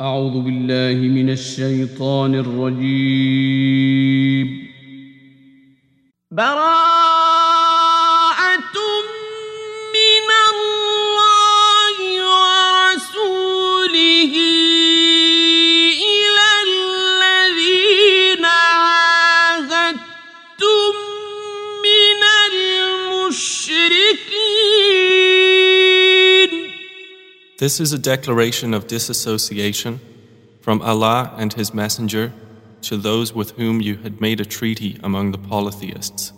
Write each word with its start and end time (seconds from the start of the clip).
أعوذ 0.00 0.40
بالله 0.42 1.08
من 1.08 1.30
الشيطان 1.30 2.34
الرجيم. 2.34 3.68
براءة 6.30 6.85
This 27.58 27.80
is 27.80 27.94
a 27.94 27.98
declaration 27.98 28.74
of 28.74 28.86
disassociation 28.86 30.00
from 30.60 30.82
Allah 30.82 31.32
and 31.38 31.54
His 31.54 31.72
Messenger 31.72 32.34
to 32.82 32.98
those 32.98 33.32
with 33.32 33.52
whom 33.52 33.80
you 33.80 33.96
had 33.96 34.20
made 34.20 34.40
a 34.40 34.44
treaty 34.44 35.00
among 35.02 35.32
the 35.32 35.38
polytheists. 35.38 36.32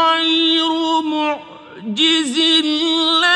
غير 0.00 1.02
معجز 1.02 2.38
الله 2.64 3.29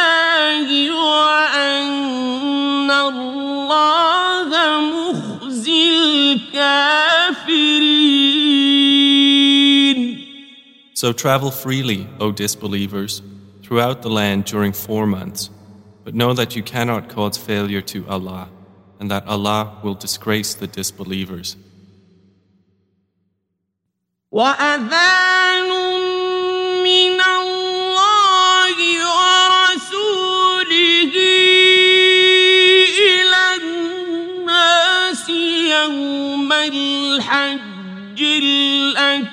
So 11.03 11.13
travel 11.13 11.49
freely, 11.49 12.07
O 12.19 12.31
disbelievers, 12.31 13.21
throughout 13.63 14.01
the 14.01 14.09
land 14.09 14.43
during 14.45 14.73
four 14.73 15.07
months, 15.07 15.49
but 16.03 16.13
know 16.13 16.33
that 16.33 16.55
you 16.55 16.63
cannot 16.63 17.07
cause 17.07 17.37
failure 17.37 17.81
to 17.81 18.05
Allah, 18.09 18.49
and 18.99 19.09
that 19.09 19.25
Allah 19.27 19.79
will 19.83 19.93
disgrace 19.95 20.53
the 20.53 20.67
disbelievers. 20.67 21.55
وأذان 24.31 25.69
من 26.83 27.21
الله 27.21 28.77
ورسوله 29.15 30.65
إلى 32.99 33.43
الناس 33.61 35.29
يوم 35.29 36.51
الحج 36.53 38.21
الأكبر 38.21 39.32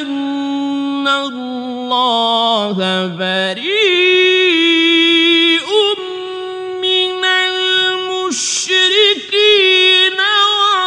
أن 0.00 1.08
الله 1.08 2.76
بريء 3.06 3.68
من 6.82 7.24
المشركين 7.24 8.58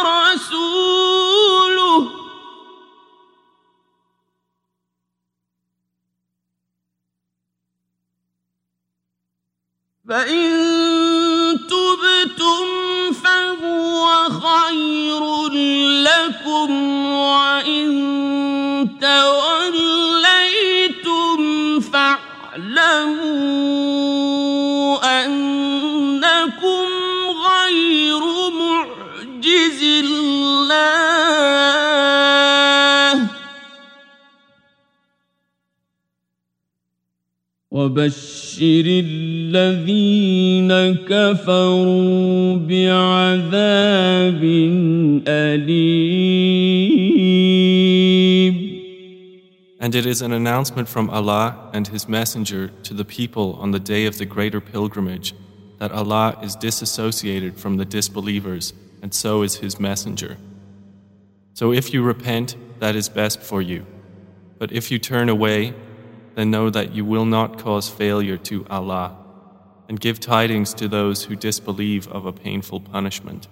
ورسوله. 0.04 0.82
فإن 10.08 11.21
تبتم 11.72 12.66
فهو 13.24 14.04
خير 14.28 15.22
لكم 16.02 16.70
وإن 17.12 17.88
توليتم 19.00 20.60
فاعلموا 21.80 23.21
وبشر 37.71 38.85
الذين 39.05 40.71
كفروا 41.05 42.55
بعذاب 42.57 44.43
أليم 45.27 46.67
And 49.79 49.93
it 49.95 50.05
is 50.05 50.21
an 50.21 50.31
announcement 50.33 50.89
from 50.89 51.09
Allah 51.09 51.69
and 51.73 51.87
His 51.87 52.09
Messenger 52.09 52.69
to 52.83 52.93
the 52.93 53.05
people 53.05 53.53
on 53.61 53.71
the 53.71 53.79
day 53.79 54.05
of 54.05 54.17
the 54.17 54.25
greater 54.25 54.59
pilgrimage 54.59 55.35
that 55.77 55.91
Allah 55.91 56.37
is 56.41 56.55
disassociated 56.55 57.59
from 57.59 57.77
the 57.77 57.85
disbelievers, 57.85 58.73
and 59.01 59.13
so 59.13 59.43
is 59.43 59.57
His 59.57 59.79
Messenger. 59.79 60.37
So 61.53 61.71
if 61.71 61.93
you 61.93 62.01
repent, 62.01 62.55
that 62.79 62.95
is 62.95 63.07
best 63.07 63.41
for 63.41 63.61
you. 63.61 63.85
But 64.57 64.71
if 64.71 64.89
you 64.89 64.99
turn 64.99 65.29
away, 65.29 65.73
then 66.35 66.51
know 66.51 66.69
that 66.69 66.93
you 66.93 67.03
will 67.03 67.25
not 67.25 67.57
cause 67.57 67.89
failure 67.89 68.37
to 68.37 68.65
Allah, 68.69 69.15
and 69.89 69.99
give 69.99 70.19
tidings 70.19 70.73
to 70.75 70.87
those 70.87 71.23
who 71.25 71.35
disbelieve 71.35 72.07
of 72.09 72.25
a 72.25 72.31
painful 72.33 72.79
punishment. 72.79 73.47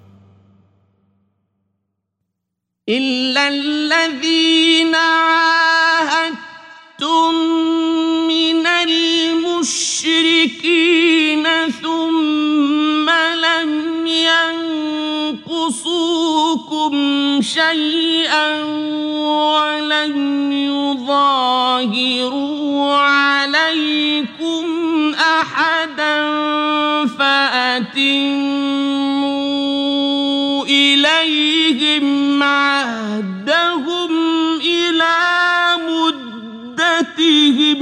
إلا 2.90 3.48
الذين 3.48 4.96
عاهدتم 4.96 6.36
من 8.28 8.68
المشركين 8.68 10.24
ثم 11.82 13.10
لم 13.10 13.29
ينقصوكم 15.51 16.93
شيئا 17.43 18.65
ولن 19.15 20.53
يظاهروا 20.53 22.31
عليكم 22.95 24.65
أحدا 25.15 26.27
فأتموا 27.07 28.61
إليهم 30.67 32.43
عهدهم 32.43 34.11
إلى 34.61 35.17
مدتهم 36.79 37.81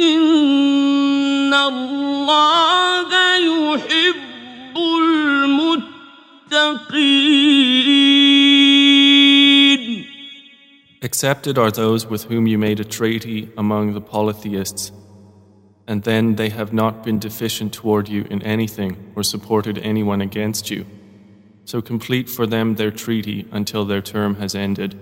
إن 0.00 1.15
الله 1.55 3.09
يحب 3.37 4.15
المتقين 4.77 6.51
Accepted 11.03 11.57
are 11.57 11.71
those 11.71 12.05
with 12.05 12.25
whom 12.25 12.45
you 12.45 12.57
made 12.59 12.79
a 12.79 12.85
treaty 12.85 13.49
among 13.57 13.93
the 13.93 14.01
polytheists, 14.01 14.91
and 15.87 16.03
then 16.03 16.35
they 16.35 16.49
have 16.49 16.71
not 16.73 17.03
been 17.03 17.17
deficient 17.17 17.73
toward 17.73 18.07
you 18.07 18.27
in 18.29 18.41
anything 18.43 19.11
or 19.15 19.23
supported 19.23 19.79
anyone 19.79 20.21
against 20.21 20.69
you. 20.69 20.85
So 21.65 21.81
complete 21.81 22.29
for 22.29 22.45
them 22.45 22.75
their 22.75 22.91
treaty 22.91 23.47
until 23.51 23.83
their 23.85 24.01
term 24.01 24.35
has 24.35 24.53
ended. 24.53 24.99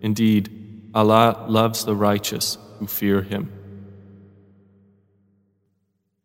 Indeed, 0.00 0.90
Allah 0.94 1.44
loves 1.48 1.84
the 1.84 1.96
righteous 1.96 2.56
who 2.78 2.86
fear 2.86 3.22
Him. 3.22 3.50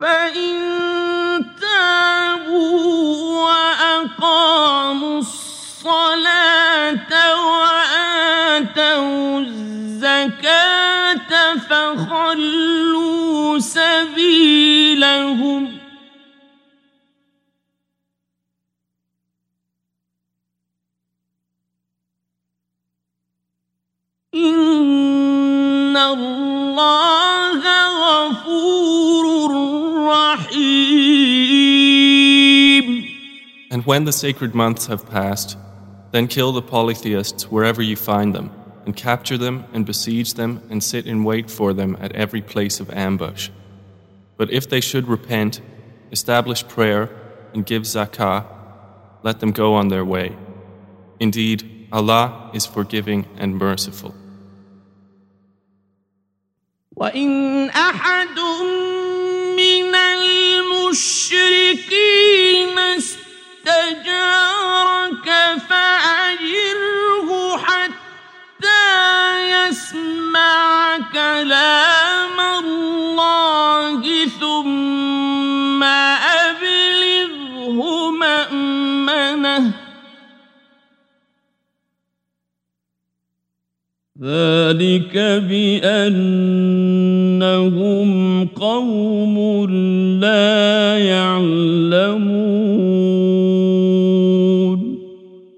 فإن 0.00 1.46
تابوا 1.60 3.44
وأقاموا 3.44 5.18
الصلاة 5.18 7.12
وآتوا 7.46 9.40
الزكاة 9.40 10.50
فخلوا 11.68 13.58
سبيلهم 13.58 15.00
إن 24.34 25.79
الله 25.97 27.61
غفور 28.05 29.51
رحيم 30.07 31.85
And 33.71 33.85
when 33.85 34.05
the 34.05 34.13
sacred 34.13 34.55
months 34.55 34.85
have 34.87 35.09
passed, 35.09 35.57
then 36.11 36.27
kill 36.27 36.51
the 36.53 36.61
polytheists 36.61 37.51
wherever 37.51 37.81
you 37.81 37.97
find 37.97 38.33
them, 38.33 38.49
and 38.85 38.95
capture 38.95 39.37
them 39.37 39.65
and 39.73 39.85
besiege 39.85 40.35
them 40.35 40.61
and 40.69 40.81
sit 40.81 41.05
in 41.05 41.25
wait 41.25 41.51
for 41.51 41.73
them 41.73 41.97
at 41.99 42.13
every 42.13 42.41
place 42.41 42.79
of 42.79 42.89
ambush. 42.91 43.49
But 44.37 44.49
if 44.51 44.69
they 44.69 44.79
should 44.79 45.07
repent, 45.07 45.61
establish 46.11 46.65
prayer, 46.67 47.09
and 47.53 47.65
give 47.65 47.83
zakah, 47.83 48.45
let 49.23 49.39
them 49.39 49.51
go 49.51 49.73
on 49.73 49.87
their 49.89 50.05
way. 50.05 50.35
Indeed, 51.19 51.87
Allah 51.91 52.51
is 52.53 52.65
forgiving 52.65 53.25
and 53.37 53.57
merciful. 53.57 54.13
وإن 56.96 57.68
أحد 57.70 58.38
من 59.56 59.94
المشركين 59.94 61.70
استجارك 62.78 64.10
فأجره 65.68 66.59
ذلك 84.21 85.17
بأنهم 85.49 86.07
قوم 88.47 89.65
لا 90.19 90.97
يعلمون 90.99 92.55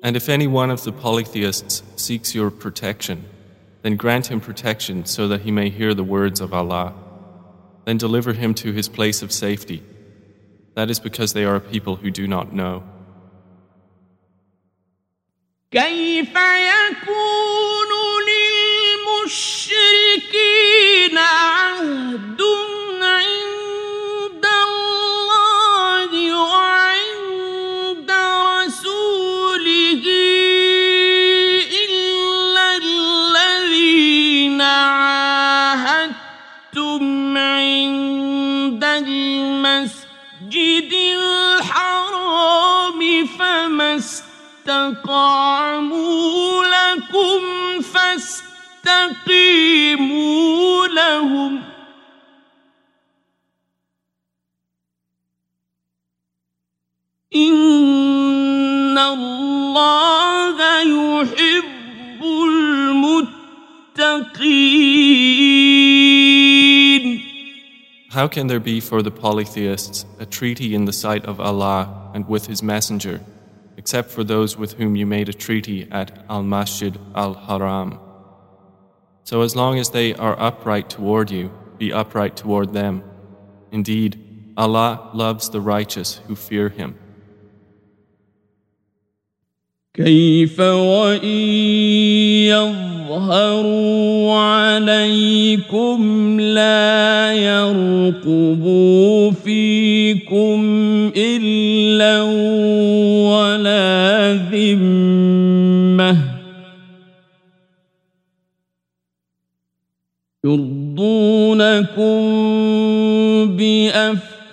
And 0.04 0.16
if 0.16 0.30
any 0.30 0.48
one 0.48 0.72
of 0.72 0.84
the 0.84 0.92
polytheists 0.94 1.84
seeks 1.98 2.34
your 2.34 2.50
protection, 2.50 3.26
then 3.82 3.96
grant 3.96 4.28
him 4.28 4.40
protection 4.40 5.06
so 5.06 5.28
that 5.28 5.42
he 5.42 5.52
may 5.52 5.70
hear 5.70 5.94
the 5.94 6.04
words 6.04 6.40
of 6.40 6.54
Allah. 6.54 6.94
Then 7.86 7.98
deliver 7.98 8.34
him 8.34 8.54
to 8.56 8.72
his 8.72 8.88
place 8.88 9.22
of 9.22 9.32
safety. 9.32 9.84
That 10.76 10.90
is 10.90 11.00
because 11.00 11.34
they 11.34 11.44
are 11.44 11.58
a 11.58 11.62
people 11.62 11.98
who 11.98 12.10
do 12.10 12.28
not 12.28 12.54
know. 12.54 12.84
كيف 15.72 16.34
يكون 16.36 17.51
للمشركين 19.23 21.19
عهد 21.19 22.43
عند 23.03 24.47
الله 24.67 26.11
وعند 26.37 28.11
رسوله 28.59 30.05
إلا 31.89 32.67
الذين 32.77 34.61
عاهدتم 34.61 36.23
عند 37.39 38.85
المسجد 38.85 40.03
الحرام 41.63 43.01
فما 43.39 43.97
استقاموا 43.97 45.33
لكم 46.65 47.62
فاستقيموا 48.92 50.88
لهم 50.88 51.62
إن 57.36 58.98
الله 58.98 60.82
يحب 60.82 62.24
المتقين 62.24 63.28
How 68.10 68.28
can 68.28 68.48
there 68.48 68.60
be 68.60 68.80
for 68.80 69.04
the 69.04 69.12
polytheists 69.12 70.04
a 70.20 70.26
treaty 70.26 70.74
in 70.74 70.86
the 70.86 70.94
sight 70.94 71.24
of 71.26 71.40
Allah 71.40 72.10
and 72.16 72.28
with 72.28 72.48
His 72.48 72.64
Messenger, 72.64 73.22
except 73.78 74.10
for 74.10 74.24
those 74.24 74.58
with 74.58 74.74
whom 74.74 74.96
you 74.96 75.06
made 75.06 75.30
a 75.30 75.34
treaty 75.34 75.88
at 75.92 76.26
Al 76.28 76.42
Masjid 76.42 76.98
Al 77.14 77.36
Haram? 77.36 78.00
So, 79.24 79.42
as 79.42 79.56
long 79.56 79.78
as 79.78 79.90
they 79.90 80.14
are 80.14 80.40
upright 80.40 80.90
toward 80.90 81.32
you, 81.32 81.52
be 81.78 81.92
upright 81.92 82.36
toward 82.38 82.74
them. 82.74 83.04
Indeed, 83.72 84.18
Allah 84.56 85.10
loves 85.14 85.50
the 85.50 85.62
righteous 85.62 86.22
who 86.28 86.36
fear 86.36 86.70
Him. 86.70 86.96
كيف 89.94 90.60
وإن 90.60 91.28
يظهروا 93.10 94.34
عليكم 94.34 96.00
لا 96.40 97.34
يرقبوا 97.34 99.32
فيكم 99.32 100.60
إلا 101.16 102.22
ولا 103.32 104.34
ذمة 104.52 105.31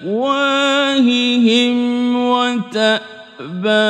بأفواههم 0.04 1.76
وتأبى 2.16 3.82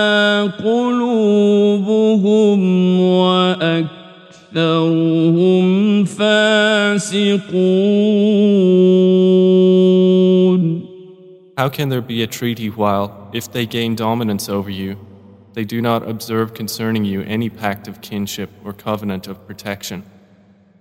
قلوبهم 0.65 2.61
وأكثرهم 3.01 4.05
فاسقون 6.05 7.45
How 11.57 11.69
can 11.69 11.89
there 11.89 12.01
be 12.01 12.21
a 12.21 12.27
treaty 12.27 12.69
while, 12.69 13.31
if 13.33 13.53
they 13.53 13.65
gain 13.65 13.95
dominance 13.95 14.49
over 14.49 14.69
you, 14.71 14.97
they 15.53 15.63
do 15.65 15.81
not 15.81 16.03
observe 16.09 16.53
concerning 16.53 17.05
you 17.05 17.23
any 17.23 17.49
pact 17.49 17.87
of 17.87 18.01
kinship 18.01 18.51
or 18.65 18.73
covenant 18.73 19.29
of 19.29 19.47
protection? 19.47 20.03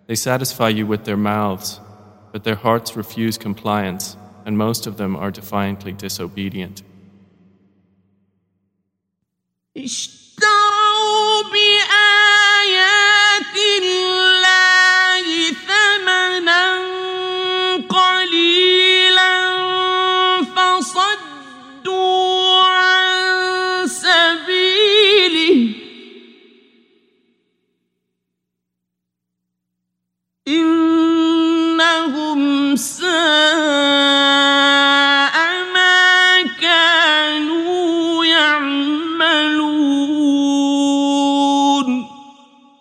They 0.08 0.16
satisfy 0.16 0.70
you 0.70 0.88
with 0.88 1.06
their 1.06 1.16
mouths, 1.16 1.80
but 2.32 2.44
their 2.44 2.56
hearts 2.56 2.98
refuse 2.98 3.38
compliance, 3.38 4.18
and 4.49 4.57
most 4.57 4.87
of 4.87 4.97
them 4.97 5.15
are 5.15 5.31
defiantly 5.31 5.93
disobedient. 5.93 6.83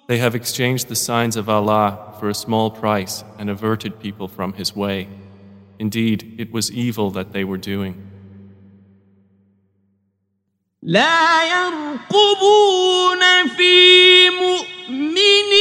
They 0.09 0.19
have 0.19 0.35
exchanged 0.35 0.89
the 0.89 0.97
signs 0.97 1.37
of 1.37 1.49
Allah 1.49 2.15
for 2.19 2.29
a 2.29 2.35
small 2.35 2.71
price 2.71 3.25
and 3.39 3.49
averted 3.49 3.99
people 3.99 4.29
from 4.29 4.53
His 4.53 4.77
way. 4.77 5.09
Indeed, 5.79 6.35
it 6.39 6.53
was 6.53 6.71
evil 6.71 7.11
that 7.13 7.33
they 7.33 7.45
were 7.45 7.59
doing. 7.59 7.95
لا 10.83 11.43
يرقبون 11.45 13.23
في 13.57 14.31
مؤمن 14.31 15.53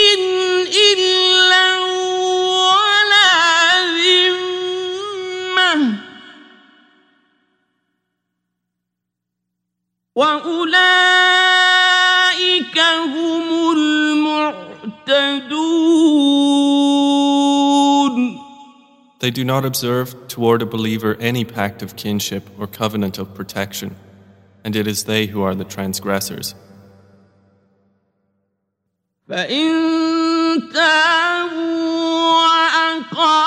إلا 0.93 1.77
ولا 2.67 3.31
ذمة 3.97 5.71
وأولئك 10.15 10.91
هم 12.79 13.71
المعتدون 13.71 14.04
They 19.19 19.29
do 19.29 19.43
not 19.43 19.65
observe 19.65 20.27
toward 20.27 20.61
a 20.61 20.65
believer 20.65 21.15
any 21.19 21.45
pact 21.45 21.83
of 21.83 21.95
kinship 21.95 22.49
or 22.57 22.65
covenant 22.65 23.19
of 23.19 23.35
protection, 23.35 23.95
and 24.63 24.75
it 24.75 24.87
is 24.87 25.03
they 25.03 25.27
who 25.27 25.43
are 25.43 25.53
the 25.53 25.63
transgressors. 25.63 26.55
فإن 29.29 30.73
تابوا 30.73 31.81
وأقاموا 32.33 33.44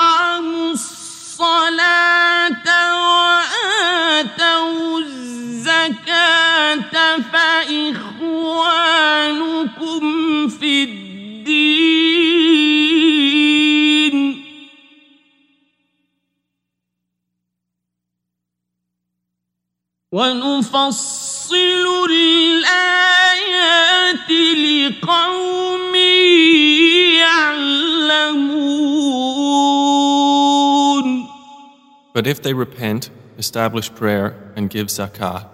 ونفصل 20.11 21.85
الآيات 22.09 23.51
لقوم 24.57 25.95
يعلمون 27.19 28.65
But 32.13 32.27
if 32.27 32.41
they 32.41 32.53
repent, 32.53 33.09
establish 33.37 33.93
prayer, 33.93 34.53
and 34.55 34.69
give 34.69 34.87
zakah, 34.87 35.49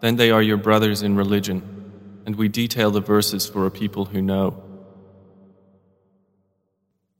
then 0.00 0.16
they 0.16 0.30
are 0.30 0.40
your 0.40 0.56
brothers 0.56 1.02
in 1.02 1.16
religion, 1.16 1.60
and 2.24 2.36
we 2.36 2.48
detail 2.48 2.90
the 2.90 3.02
verses 3.02 3.46
for 3.46 3.66
a 3.66 3.70
people 3.70 4.06
who 4.06 4.22
know. 4.22 4.65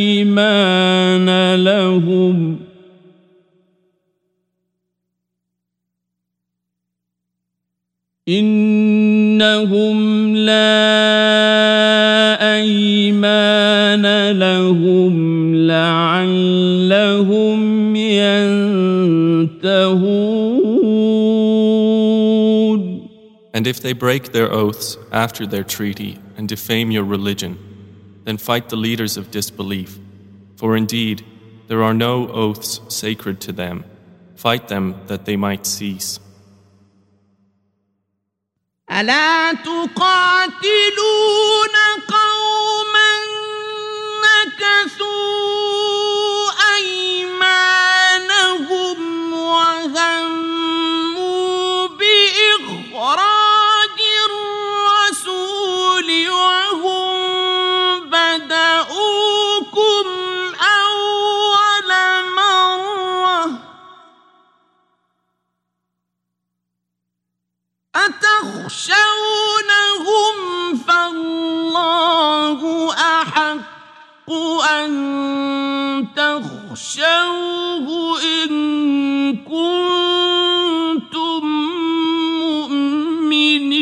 أيمان 0.00 1.54
لهم 1.54 2.58
إنهم 8.28 10.36
لا 10.36 10.96
أيمان 12.56 14.30
لهم 14.30 15.14
لعلهم 15.54 17.60
ينتهون 17.96 19.56
And 23.54 23.66
if 23.66 23.80
they 23.80 23.94
break 23.94 24.32
their 24.32 24.52
oaths 24.52 24.98
after 25.12 25.46
their 25.46 25.64
treaty 25.64 26.18
and 26.36 26.46
defame 26.46 26.90
your 26.90 27.04
religion, 27.04 27.56
then 28.24 28.36
fight 28.36 28.68
the 28.68 28.76
leaders 28.76 29.16
of 29.16 29.30
disbelief. 29.30 29.98
For 30.56 30.76
indeed, 30.76 31.24
there 31.68 31.82
are 31.82 31.94
no 31.94 32.28
oaths 32.28 32.80
sacred 32.88 33.40
to 33.42 33.52
them. 33.52 33.84
Fight 34.36 34.68
them 34.68 35.00
that 35.06 35.24
they 35.24 35.36
might 35.36 35.66
cease. 35.66 36.20
ألا 38.90 39.52
تقاتلون 39.52 40.96
قوما 42.08 42.29
أتخشونهم 68.80 70.36
فالله 70.88 72.60
أحق 72.94 74.30
أن 74.70 74.90
تخشوه 76.16 77.86
إن 78.22 79.36
كنتم 79.36 80.26
مؤمنين 82.40 83.76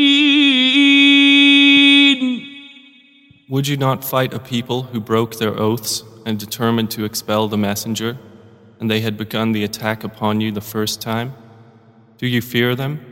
Would 3.49 3.68
you 3.68 3.76
not 3.76 4.04
fight 4.04 4.34
a 4.34 4.40
people 4.40 4.82
who 4.82 5.00
broke 5.00 5.37
their 5.38 5.56
oaths 5.56 6.02
and 6.26 6.38
determined 6.38 6.90
to 6.90 7.04
expel 7.04 7.46
the 7.46 7.56
messenger, 7.56 8.18
and 8.80 8.90
they 8.90 9.00
had 9.00 9.16
begun 9.16 9.52
the 9.52 9.62
attack 9.62 10.02
upon 10.02 10.40
you 10.40 10.50
the 10.50 10.61
first 10.61 11.00
time? 11.00 11.34
Do 12.18 12.26
you 12.26 12.42
fear 12.42 12.75
them? 12.75 13.07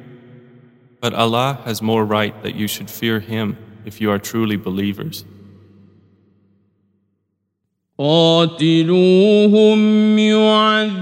But 1.01 1.15
Allah 1.15 1.59
has 1.65 1.83
more 1.83 2.05
right 2.05 2.41
that 2.43 2.55
you 2.55 2.69
should 2.69 2.89
fear 2.89 3.19
Him 3.21 3.57
if 3.85 4.01
you 4.01 4.11
are 4.11 4.19
truly 4.19 4.57
believers. 4.57 5.25
قاتلوهم 7.99 9.79
يعذبهم 10.19 11.01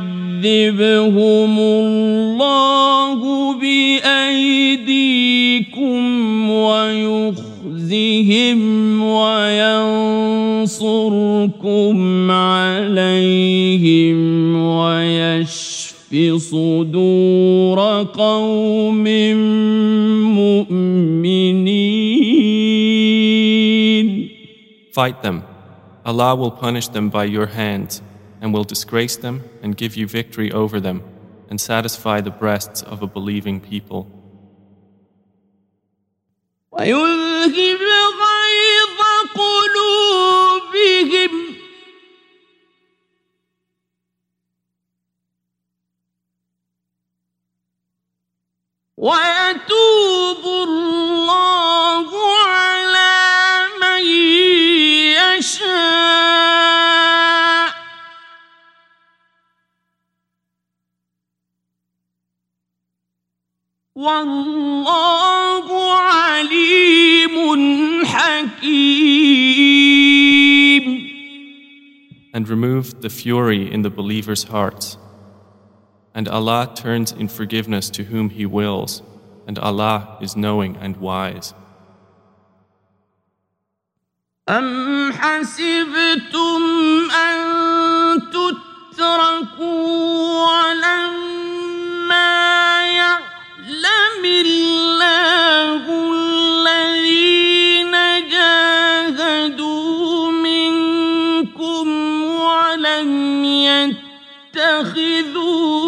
الله 1.58 3.20
بأيديكم 3.60 4.80
ويخزهم 6.50 8.60
وينصركم 9.02 10.70
عليهم 12.30 14.20
ويشف 16.04 16.42
صدور 16.42 18.02
قوم 18.02 19.04
مؤمنين 20.36 22.20
Fight 24.92 25.22
them. 25.22 25.44
Allah 26.04 26.34
will 26.34 26.50
punish 26.50 26.88
them 26.88 27.10
by 27.10 27.24
your 27.24 27.46
hands, 27.46 28.02
and 28.40 28.52
will 28.52 28.64
disgrace 28.64 29.14
them 29.16 29.44
and 29.62 29.76
give 29.76 29.96
you 29.96 30.08
victory 30.08 30.50
over 30.50 30.80
them, 30.80 31.04
and 31.48 31.60
satisfy 31.60 32.20
the 32.20 32.32
breasts 32.42 32.82
of 32.82 33.00
a 33.02 33.06
believing 33.06 33.60
people. 33.60 34.08
ويذهب 36.72 37.80
غيظ 38.20 39.00
قلوبهم 39.34 41.30
ويتوب 49.04 50.44
الله 50.44 52.08
على 52.46 53.66
من 53.82 54.04
يشاء 55.38 55.80
والله 63.94 65.66
عليم 65.92 67.36
حكيم 68.04 69.40
and 72.32 72.48
remove 72.48 73.00
the 73.00 73.10
fury 73.10 73.70
in 73.70 73.82
the 73.82 73.90
believers' 73.90 74.44
hearts. 74.44 74.96
And 76.14 76.28
Allah 76.28 76.72
turns 76.74 77.12
in 77.12 77.28
forgiveness 77.28 77.90
to 77.90 78.04
whom 78.04 78.30
He 78.30 78.46
wills, 78.46 79.02
and 79.46 79.58
Allah 79.58 80.16
is 80.20 80.36
knowing 80.36 80.76
and 80.76 80.96
wise. 80.96 81.54
أم 84.50 85.12
حسبتم 85.12 86.62
أن 87.10 87.38
تتركوا 88.30 89.76
ولما 90.46 92.30
يعلم 92.86 94.24
الله 94.24 95.82
الذين 96.14 97.92
جاهدوا 98.30 100.30
منكم 100.30 101.86
ولم 102.24 103.44
يتخذوا 104.54 105.83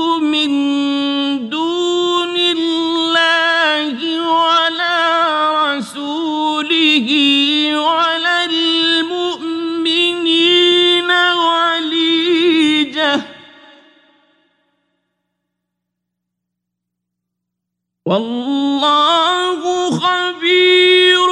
والله 18.06 19.90
خبير 19.90 21.28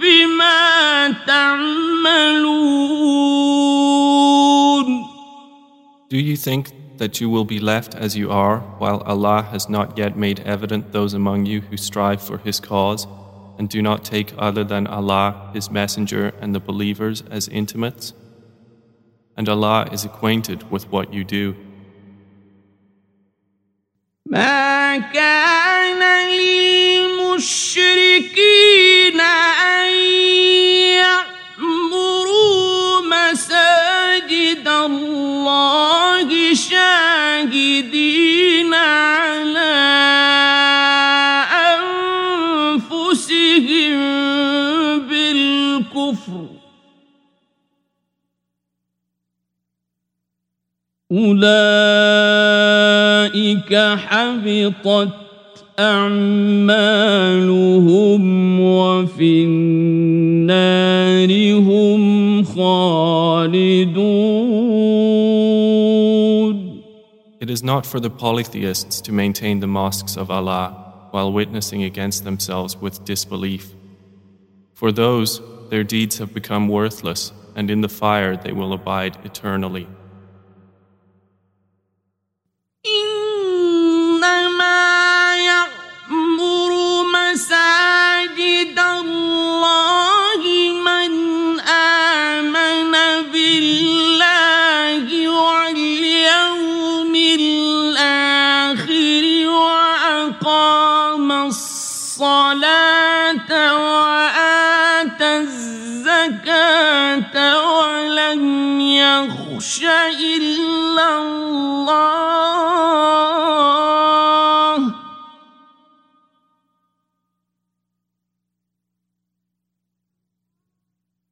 بما 0.00 1.12
تعملون 1.26 2.74
Do 6.10 6.18
you 6.18 6.36
think 6.36 6.72
that 6.98 7.20
you 7.20 7.30
will 7.30 7.44
be 7.44 7.60
left 7.60 7.94
as 7.94 8.16
you 8.16 8.30
are 8.30 8.58
while 8.78 9.00
Allah 9.06 9.42
has 9.50 9.68
not 9.68 9.96
yet 9.98 10.16
made 10.16 10.40
evident 10.40 10.92
those 10.92 11.14
among 11.14 11.46
you 11.46 11.60
who 11.60 11.76
strive 11.76 12.20
for 12.22 12.38
His 12.38 12.60
cause 12.60 13.06
and 13.58 13.68
do 13.68 13.80
not 13.80 14.04
take 14.04 14.32
other 14.36 14.64
than 14.64 14.86
Allah, 14.86 15.50
His 15.54 15.70
Messenger, 15.70 16.32
and 16.40 16.54
the 16.54 16.60
believers 16.60 17.22
as 17.30 17.48
intimates? 17.48 18.12
And 19.36 19.48
Allah 19.48 19.88
is 19.92 20.04
acquainted 20.04 20.70
with 20.70 20.90
what 20.90 21.12
you 21.12 21.24
do. 21.24 21.56
ما 24.29 24.97
كان 24.97 26.29
للمشركين 26.29 27.49
أن 29.21 29.93
يعمروا 31.57 33.01
مساجد 33.01 34.67
الله 34.67 36.53
شاهدين 36.53 37.89
على 38.73 39.75
أنفسهم 42.69 43.99
بالكفر. 45.09 46.47
أولئك 51.11 52.78
حبطت 53.96 55.24
أعمالهم 55.78 57.00
وفي 58.60 59.44
النار 59.44 61.30
هم 61.58 62.44
خالدون 62.44 63.84
It 67.40 67.50
is 67.50 67.62
not 67.62 67.84
for 67.84 68.00
the 68.00 68.08
polytheists 68.08 69.00
to 69.02 69.12
maintain 69.12 69.60
the 69.60 69.66
mosques 69.66 70.16
of 70.16 70.30
Allah 70.30 70.66
while 71.10 71.30
witnessing 71.30 71.82
against 71.82 72.24
themselves 72.24 72.76
with 72.76 73.04
disbelief. 73.04 73.74
For 74.72 74.90
those, 74.90 75.42
their 75.68 75.84
deeds 75.84 76.18
have 76.18 76.32
become 76.32 76.68
worthless, 76.68 77.32
and 77.54 77.70
in 77.70 77.82
the 77.82 77.88
fire 77.88 78.34
they 78.36 78.52
will 78.52 78.72
abide 78.72 79.18
eternally. 79.24 79.86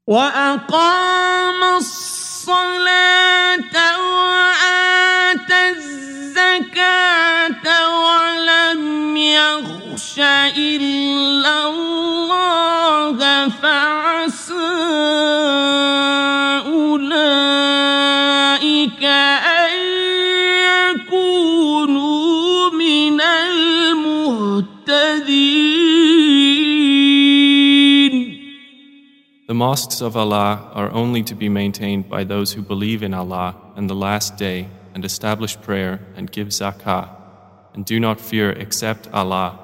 وأقام 0.08 1.64
الصلاة 1.78 3.76
وآتى 4.00 5.70
الزكاة 5.70 7.66
ولم 8.00 9.18
يخش 9.18 10.20
إلا 10.58 11.68
الله 11.70 13.50
فعسى 13.50 14.77
mosques 29.57 30.01
of 30.01 30.17
Allah 30.17 30.71
are 30.73 30.91
only 30.93 31.23
to 31.25 31.35
be 31.35 31.49
maintained 31.49 32.09
by 32.09 32.25
those 32.25 32.53
who 32.55 32.63
believe 32.63 33.03
in 33.03 33.15
Allah 33.15 33.55
and 33.77 33.89
the 33.89 33.95
Last 33.95 34.37
Day 34.37 34.69
and 34.95 35.05
establish 35.05 35.61
prayer 35.61 36.01
and 36.17 36.33
give 36.33 36.49
zakah 36.49 37.09
and 37.75 37.85
do 37.85 38.01
not 38.01 38.21
fear 38.21 38.51
except 38.51 39.09
Allah, 39.13 39.59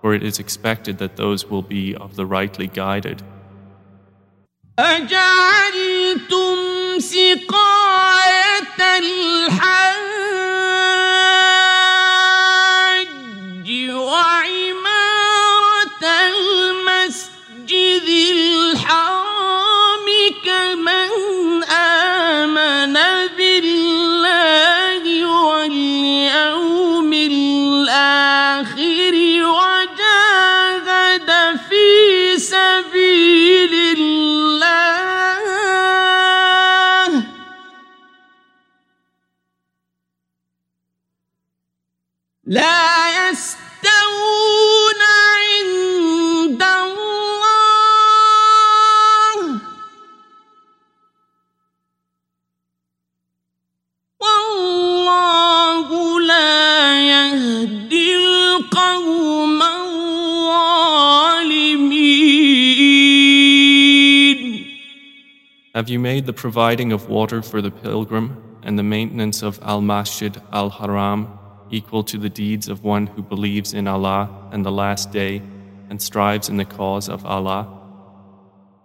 for 0.00 0.14
it 0.14 0.22
is 0.22 0.38
expected 0.38 0.98
that 0.98 1.16
those 1.16 1.46
will 1.46 1.62
be 1.62 1.94
of 1.94 2.16
the 2.16 2.26
rightly 2.26 2.66
guided. 2.66 3.22
أجعلتم 4.78 6.56
سقاية 6.98 8.80
الحاج 8.98 9.83
Have 65.74 65.88
you 65.88 65.98
made 65.98 66.26
the 66.26 66.32
providing 66.32 66.90
of 66.92 67.08
water 67.08 67.42
for 67.42 67.62
the 67.62 67.70
pilgrim 67.70 68.58
and 68.62 68.78
the 68.78 68.82
maintenance 68.82 69.42
of 69.42 69.60
Al 69.62 69.80
Masjid 69.80 70.40
Al 70.52 70.70
Haram 70.70 71.38
equal 71.70 72.02
to 72.04 72.18
the 72.18 72.28
deeds 72.28 72.68
of 72.68 72.82
one 72.82 73.06
who 73.06 73.22
believes 73.22 73.72
in 73.72 73.86
Allah 73.86 74.28
and 74.50 74.64
the 74.64 74.72
Last 74.72 75.12
Day 75.12 75.40
and 75.88 76.02
strives 76.02 76.48
in 76.48 76.56
the 76.56 76.64
cause 76.64 77.08
of 77.08 77.24
Allah? 77.24 77.68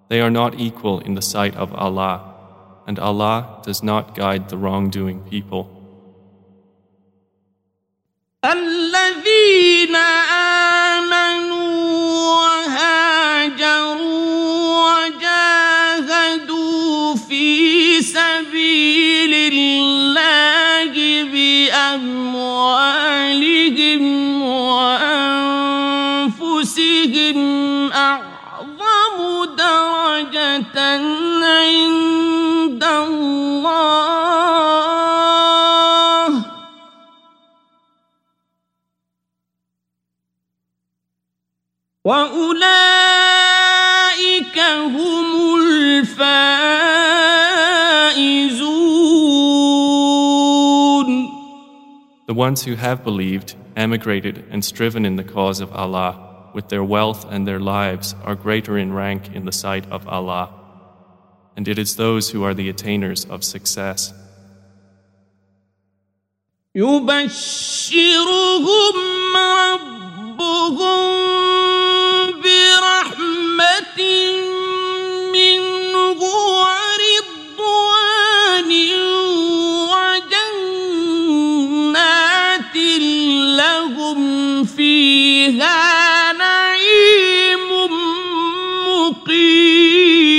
They 0.10 0.22
are 0.22 0.30
not 0.30 0.60
equal 0.60 1.00
in 1.00 1.16
the 1.16 1.22
sight 1.22 1.56
of 1.56 1.74
Allah, 1.74 2.22
and 2.86 3.00
Allah 3.00 3.62
does 3.64 3.82
not 3.82 4.14
guide 4.14 4.50
the 4.50 4.58
wrongdoing 4.58 5.22
people. 5.22 5.72
الذين 8.44 9.96
بأموالهم 21.97 23.23
وأنفسهم 24.43 25.51
أعظم 27.93 29.45
درجة 29.57 30.79
عند 31.45 32.85
الله. 32.85 33.91
وأولئك 42.05 42.71
هم 44.59 45.57
الفائزون. 45.57 46.60
The 52.30 52.34
ones 52.34 52.64
who 52.64 52.76
have 52.76 53.04
believed 53.04 53.56
emigrated 53.76 54.46
and 54.50 54.66
striven 54.66 55.06
in 55.06 55.16
the 55.16 55.24
cause 55.24 55.60
of 55.60 55.72
Allah, 55.72 56.50
with 56.54 56.70
their 56.70 56.84
wealth 56.84 57.26
and 57.30 57.48
their 57.48 57.60
lives, 57.60 58.16
are 58.24 58.36
greater 58.36 58.78
in 58.78 58.94
rank 58.94 59.34
in 59.34 59.46
the 59.46 59.52
sight 59.52 59.90
of 59.92 60.08
Allah. 60.08 60.50
And 61.56 61.68
it 61.68 61.78
is 61.78 61.96
those 61.96 62.32
who 62.32 62.44
are 62.44 62.54
the 62.54 62.70
attainers 62.70 63.26
of 63.26 63.44
success. 63.44 64.14
يبشرهم 66.76 68.96
ربهم 69.36 71.39
فيها 85.50 86.34
نعيم 86.34 87.60
مقيم 88.88 90.36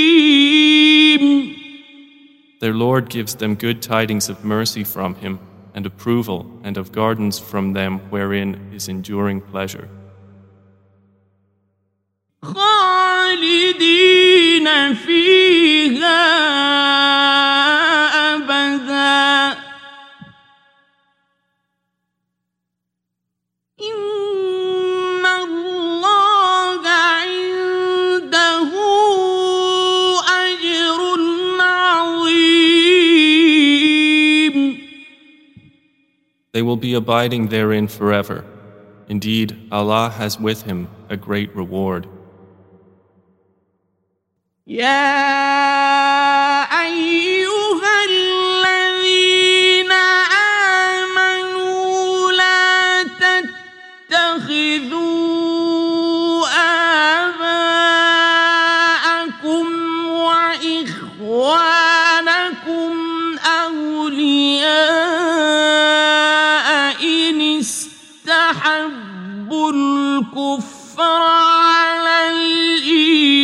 Their 2.61 2.73
Lord 2.73 3.09
gives 3.09 3.35
them 3.35 3.55
good 3.55 3.81
tidings 3.81 4.29
of 4.29 4.45
mercy 4.45 4.85
from 4.85 5.15
Him 5.15 5.39
and 5.75 5.85
approval 5.85 6.45
and 6.63 6.77
of 6.77 6.93
gardens 6.93 7.37
from 7.37 7.73
them 7.73 7.99
wherein 8.09 8.71
is 8.73 8.87
enduring 8.87 9.41
pleasure. 9.41 9.89
خالدين 12.43 13.33
فيها 14.93 16.90
They 36.61 36.61
will 36.61 36.77
be 36.77 36.93
abiding 36.93 37.47
therein 37.47 37.87
forever. 37.87 38.43
Indeed, 39.07 39.69
Allah 39.71 40.09
has 40.09 40.39
with 40.39 40.63
Him 40.63 40.87
a 41.09 41.17
great 41.17 41.55
reward. 41.55 42.07
يا 44.67 44.97
أيها 46.83 47.20
الكفر 69.52 71.22
على 71.22 72.30
الإيمان. 72.30 73.42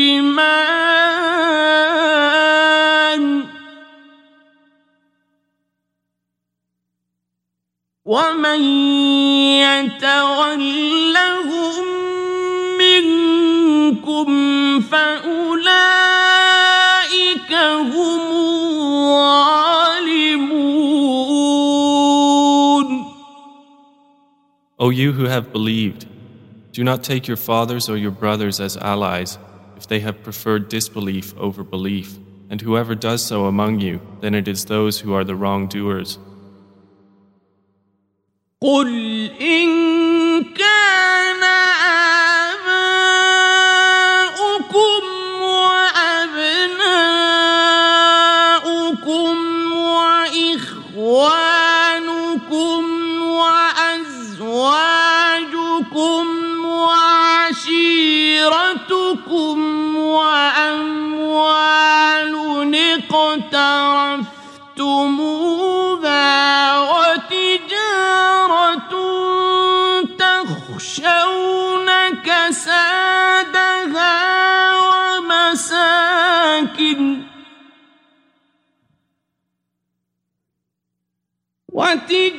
ومن 8.04 8.60
يتولهم 9.60 10.64
منكم 12.78 14.28
فأولئك 14.80 15.78
هم 17.52 18.20
الظالمون 18.30 19.67
O 24.80 24.90
you 24.90 25.12
who 25.12 25.24
have 25.24 25.52
believed, 25.52 26.06
do 26.72 26.84
not 26.84 27.02
take 27.02 27.26
your 27.26 27.36
fathers 27.36 27.88
or 27.88 27.96
your 27.96 28.12
brothers 28.12 28.60
as 28.60 28.76
allies 28.76 29.36
if 29.76 29.88
they 29.88 30.00
have 30.00 30.22
preferred 30.22 30.68
disbelief 30.68 31.36
over 31.36 31.64
belief, 31.64 32.16
and 32.48 32.60
whoever 32.60 32.94
does 32.94 33.24
so 33.24 33.46
among 33.46 33.80
you, 33.80 34.00
then 34.20 34.34
it 34.34 34.46
is 34.46 34.64
those 34.64 35.00
who 35.00 35.12
are 35.14 35.24
the 35.24 35.34
wrongdoers. 35.34 36.18
وتجارة 81.77 82.36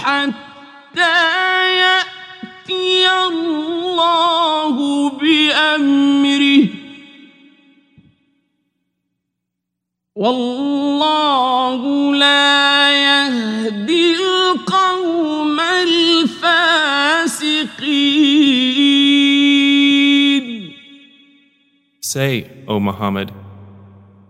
حتى 0.00 1.18
يأتي 1.78 3.10
الله 3.28 4.76
بأمره 5.10 6.68
والله 10.16 11.80
لا 12.14 12.90
يهدي 12.90 14.14
القوم 14.16 15.60
الفاسقين 19.20 20.72
Say, 22.00 22.48
O 22.66 22.80
Muhammad, 22.80 23.32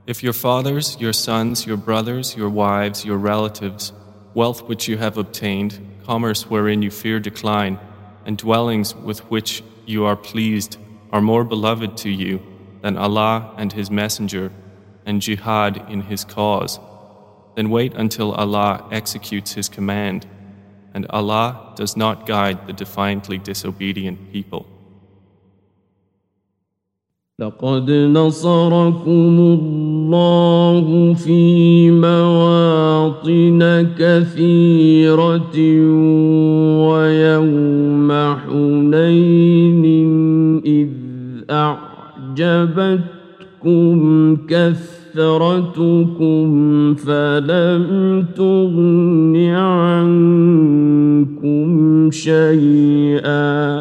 if 0.06 0.22
your 0.22 0.32
fathers, 0.32 0.96
your 0.98 1.12
sons, 1.12 1.66
your 1.66 1.76
brothers, 1.76 2.34
your 2.36 2.48
wives, 2.48 3.04
your 3.04 3.18
relatives, 3.18 3.92
wealth 4.33 4.63
which 4.63 4.87
you 4.87 4.97
have 4.97 5.17
obtained, 5.17 5.79
commerce 6.05 6.49
wherein 6.49 6.81
you 6.81 6.91
fear 6.91 7.19
decline, 7.19 7.79
and 8.25 8.37
dwellings 8.37 8.95
with 8.95 9.19
which 9.31 9.63
you 9.85 10.05
are 10.05 10.15
pleased 10.15 10.77
are 11.11 11.21
more 11.21 11.43
beloved 11.43 11.97
to 11.97 12.09
you 12.09 12.41
than 12.81 12.97
Allah 12.97 13.53
and 13.57 13.73
His 13.73 13.91
Messenger 13.91 14.51
and 15.05 15.21
jihad 15.21 15.89
in 15.89 16.01
His 16.01 16.23
cause, 16.23 16.79
then 17.55 17.69
wait 17.69 17.93
until 17.93 18.31
Allah 18.31 18.87
executes 18.91 19.53
His 19.53 19.67
command, 19.67 20.25
and 20.93 21.05
Allah 21.09 21.73
does 21.75 21.97
not 21.97 22.25
guide 22.25 22.67
the 22.67 22.73
defiantly 22.73 23.37
disobedient 23.37 24.31
people. 24.31 24.65
لقد 27.41 27.91
نصركم 27.91 29.57
الله 29.61 31.13
في 31.13 31.91
مواطن 31.91 33.87
كثيرة 33.99 35.57
ويوم 36.87 38.09
حنين 38.45 39.85
إذ 40.65 40.87
أعجبتكم 41.49 42.97
كثرتكم 44.47 45.65
فلم 46.95 48.25
تغن 48.35 49.35
عنكم 49.45 50.91
شيئا. 52.11 53.80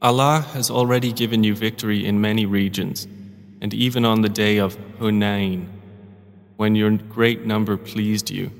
Allah 0.00 0.40
has 0.52 0.70
already 0.70 1.12
given 1.12 1.42
you 1.44 1.54
victory 1.54 2.06
in 2.06 2.20
many 2.20 2.46
regions, 2.46 3.06
and 3.60 3.74
even 3.74 4.04
on 4.04 4.22
the 4.22 4.28
day 4.28 4.58
of 4.58 4.76
Hunain, 4.98 5.66
when 6.56 6.74
your 6.74 6.90
great 6.90 7.44
number 7.44 7.76
pleased 7.76 8.30
you. 8.30 8.50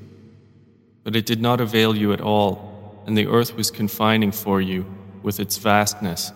But 1.03 1.15
it 1.15 1.25
did 1.25 1.41
not 1.41 1.61
avail 1.61 1.95
you 1.95 2.13
at 2.13 2.21
all, 2.21 3.03
and 3.05 3.17
the 3.17 3.27
earth 3.27 3.55
was 3.55 3.71
confining 3.71 4.31
for 4.31 4.61
you 4.61 4.85
with 5.23 5.39
its 5.39 5.57
vastness. 5.57 6.31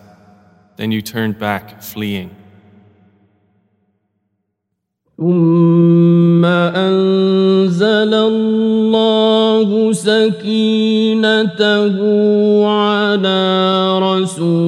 Then 0.76 0.90
you 0.90 1.02
turned 1.02 1.38
back, 1.38 1.82
fleeing. 1.82 2.34
ثم 5.18 6.44
أنزل 6.44 8.14
الله 8.14 9.92
سكينته 9.92 11.96
على 12.66 13.98
رسوله 13.98 14.63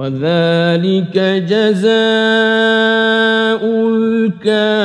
وذلك 0.00 1.16
جزاء 1.52 1.90
الكافرين 4.32 4.80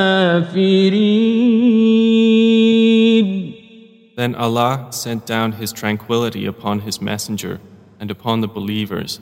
Then 4.17 4.35
Allah 4.35 4.87
sent 4.91 5.25
down 5.25 5.53
His 5.53 5.71
tranquility 5.71 6.45
upon 6.45 6.81
His 6.81 7.01
messenger 7.01 7.61
and 7.99 8.11
upon 8.11 8.41
the 8.41 8.47
believers, 8.47 9.21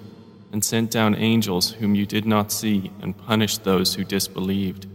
and 0.51 0.63
sent 0.65 0.89
down 0.89 1.13
angels 1.15 1.73
whom 1.73 1.93
you 1.93 2.06
did 2.08 2.25
not 2.25 2.51
see, 2.51 2.91
and 3.01 3.15
punished 3.17 3.63
those 3.63 3.93
who 3.95 4.03
disbelieved. 4.03 4.88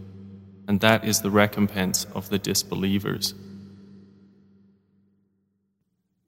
And 0.67 0.81
that 0.81 1.05
is 1.05 1.21
the 1.21 1.31
recompense 1.31 2.05
of 2.13 2.29
the 2.29 2.39
disbelievers. 2.39 3.33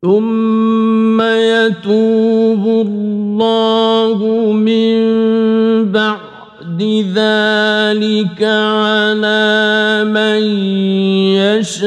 ثم 0.06 1.20
يتوب 1.20 2.64
الله 2.86 4.18
من 4.52 4.98
بعد 5.92 6.82
ذلك 7.14 8.42
على 8.42 10.04
من 10.06 10.42
يشاء 11.42 11.86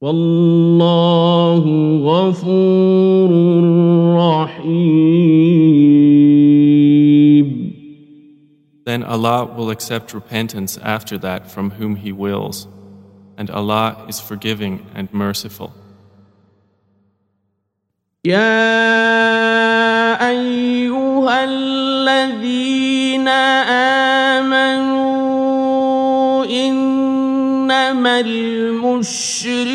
والله 0.00 1.64
غفور 2.04 3.30
Allah 9.06 9.44
will 9.44 9.70
accept 9.70 10.12
repentance 10.12 10.78
after 10.82 11.16
that 11.18 11.50
from 11.50 11.70
whom 11.72 11.96
He 11.96 12.12
wills, 12.12 12.66
and 13.36 13.50
Allah 13.50 14.04
is 14.08 14.20
forgiving 14.20 14.86
and 14.94 15.12
merciful. 15.12 15.72
يا 18.26 20.18
أيها 20.28 21.44
الذين 21.44 23.28
آمنوا 24.38 25.16
إنما 26.44 28.20
المشركون 28.20 29.66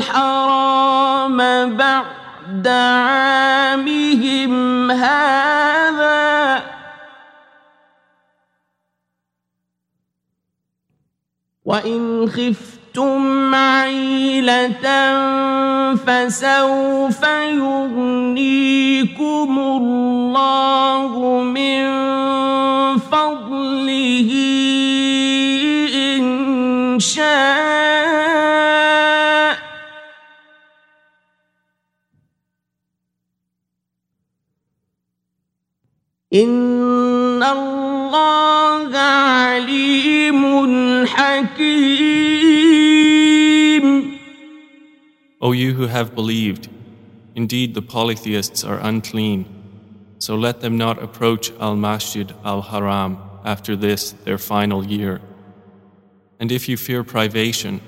الحرام 0.00 1.36
بعد 1.76 2.68
عامهم 2.68 4.54
هذا 4.90 6.62
وإن 11.64 12.28
خفتم 12.28 13.54
عيلة 13.54 14.82
فسوف 15.94 17.22
يغنيكم 17.52 18.78
الله 19.58 21.42
من 21.42 21.82
فضله 22.98 24.30
إن 25.94 26.98
شاء 27.00 28.31
إن 36.33 37.43
الله 37.43 38.97
عليم 38.97 40.43
حكيم 41.05 42.27
O 45.39 45.51
you 45.51 45.73
who 45.75 45.87
have 45.87 46.15
believed, 46.15 46.67
indeed 47.35 47.73
the 47.73 47.81
polytheists 47.81 48.63
are 48.63 48.79
unclean, 48.79 49.45
so 50.19 50.35
let 50.35 50.61
them 50.61 50.77
not 50.77 51.01
approach 51.01 51.51
Al 51.59 51.75
Masjid 51.75 52.33
Al 52.43 52.61
Haram 52.63 53.17
after 53.45 53.75
this 53.75 54.11
their 54.25 54.37
final 54.37 54.83
year. 54.85 55.21
And 56.39 56.51
if 56.51 56.67
you 56.67 56.75
fear 56.75 57.03
privation, 57.03 57.81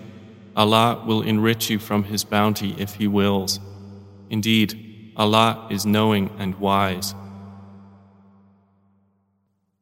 Allah 0.56 1.04
will 1.06 1.22
enrich 1.22 1.70
you 1.70 1.80
from 1.80 2.04
His 2.06 2.24
bounty 2.24 2.76
if 2.78 2.96
He 2.96 3.08
wills. 3.08 3.60
Indeed, 4.30 5.14
Allah 5.18 5.68
is 5.70 5.86
knowing 5.86 6.30
and 6.38 6.56
wise. 6.56 7.14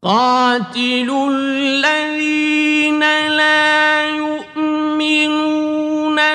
قاتلوا 0.05 1.31
الذين 1.31 3.01
لا 3.29 4.07
يؤمنون 4.17 5.57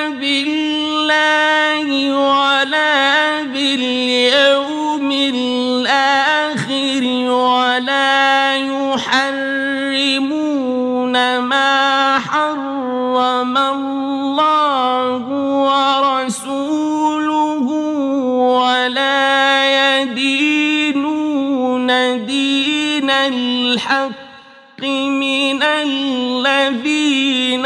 بالله 0.10 1.88
ولا 2.12 3.44
باليوم 3.44 5.12
الآخر. 5.12 5.57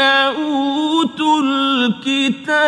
أوتوا 0.00 1.42
الكتاب. 1.42 2.62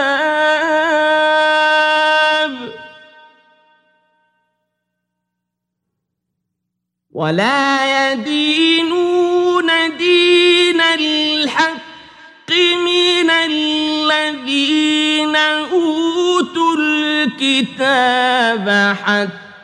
ولا 7.12 8.12
يدينون 8.12 9.96
دين 9.96 10.80
الحق 10.80 12.50
من 12.86 13.30
الذين 13.30 15.36
أوتوا 15.36 16.76
الكتاب 16.78 18.96
حتى 19.04 19.54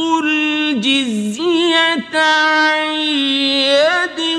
يعطوا 0.00 0.20
الجزيه 0.24 1.84
عن 2.14 2.94
يد 3.68 4.38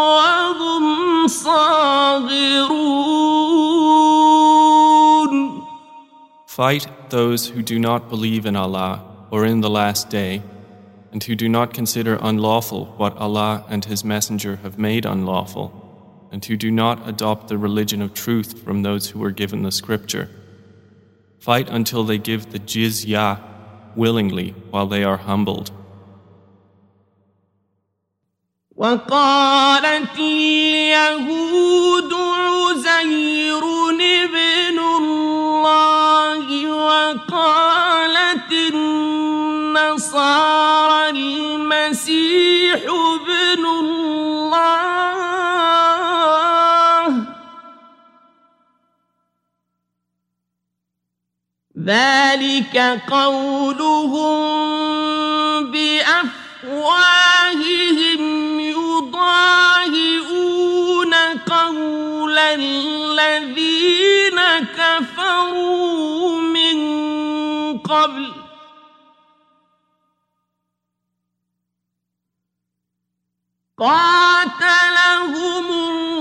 وهم 0.00 1.26
صاغرون 1.26 2.88
Fight 6.46 6.88
those 7.10 7.48
who 7.50 7.62
do 7.62 7.78
not 7.78 8.08
believe 8.08 8.44
in 8.44 8.56
Allah 8.56 9.04
or 9.30 9.44
in 9.46 9.60
the 9.60 9.70
last 9.70 10.10
day, 10.10 10.42
and 11.12 11.22
who 11.22 11.36
do 11.36 11.48
not 11.48 11.72
consider 11.72 12.18
unlawful 12.20 12.86
what 12.96 13.16
Allah 13.16 13.64
and 13.68 13.84
His 13.84 14.04
Messenger 14.04 14.56
have 14.64 14.76
made 14.76 15.06
unlawful, 15.06 15.70
and 16.32 16.44
who 16.44 16.56
do 16.56 16.72
not 16.72 17.08
adopt 17.08 17.46
the 17.46 17.56
religion 17.56 18.02
of 18.02 18.12
truth 18.12 18.60
from 18.64 18.82
those 18.82 19.10
who 19.10 19.20
were 19.20 19.30
given 19.30 19.62
the 19.62 19.70
scripture. 19.70 20.28
Fight 21.38 21.68
until 21.70 22.02
they 22.02 22.18
give 22.18 22.50
the 22.50 22.58
jizya 22.58 23.38
willingly 23.96 24.54
while 24.70 24.86
they 24.86 25.02
are 25.04 25.16
humbled. 25.16 25.70
وقالت 28.76 30.18
اليهود 30.18 32.12
عزير 32.14 33.62
ابن 34.24 34.78
الله 34.78 36.46
وقالت 36.70 38.52
النصارى 38.74 40.30
المسيح 41.10 42.80
ذلك 51.85 53.01
قولهم 53.11 54.43
بأفواههم 55.71 56.69
يضاهئون 58.59 59.13
قول 61.49 62.37
الذين 62.37 64.39
كفروا 64.77 66.41
من 66.41 66.77
قبل 67.79 68.33
قاتلهم 73.77 75.65
الله 75.71 76.12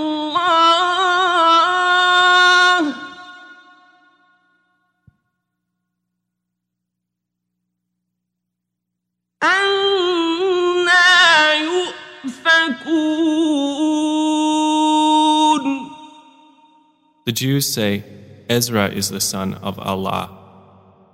The 17.32 17.32
Jews 17.32 17.72
say, 17.72 18.04
Ezra 18.50 18.88
is 18.88 19.10
the 19.10 19.20
son 19.20 19.56
of 19.56 19.78
Allah, 19.80 20.32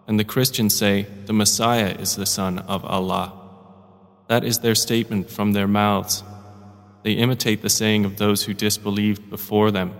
and 0.08 0.20
the 0.20 0.24
Christians 0.24 0.76
say, 0.76 1.08
the 1.26 1.34
Messiah 1.34 1.96
is 2.00 2.16
the 2.16 2.26
son 2.26 2.60
of 2.60 2.86
Allah. 2.86 3.34
That 4.28 4.44
is 4.44 4.60
their 4.60 4.76
statement 4.76 5.30
from 5.30 5.54
their 5.54 5.68
mouths. 5.68 6.24
They 7.04 7.14
imitate 7.14 7.62
the 7.62 7.70
saying 7.70 8.06
of 8.06 8.18
those 8.18 8.44
who 8.44 8.54
disbelieved 8.54 9.30
before 9.30 9.72
them. 9.72 9.94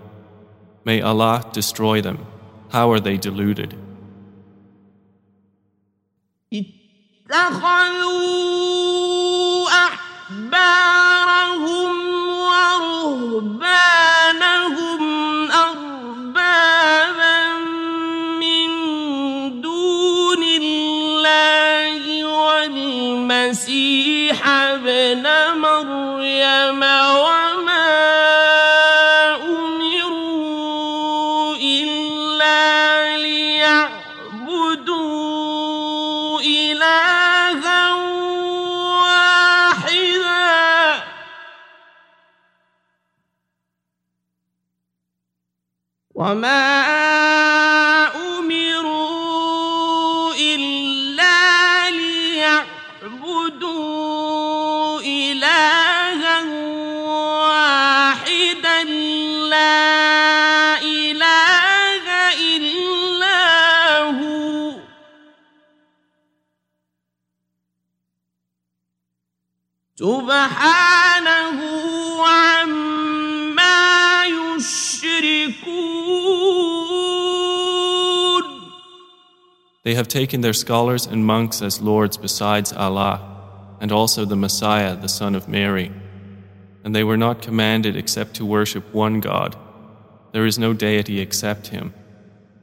May 0.84 1.00
Allah 1.00 1.48
destroy 1.52 2.00
them. 2.00 2.26
How 2.70 2.90
are 2.92 3.00
they 3.00 3.16
deluded? 3.16 3.74
اتخذوا 7.24 8.24
أحبارهم 9.68 10.74
ورهبانهم 12.28 13.87
وما 46.38 46.67
They 79.88 79.94
have 79.94 80.08
taken 80.08 80.40
their 80.40 80.54
scholars 80.54 81.06
and 81.06 81.26
monks 81.26 81.60
as 81.60 81.82
lords 81.82 82.16
besides 82.16 82.72
Allah, 82.72 83.20
and 83.80 83.92
also 83.92 84.24
the 84.24 84.36
Messiah, 84.36 84.96
the 84.96 85.08
son 85.08 85.34
of 85.34 85.46
Mary. 85.48 85.92
And 86.82 86.94
they 86.94 87.04
were 87.04 87.18
not 87.18 87.42
commanded 87.42 87.94
except 87.94 88.34
to 88.36 88.46
worship 88.46 88.94
one 88.94 89.20
God. 89.20 89.56
There 90.32 90.46
is 90.46 90.58
no 90.58 90.72
deity 90.72 91.20
except 91.20 91.68
Him. 91.68 91.92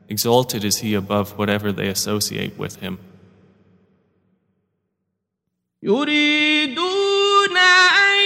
Exalted 0.10 0.64
is 0.66 0.78
He 0.78 0.96
above 0.96 1.38
whatever 1.38 1.72
they 1.72 1.88
associate 1.88 2.58
with 2.58 2.78
Him. 2.78 2.98
يريدون 5.84 7.58
أن 7.58 8.20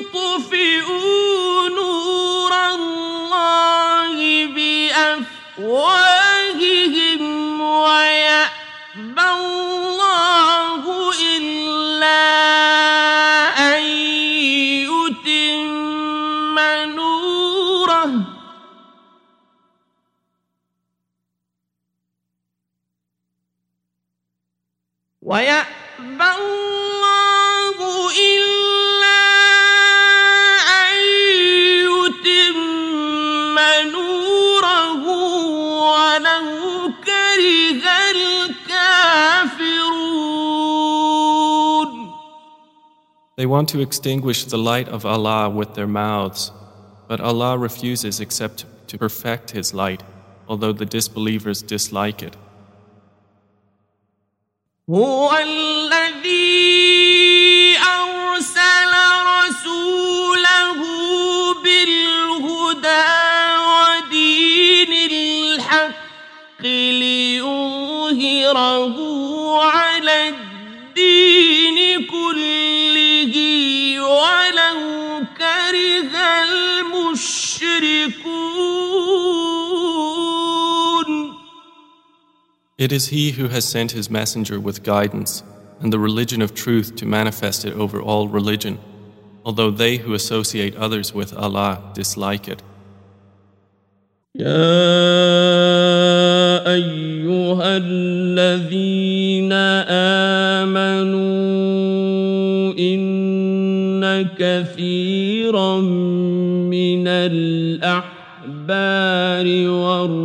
يطفئوا 0.00 1.68
نور 1.68 2.52
الله 2.74 4.46
بأفواههم 4.46 6.13
They 43.44 43.46
want 43.46 43.68
to 43.70 43.80
extinguish 43.80 44.44
the 44.44 44.58
light 44.58 44.88
of 44.88 45.06
Allah 45.06 45.48
with 45.48 45.74
their 45.74 45.86
mouths, 45.86 46.52
but 47.08 47.20
Allah 47.20 47.56
refuses 47.56 48.20
except 48.20 48.66
to 48.88 48.98
perfect 48.98 49.52
His 49.52 49.72
light, 49.72 50.02
although 50.48 50.72
the 50.72 50.84
disbelievers 50.84 51.62
dislike 51.62 52.22
it. 52.22 52.36
هو 54.90 55.30
الذي 55.32 56.50
أرسل 57.78 58.92
رسوله 59.26 60.80
بالهدى 61.62 63.06
ودين 63.70 64.92
الحق 65.10 66.62
ليظهره 67.00 68.60
It 82.84 82.92
is 82.92 83.08
He 83.08 83.32
who 83.32 83.48
has 83.48 83.64
sent 83.64 83.92
His 83.92 84.08
Messenger 84.10 84.58
with 84.58 84.82
guidance 84.82 85.42
and 85.80 85.92
the 85.92 85.98
religion 85.98 86.42
of 86.42 86.54
truth 86.54 86.96
to 86.96 87.06
manifest 87.06 87.64
it 87.64 87.74
over 87.74 88.00
all 88.00 88.28
religion, 88.28 88.78
although 89.44 89.70
they 89.70 89.96
who 89.98 90.14
associate 90.14 90.76
others 90.76 91.12
with 91.14 91.36
Allah 91.36 91.92
dislike 91.94 92.48
it. 92.48 92.62
يا 94.34 94.46
أيها 96.74 97.76
الذين 97.76 99.52
آمنوا 100.62 101.18
إن 102.78 104.22
كثيرا 104.38 105.80
من 105.80 107.08
الأحبار 107.08 108.16
والرهبان 109.68 110.23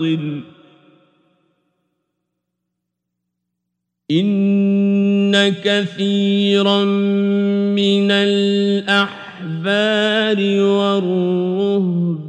بالباطل 0.00 0.42
إن 4.10 5.54
كثيرا 5.64 6.84
من 6.84 8.10
الأحبار 8.10 9.00
والرهبان 10.60 12.22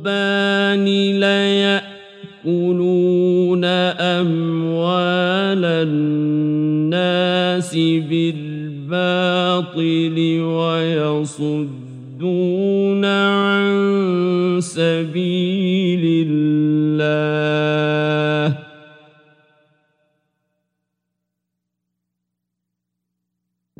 ليأكلون 2.46 3.66
أموال 4.00 5.66
الناس 5.66 7.76
بالباطل 8.10 10.16
ويصدون 10.42 11.86
عن 13.06 13.64
سبيل 14.62 16.28
الله 16.28 16.33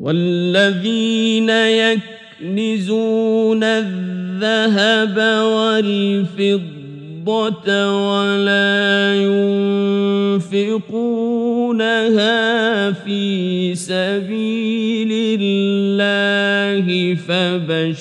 والذين 0.04 1.48
يكنزون 1.50 3.64
الذهب 3.64 5.16
والفضة 5.56 7.68
ولا 8.12 9.14
ينفقونها 10.44 12.92
في 12.92 13.74
سبيل 13.74 15.40
الله 15.40 17.14
فبشرهم 17.14 17.94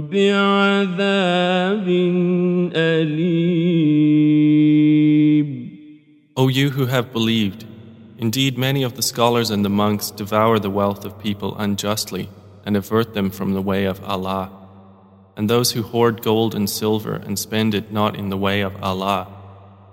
بعذاب 0.00 1.88
أليم. 2.76 4.04
O 6.36 6.48
you 6.48 6.68
who 6.68 6.86
have 6.86 7.12
believed, 7.14 7.64
indeed 8.17 8.57
many 8.57 8.83
of 8.83 8.95
the 8.95 9.01
scholars 9.01 9.49
and 9.49 9.63
the 9.63 9.69
monks 9.69 10.11
devour 10.11 10.59
the 10.59 10.69
wealth 10.69 11.05
of 11.05 11.19
people 11.19 11.55
unjustly 11.57 12.29
and 12.65 12.75
avert 12.75 13.13
them 13.13 13.29
from 13.29 13.53
the 13.53 13.61
way 13.61 13.85
of 13.85 14.03
Allah. 14.03 14.51
And 15.35 15.49
those 15.49 15.71
who 15.71 15.83
hoard 15.83 16.21
gold 16.21 16.53
and 16.53 16.69
silver 16.69 17.15
and 17.15 17.39
spend 17.39 17.73
it 17.73 17.91
not 17.91 18.15
in 18.15 18.29
the 18.29 18.37
way 18.37 18.61
of 18.61 18.81
Allah, 18.83 19.27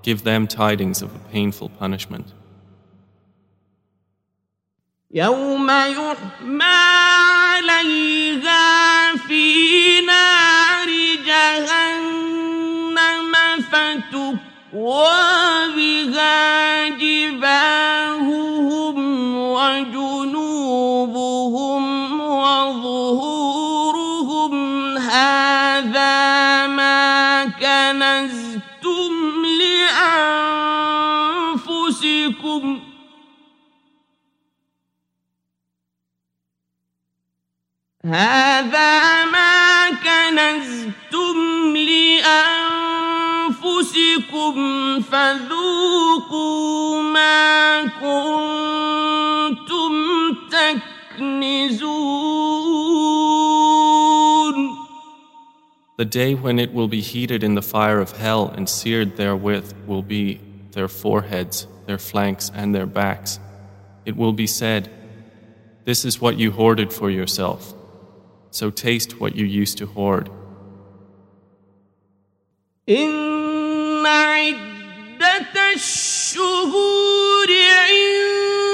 give 0.03 0.25
them 0.25 0.47
tidings 0.47 1.03
of 1.03 1.15
a 1.15 1.19
painful 1.31 1.69
punishment. 1.69 2.33
يوم 5.11 5.71
يحمى 5.71 6.65
عليها 7.55 9.17
في 9.17 10.01
نار 10.01 10.89
جهنم 11.27 13.33
فتكوى 13.73 15.17
بها 15.77 16.89
هذا 38.11 39.25
ما 39.25 39.91
كنزتم 39.91 41.77
لأنفسكم 41.77 42.21
فذوقوا 45.01 47.03
ما 47.03 47.87
كنتم 47.87 49.93
تكنزون 50.51 51.97
The 55.99 56.05
day 56.05 56.35
when 56.35 56.59
it 56.59 56.75
will 56.75 56.89
be 56.89 57.01
heated 57.01 57.43
in 57.43 57.55
the 57.55 57.63
fire 57.63 58.01
of 58.01 58.19
hell 58.19 58.53
and 58.55 58.69
seared 58.69 59.17
therewith 59.17 59.73
will 59.87 60.03
be 60.03 60.41
their 60.73 60.89
foreheads, 60.89 61.67
their 61.87 61.97
flanks, 61.99 62.51
and 62.55 62.75
their 62.75 62.85
backs. 62.85 63.41
It 64.05 64.15
will 64.15 64.35
be 64.35 64.47
said, 64.47 64.91
This 65.87 66.05
is 66.05 66.21
what 66.21 66.39
you 66.39 66.53
hoarded 66.53 66.93
for 66.93 67.09
yourself. 67.11 67.73
So 68.51 68.71
taste 68.71 69.21
what 69.21 69.37
you 69.37 69.45
used 69.45 69.79
to 69.79 69.87
hoard. 69.87 70.31
إن 72.89 74.07
عدة 74.07 75.73
الشهور 75.75 77.49
عند 77.49 78.70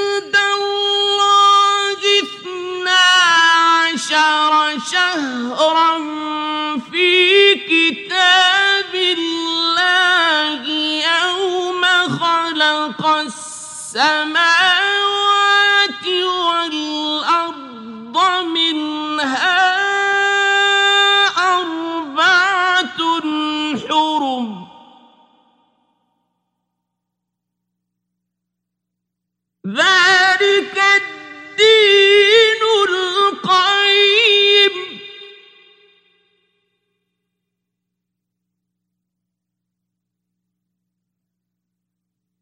ذلك 29.78 30.78
الدين 31.02 32.62
القيم. 32.90 34.76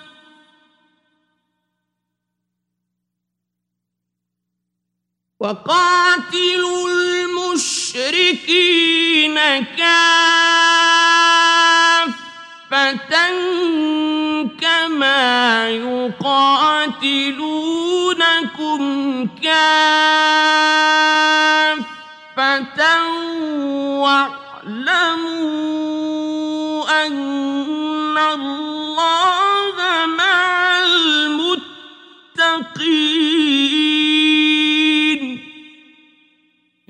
وقاتلوا 5.40 6.90
المشركين 7.50 8.56
كافة 9.78 10.18
كما 14.62 15.70
يقاتلونكم 15.70 16.88
كافة. 19.44 20.37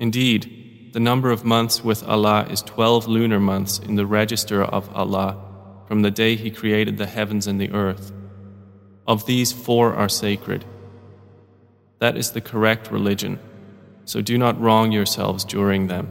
Indeed, 0.08 0.92
the 0.94 1.00
number 1.00 1.30
of 1.30 1.44
months 1.44 1.84
with 1.84 2.02
Allah 2.08 2.46
is 2.48 2.62
12 2.62 3.06
lunar 3.06 3.38
months 3.38 3.78
in 3.78 3.96
the 3.96 4.06
register 4.06 4.62
of 4.64 4.88
Allah 4.96 5.36
from 5.86 6.00
the 6.00 6.10
day 6.10 6.34
He 6.34 6.50
created 6.50 6.96
the 6.96 7.04
heavens 7.04 7.46
and 7.46 7.60
the 7.60 7.72
earth. 7.72 8.10
Of 9.06 9.26
these, 9.26 9.52
four 9.52 9.92
are 9.94 10.08
sacred. 10.08 10.64
That 11.98 12.16
is 12.16 12.32
the 12.32 12.40
correct 12.40 12.90
religion, 12.90 13.38
so 14.06 14.22
do 14.22 14.38
not 14.38 14.58
wrong 14.58 14.90
yourselves 14.90 15.44
during 15.44 15.88
them. 15.88 16.06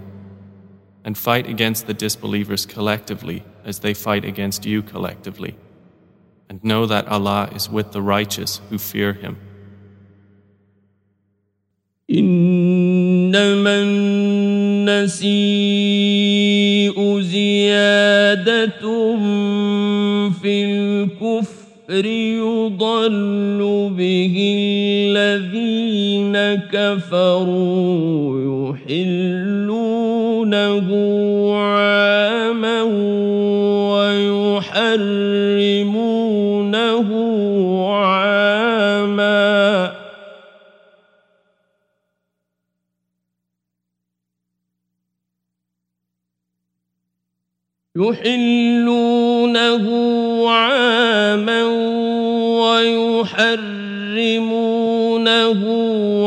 and 1.03 1.17
fight 1.17 1.47
against 1.47 1.87
the 1.87 1.93
disbelievers 1.95 2.67
collectively 2.67 3.43
as 3.63 3.79
they 3.79 3.95
fight 3.95 4.25
against 4.25 4.63
you 4.63 4.83
collectively. 4.83 5.55
And 6.49 6.63
know 6.63 6.85
that 6.85 7.07
Allah 7.07 7.49
is 7.55 7.67
with 7.67 7.93
the 7.93 8.01
righteous 8.01 8.61
who 8.69 8.77
fear 8.77 9.13
Him. 9.13 9.37
إنما 13.37 13.81
النسيء 14.89 16.97
زيادة 17.21 18.81
في 20.41 20.65
الكفر 20.65 22.05
يضل 22.05 23.91
به 23.97 24.35
الذين 25.17 26.37
كفروا 26.73 28.73
يحلونه 28.89 30.87
عاما 31.55 32.81
ويحرمونه 33.93 35.36
يحلونه 47.99 49.85
عاما 50.49 51.63
ويحرمونه 52.61 53.91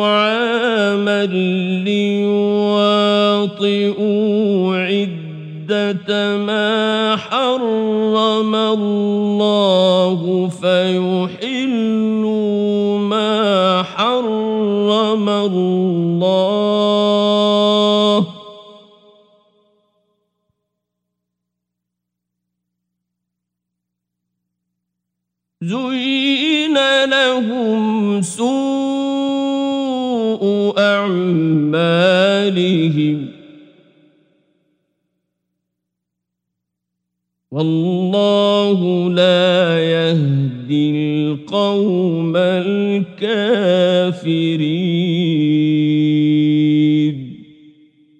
عاما 0.04 1.26
ليواطئوا 1.86 2.76
عدة 4.76 6.36
ما 6.36 7.16
حرم 7.16 8.54
الله 8.54 10.48
فيحلوا 10.62 12.18
ما 12.98 13.82
حرم 13.82 15.28
الله 15.28 16.79
أعمالهم 31.69 33.29
والله 37.51 39.09
لا 39.09 39.79
يهدي 39.79 40.91
القوم 40.91 42.33
الكافرين 42.35 43.35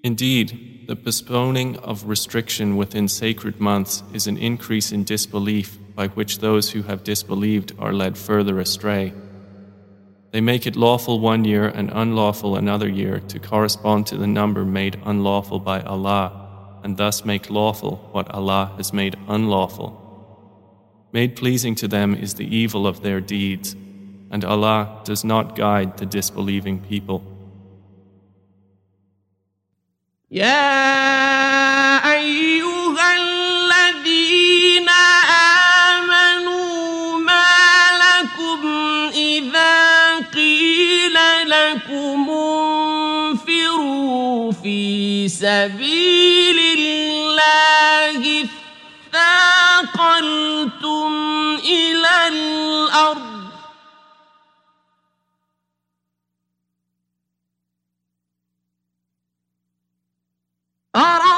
Indeed, 0.04 0.86
the 0.86 0.94
postponing 0.94 1.76
of 1.78 2.04
restriction 2.08 2.76
within 2.76 3.08
sacred 3.08 3.60
months 3.60 4.04
is 4.14 4.28
an 4.28 4.38
increase 4.38 4.92
in 4.92 5.02
disbelief 5.02 5.78
by 5.96 6.06
which 6.08 6.38
those 6.38 6.70
who 6.70 6.82
have 6.82 7.02
disbelieved 7.02 7.72
are 7.76 7.92
led 7.92 8.16
further 8.16 8.60
astray. 8.60 9.12
They 10.31 10.39
make 10.39 10.65
it 10.65 10.77
lawful 10.77 11.19
one 11.19 11.43
year 11.43 11.67
and 11.67 11.91
unlawful 11.91 12.55
another 12.55 12.87
year 12.87 13.19
to 13.19 13.39
correspond 13.39 14.07
to 14.07 14.17
the 14.17 14.27
number 14.27 14.63
made 14.63 15.01
unlawful 15.03 15.59
by 15.59 15.81
Allah, 15.81 16.79
and 16.83 16.95
thus 16.95 17.25
make 17.25 17.49
lawful 17.49 17.97
what 18.13 18.31
Allah 18.31 18.73
has 18.77 18.93
made 18.93 19.17
unlawful. 19.27 19.97
Made 21.11 21.35
pleasing 21.35 21.75
to 21.75 21.87
them 21.87 22.15
is 22.15 22.35
the 22.35 22.55
evil 22.55 22.87
of 22.87 23.01
their 23.03 23.19
deeds, 23.19 23.75
and 24.31 24.45
Allah 24.45 25.01
does 25.03 25.25
not 25.25 25.57
guide 25.57 25.97
the 25.97 26.05
disbelieving 26.05 26.79
people. 26.79 27.21
يا 30.31 31.70
في 45.21 45.29
سبيل 45.29 46.59
الله 46.79 48.47
اثاقلتم 49.13 50.31
إلى 51.63 52.27
الأرض. 52.27 53.51
أرضيتم 60.95 61.30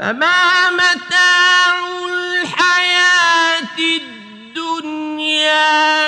فما 0.00 0.70
متاع 0.70 1.76
الحياة 2.08 3.78
الدنيا 4.00 5.64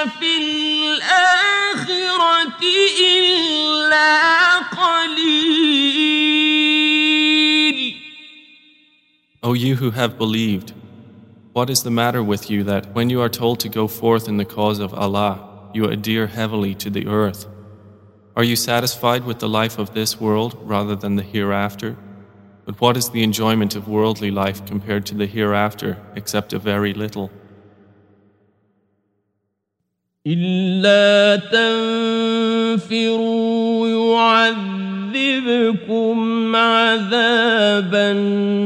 في 0.07 0.39
الآخرة 0.39 1.83
إلا 3.01 4.59
قليل 4.59 6.13
O 9.43 9.53
you 9.53 9.77
who 9.77 9.91
have 9.91 10.17
believed, 10.17 10.73
what 11.53 11.69
is 11.69 11.83
the 11.83 11.91
matter 11.91 12.23
with 12.23 12.49
you 12.49 12.65
that 12.65 12.95
when 12.95 13.11
you 13.11 13.21
are 13.21 13.29
told 13.29 13.61
to 13.61 13.69
go 13.69 13.87
forth 13.87 14.27
in 14.27 14.39
the 14.39 14.47
cause 14.47 14.79
of 14.79 14.95
Allah, 14.95 15.69
you 15.75 15.85
adhere 15.85 16.29
heavily 16.29 16.75
to 16.77 16.89
the 16.89 17.07
earth? 17.07 17.47
Are 18.37 18.45
you 18.45 18.57
satisfied 18.57 19.27
with 19.27 19.39
the 19.41 19.51
life 19.51 19.79
of 19.79 19.93
this 19.93 20.19
world 20.19 20.57
rather 20.63 20.97
than 20.97 21.17
the 21.17 21.23
hereafter? 21.23 21.99
But 22.67 22.81
what 22.81 22.97
is 22.97 23.11
the 23.11 23.23
enjoyment 23.23 23.75
of 23.75 23.89
worldly 23.89 24.31
life 24.31 24.65
compared 24.67 25.05
to 25.07 25.15
the 25.15 25.27
hereafter 25.27 25.99
except 26.15 26.53
a 26.53 26.59
very 26.59 26.95
little? 26.95 27.31
إلا 30.27 31.37
تنفروا 32.81 33.89
يعذبكم 35.15 36.17
عذابا 36.57 38.13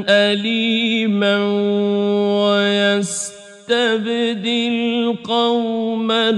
أليما 0.08 1.36
ويستبدل 3.71 5.15
قوما 5.23 6.29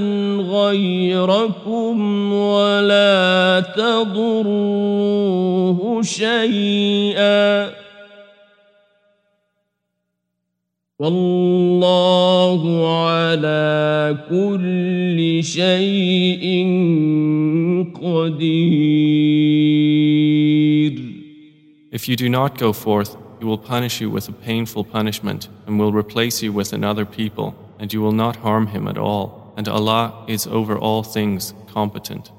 غيركم 0.49 2.33
ولا 2.33 3.63
تضروه 3.75 5.21
شيئا. 6.01 7.69
والله 10.99 12.61
على 12.97 14.17
كل 14.29 15.43
شيء 15.43 16.43
قدير. 18.01 19.33
If 21.91 22.07
you 22.07 22.15
do 22.15 22.29
not 22.29 22.57
go 22.57 22.73
forth, 22.73 23.22
he 23.42 23.44
will 23.44 23.58
punish 23.58 24.00
you 24.00 24.10
with 24.10 24.28
a 24.28 24.32
painful 24.32 24.84
punishment 24.84 25.48
and 25.66 25.78
will 25.78 25.92
replace 25.92 26.42
you 26.42 26.52
with 26.52 26.72
another 26.72 27.04
people, 27.04 27.54
and 27.78 27.92
you 27.92 28.00
will 28.00 28.12
not 28.12 28.36
harm 28.36 28.68
him 28.68 28.88
at 28.88 28.98
all. 28.98 29.52
And 29.56 29.68
Allah 29.68 30.24
is 30.26 30.46
over 30.46 30.76
all 30.78 31.02
things 31.02 31.54
competent. 31.72 32.32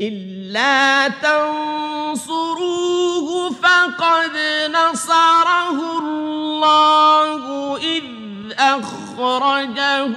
إلا 0.00 1.08
تنصروه 1.08 2.48
فقد 3.50 4.36
نصره 4.70 5.98
الله 5.98 7.76
إذ 7.76 8.04
أخرجه 8.58 10.16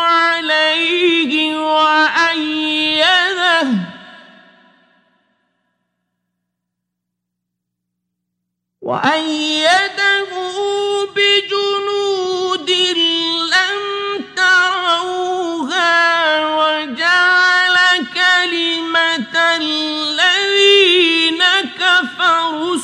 عليه 0.00 1.56
وأيده. 1.58 2.92
وأيده 8.82 10.32
بجنود 11.16 12.70
لم 13.54 13.80
تروها 14.36 16.00
وجعل 16.56 17.76
كلمة 18.14 19.34
الذين 19.56 21.42
كفروا 21.78 22.74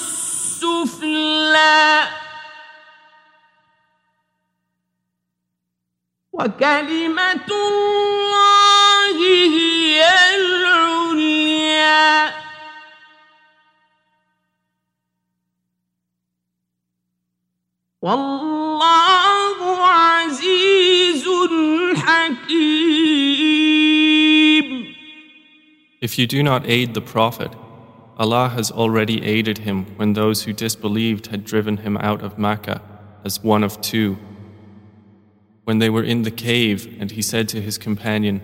وكلمة 6.38 7.48
الله 7.52 9.18
هي 9.54 10.02
العليا 10.36 12.34
والله 18.02 19.78
عزيز 19.88 21.26
حكيم 21.96 23.44
If 26.02 26.20
you 26.20 26.28
do 26.28 26.44
not 26.44 26.68
aid 26.68 26.94
the 26.94 27.02
Prophet, 27.02 27.52
Allah 28.18 28.50
has 28.50 28.70
already 28.70 29.24
aided 29.24 29.60
him 29.60 29.86
when 29.96 30.14
those 30.14 30.44
who 30.44 30.52
disbelieved 30.52 31.28
had 31.28 31.46
driven 31.46 31.78
him 31.78 31.96
out 31.98 32.22
of 32.22 32.38
Makkah 32.38 32.82
as 33.24 33.42
one 33.42 33.64
of 33.64 33.80
two. 33.82 34.18
When 35.69 35.81
they 35.81 35.91
were 35.91 36.03
in 36.03 36.23
the 36.23 36.31
cave, 36.31 36.97
and 36.99 37.11
he 37.11 37.21
said 37.21 37.47
to 37.51 37.61
his 37.61 37.77
companion, 37.77 38.41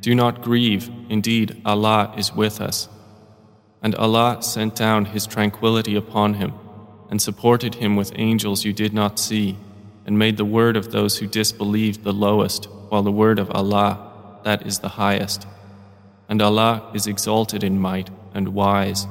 Do 0.00 0.12
not 0.12 0.42
grieve, 0.42 0.90
indeed 1.08 1.62
Allah 1.64 2.12
is 2.16 2.34
with 2.34 2.60
us. 2.60 2.88
And 3.80 3.94
Allah 3.94 4.42
sent 4.42 4.74
down 4.74 5.04
His 5.04 5.24
tranquility 5.24 5.94
upon 5.94 6.34
him, 6.34 6.52
and 7.10 7.22
supported 7.22 7.76
him 7.76 7.94
with 7.94 8.10
angels 8.16 8.64
you 8.64 8.72
did 8.72 8.92
not 8.92 9.20
see, 9.20 9.56
and 10.04 10.18
made 10.18 10.36
the 10.36 10.44
word 10.44 10.76
of 10.76 10.90
those 10.90 11.18
who 11.18 11.28
disbelieved 11.28 12.02
the 12.02 12.12
lowest, 12.12 12.64
while 12.88 13.04
the 13.04 13.12
word 13.12 13.38
of 13.38 13.52
Allah, 13.52 14.40
that 14.42 14.66
is 14.66 14.80
the 14.80 14.96
highest. 14.98 15.46
And 16.28 16.42
Allah 16.42 16.90
is 16.92 17.06
exalted 17.06 17.62
in 17.62 17.78
might 17.78 18.10
and 18.34 18.48
wise. 18.48 19.06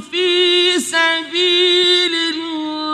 في 0.00 0.78
سبيل 0.78 2.14
الله 2.34 2.90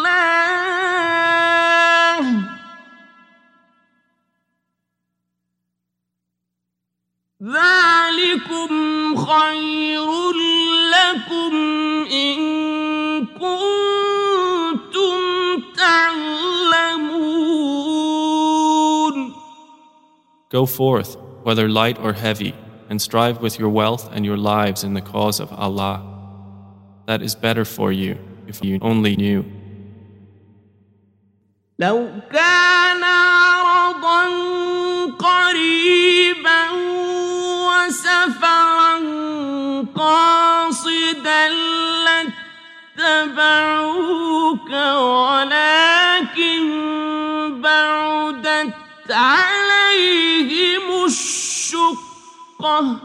ذلكم 7.42 8.70
خير 9.16 10.06
لكم 10.90 11.75
Go 20.55 20.65
forth, 20.65 21.17
whether 21.43 21.69
light 21.69 21.97
or 21.99 22.13
heavy, 22.13 22.53
and 22.89 23.01
strive 23.01 23.41
with 23.41 23.57
your 23.57 23.69
wealth 23.69 24.09
and 24.11 24.25
your 24.25 24.37
lives 24.37 24.83
in 24.83 24.93
the 24.93 25.01
cause 25.01 25.39
of 25.39 25.53
Allah. 25.53 26.03
That 27.07 27.21
is 27.21 27.35
better 27.35 27.63
for 27.63 27.91
you 27.91 28.17
if 28.47 28.63
you 28.63 28.79
only 28.81 29.15
knew. 29.15 29.45
لو 31.79 32.09
كان 32.31 33.03
عرضا 33.03 34.25
قريبا 35.19 36.61
وسفرا 37.67 38.95
قاصدا 39.95 41.47
لاتبعوك 42.97 44.71
ولكن 45.31 46.61
بعدت 47.61 48.73
عليهم 49.09 50.24
الشقه 52.60 53.00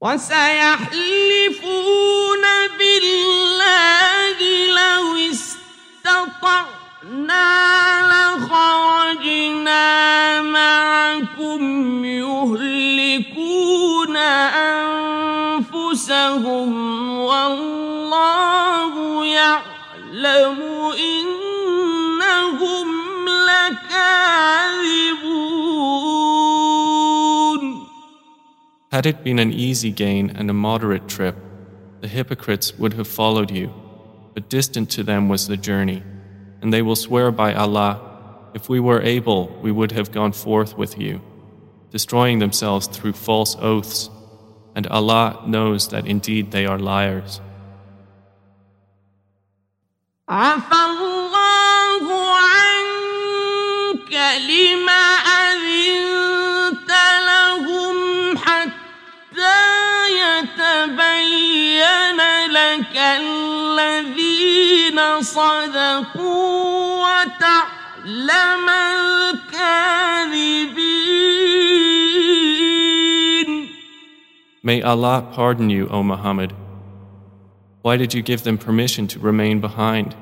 وسيحلفون 0.00 1.64
بالله 2.78 4.38
لو 4.68 5.16
استطعنا. 5.30 6.64
Had 28.93 29.05
it 29.05 29.23
been 29.23 29.39
an 29.39 29.53
easy 29.53 29.91
gain 29.91 30.31
and 30.31 30.49
a 30.49 30.53
moderate 30.53 31.07
trip, 31.07 31.35
the 32.01 32.07
hypocrites 32.07 32.77
would 32.79 32.93
have 32.93 33.07
followed 33.07 33.51
you, 33.51 33.73
but 34.33 34.49
distant 34.49 34.89
to 34.91 35.03
them 35.03 35.29
was 35.29 35.47
the 35.47 35.57
journey. 35.57 36.01
And 36.61 36.73
they 36.73 36.81
will 36.81 36.95
swear 36.95 37.31
by 37.31 37.53
Allah, 37.53 38.01
if 38.53 38.67
we 38.67 38.79
were 38.79 39.01
able, 39.01 39.47
we 39.61 39.71
would 39.71 39.91
have 39.91 40.11
gone 40.11 40.31
forth 40.31 40.77
with 40.77 40.97
you, 40.97 41.21
destroying 41.91 42.39
themselves 42.39 42.87
through 42.87 43.13
false 43.13 43.55
oaths. 43.59 44.09
And 44.75 44.87
Allah 44.87 45.43
knows 45.45 45.89
that 45.89 46.07
indeed 46.07 46.51
they 46.51 46.65
are 46.65 46.79
liars. 46.79 47.41
عفى 50.29 50.75
الله 50.75 52.05
عنك 52.37 54.13
لم 54.49 54.89
الذين 63.03 64.99
صدقوا 65.21 67.05
وتعلم 67.05 68.69
الكاذبين 68.69 69.79
May 74.61 74.81
Allah 74.81 75.25
pardon 75.33 75.69
you, 75.69 75.87
O 75.87 76.03
Muhammad. 76.03 76.53
Why 77.81 77.95
did 77.95 78.13
you 78.13 78.21
give 78.21 78.43
them 78.43 78.57
permission 78.57 79.07
to 79.07 79.17
remain 79.17 79.61
behind? 79.61 80.17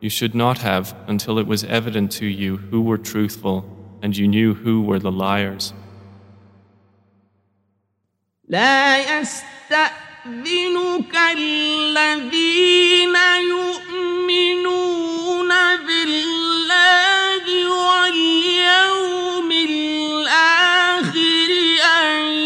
You 0.00 0.10
should 0.10 0.34
not 0.34 0.58
have 0.58 0.92
until 1.06 1.38
it 1.38 1.46
was 1.46 1.62
evident 1.64 2.10
to 2.12 2.26
you 2.26 2.56
who 2.56 2.82
were 2.82 2.98
truthful 2.98 3.64
and 4.02 4.16
you 4.16 4.26
knew 4.28 4.54
who 4.54 4.82
were 4.82 4.98
the 4.98 5.12
liars. 5.12 5.72
لا 8.48 8.96
يستأذنك 10.29 11.15
الذين 11.37 13.15
يؤمنون 13.49 14.69
بالله 15.87 17.45
واليوم 17.69 19.51
الآخر 19.51 21.49
أن 21.85 22.38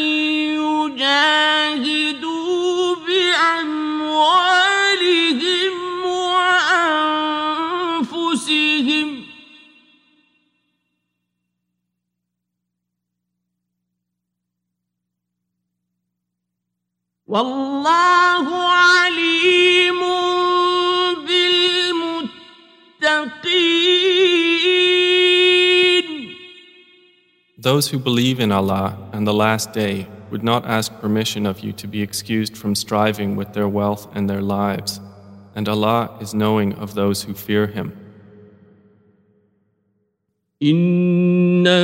والله 17.33 18.47
عليم 18.49 20.01
بالمتقين 21.27 22.39
Those 27.61 27.89
who 27.89 27.99
believe 27.99 28.39
in 28.41 28.53
Allah 28.53 28.97
and 29.13 29.27
the 29.27 29.35
Last 29.35 29.73
Day 29.73 30.07
would 30.31 30.45
not 30.45 30.65
ask 30.65 30.93
permission 31.01 31.45
of 31.45 31.61
you 31.61 31.73
to 31.73 31.87
be 31.87 32.01
excused 32.03 32.57
from 32.57 32.75
striving 32.75 33.37
with 33.37 33.53
their 33.53 33.69
wealth 33.69 34.09
and 34.15 34.31
their 34.31 34.41
lives, 34.41 35.01
and 35.55 35.69
Allah 35.69 36.17
is 36.21 36.33
knowing 36.35 36.75
of 36.75 36.95
those 36.95 37.25
who 37.25 37.35
fear 37.35 37.67
Him. 37.67 37.93
إنما 40.63 41.79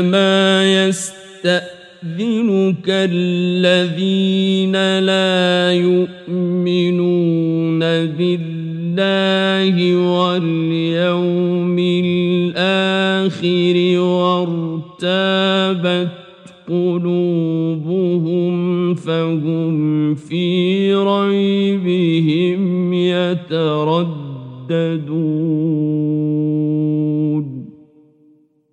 يستأذنك 2.03 2.85
الذين 2.87 4.99
لا 4.99 5.73
يؤمنون 5.73 7.79
بالله 8.15 9.95
واليوم 9.95 11.79
الآخر 12.05 13.99
وارتابت 13.99 16.09
قلوبهم 16.69 18.53
فهم 18.95 20.15
في 20.15 20.93
ريبهم 20.93 22.93
يترددون. 22.93 23.39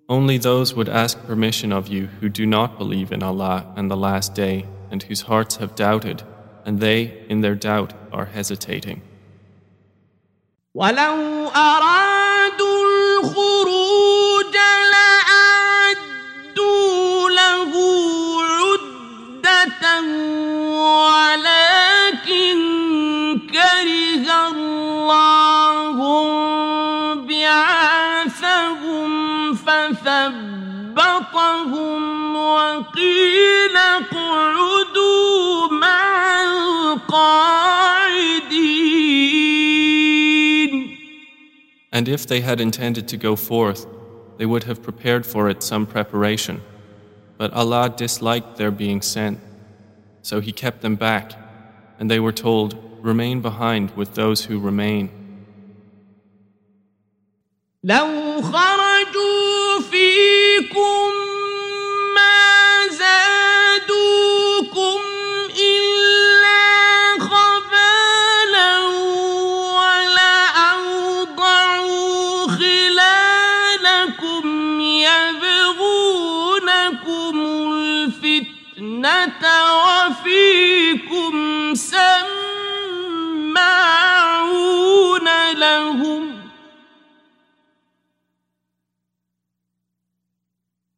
Only 0.09 0.37
those 0.37 0.73
would 0.73 0.87
ask 0.87 1.21
permission 1.25 1.73
of 1.73 1.89
you 1.89 2.07
who 2.21 2.29
do 2.29 2.45
not 2.45 2.77
believe 2.77 3.11
in 3.11 3.21
Allah 3.21 3.73
and 3.75 3.91
the 3.91 3.97
Last 3.97 4.33
Day, 4.33 4.65
and 4.89 5.03
whose 5.03 5.21
hearts 5.23 5.57
have 5.57 5.75
doubted, 5.75 6.23
and 6.65 6.79
they, 6.79 7.25
in 7.27 7.41
their 7.41 7.55
doubt, 7.55 7.93
are 8.13 8.25
hesitating. 8.25 9.01
وقيل 32.86 33.76
اقعدوا 33.76 35.68
مع 35.72 36.42
القاعدين 36.42 37.42
And 41.94 42.08
if 42.08 42.26
they 42.26 42.40
had 42.40 42.58
intended 42.60 43.06
to 43.08 43.16
go 43.18 43.36
forth, 43.36 43.86
they 44.38 44.46
would 44.46 44.64
have 44.64 44.82
prepared 44.82 45.26
for 45.26 45.50
it 45.50 45.62
some 45.62 45.84
preparation. 45.86 46.62
But 47.36 47.52
Allah 47.52 47.92
disliked 47.94 48.56
their 48.56 48.70
being 48.70 49.02
sent, 49.02 49.38
so 50.22 50.40
He 50.40 50.52
kept 50.52 50.80
them 50.80 50.96
back, 50.96 51.32
and 51.98 52.10
they 52.10 52.20
were 52.20 52.32
told, 52.32 52.70
Remain 53.02 53.40
behind 53.42 53.90
with 53.96 54.14
those 54.14 54.44
who 54.44 54.58
remain. 54.60 55.10
لو 57.84 58.42
خرجوا 58.42 59.80
فيكم 59.90 61.25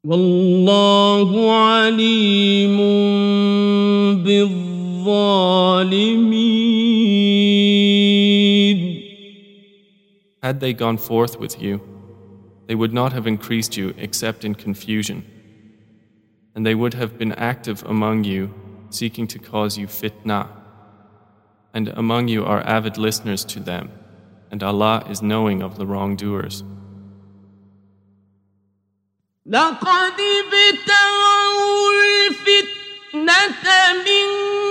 والله 0.09 1.53
عليم 1.53 2.77
بالظالمين 4.25 4.65
Had 10.43 10.61
they 10.61 10.75
gone 10.75 10.99
forth 10.99 11.41
with 11.41 11.63
you, 11.63 11.81
they 12.67 12.75
would 12.75 12.93
not 12.93 13.15
have 13.15 13.27
increased 13.27 13.79
you 13.79 13.95
except 13.97 14.45
in 14.45 14.55
confusion. 14.55 15.25
And 16.55 16.67
they 16.67 16.75
would 16.75 16.93
have 16.93 17.17
been 17.17 17.33
active 17.33 17.83
among 17.87 18.25
you, 18.25 18.53
seeking 18.91 19.27
to 19.29 19.39
cause 19.39 19.79
you 19.79 19.87
fitna. 19.87 20.49
And 21.73 21.89
among 21.89 22.29
you 22.29 22.45
are 22.45 22.61
avid 22.61 22.99
listeners 22.99 23.43
to 23.47 23.59
them, 23.59 23.91
and 24.51 24.63
Allah 24.63 25.03
is 25.09 25.23
knowing 25.23 25.63
of 25.63 25.79
the 25.79 25.87
wrongdoers. 25.87 26.63
لقد 29.46 30.20
ابتغوا 30.20 31.92
الفتنة 31.92 33.94
من 33.94 34.69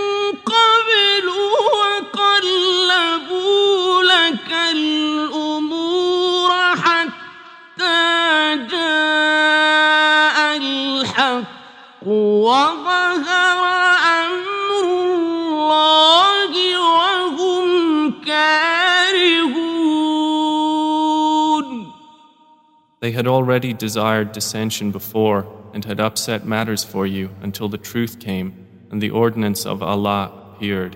They 23.09 23.13
had 23.13 23.27
already 23.27 23.73
desired 23.73 24.33
dissension 24.33 24.91
before 24.91 25.47
and 25.73 25.83
had 25.83 25.99
upset 25.99 26.45
matters 26.45 26.85
for 26.85 27.07
you 27.07 27.31
until 27.41 27.71
the 27.71 27.79
truth 27.79 28.21
came 28.21 28.67
and 28.91 29.01
the 29.01 29.09
ordinance 29.09 29.65
of 29.65 29.83
Allah 29.83 30.31
appeared, 30.53 30.95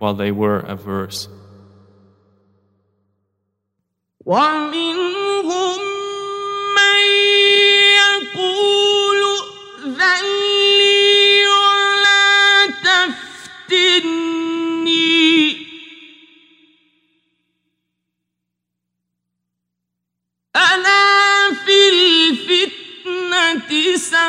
while 0.00 0.14
they 0.14 0.32
were 0.32 0.58
averse. 0.58 1.28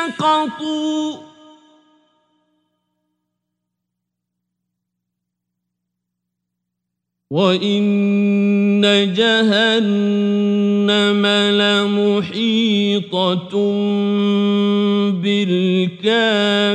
سقطوا 0.03 1.29
وإن 7.29 8.81
جهنم 9.13 11.25
لمحيطة 11.61 13.53
بالكافرين 15.21 16.69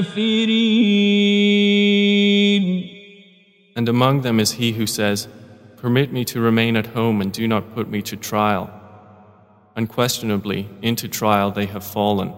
And 3.76 3.88
among 3.88 4.20
them 4.20 4.38
is 4.38 4.52
he 4.52 4.70
who 4.72 4.86
says, 4.86 5.26
Permit 5.76 6.12
me 6.12 6.24
to 6.26 6.38
remain 6.40 6.76
at 6.76 6.86
home 6.86 7.20
and 7.20 7.32
do 7.32 7.48
not 7.48 7.74
put 7.74 7.90
me 7.90 8.02
to 8.02 8.16
trial. 8.16 8.70
Unquestionably, 9.74 10.68
into 10.80 11.08
trial 11.08 11.50
they 11.50 11.66
have 11.66 11.82
fallen, 11.84 12.32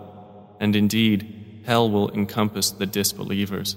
and 0.61 0.77
indeed, 0.77 1.63
hell 1.67 1.91
will 1.91 2.11
encompass 2.11 2.71
the 2.71 2.87
disbelievers. 2.87 3.77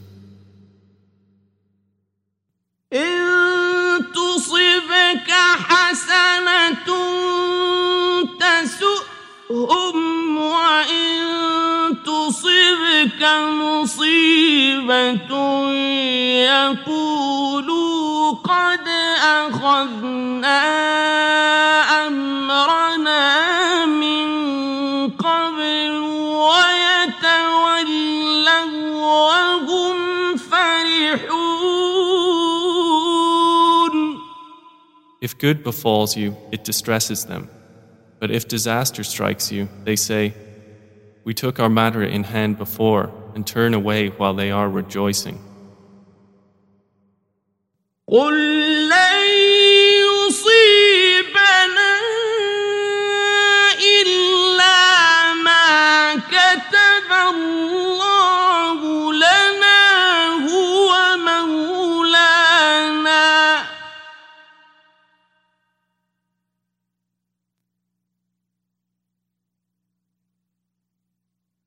إن 2.93 4.05
تصبك 4.13 5.31
حسنة 5.69 6.89
تسؤهم 9.49 10.37
وإن 10.37 11.19
تصبك 12.05 13.21
مصيبة 13.61 15.31
يقولوا 16.49 18.31
قد 18.31 18.87
أخذنا 19.23 20.79
good 35.44 35.62
befalls 35.62 36.16
you, 36.16 36.34
it 36.50 36.64
distresses 36.64 37.26
them. 37.26 37.50
But 38.18 38.30
if 38.30 38.48
disaster 38.48 39.04
strikes 39.04 39.52
you, 39.52 39.68
they 39.82 39.94
say, 39.94 40.32
We 41.22 41.34
took 41.34 41.60
our 41.60 41.68
matter 41.68 42.02
in 42.02 42.24
hand 42.24 42.56
before, 42.56 43.12
and 43.34 43.46
turn 43.46 43.74
away 43.74 44.08
while 44.08 44.32
they 44.32 44.50
are 44.50 44.70
rejoicing. 44.70 45.38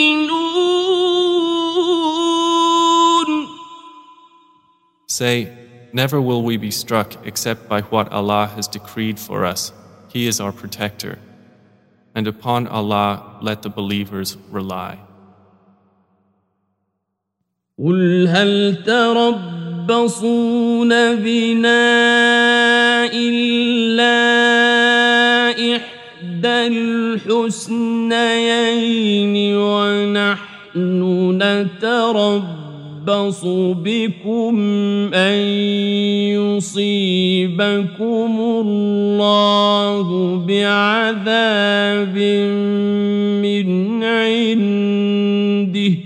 Say, 5.07 5.47
never 5.93 6.21
will 6.21 6.41
we 6.41 6.57
be 6.57 6.71
struck 6.71 7.15
except 7.25 7.67
by 7.67 7.81
what 7.81 8.11
Allah 8.11 8.47
has 8.55 8.67
decreed 8.67 9.19
for 9.19 9.45
us. 9.45 9.71
He 10.13 10.25
is 10.27 10.39
our 10.39 10.51
protector. 10.51 11.19
And 12.15 12.27
upon 12.27 12.67
Allah 12.67 13.37
let 13.41 13.61
the 13.61 13.69
believers 13.69 14.37
rely. 14.49 14.99
قل 17.79 18.27
هل 18.27 18.83
تربصون 19.86 20.88
بنا 21.16 21.86
إلا 23.14 24.18
إحدى 25.50 26.66
الحسنيين 27.26 29.56
ونحن 29.56 31.02
نتربص 31.42 33.44
بكم 33.84 34.54
أن 35.14 35.38
يصيبكم 36.34 38.32
الله 38.40 40.36
بعذاب 40.48 42.16
من 43.42 43.68
عنده 44.04 46.05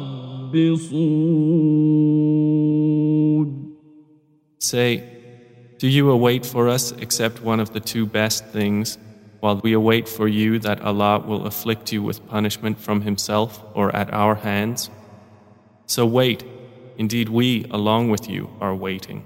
Say, 4.58 5.02
do 5.78 5.88
you 5.88 6.10
await 6.10 6.46
for 6.46 6.68
us 6.68 6.92
except 6.92 7.42
one 7.42 7.60
of 7.60 7.72
the 7.72 7.80
two 7.80 8.06
best 8.06 8.44
things, 8.46 8.98
while 9.40 9.60
we 9.62 9.72
await 9.74 10.08
for 10.08 10.26
you 10.26 10.58
that 10.60 10.80
Allah 10.80 11.18
will 11.20 11.46
afflict 11.46 11.92
you 11.92 12.02
with 12.02 12.26
punishment 12.26 12.78
from 12.78 13.02
Himself 13.02 13.62
or 13.74 13.94
at 13.94 14.12
our 14.12 14.34
hands? 14.36 14.90
So 15.86 16.06
wait, 16.06 16.44
indeed 16.96 17.28
we, 17.28 17.64
along 17.70 18.10
with 18.10 18.28
you, 18.28 18.48
are 18.60 18.74
waiting. 18.74 19.24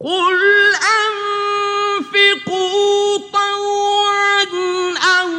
قل 0.00 0.38
أنفقوا 1.92 3.18
طوعا 3.32 4.44
أو 4.98 5.30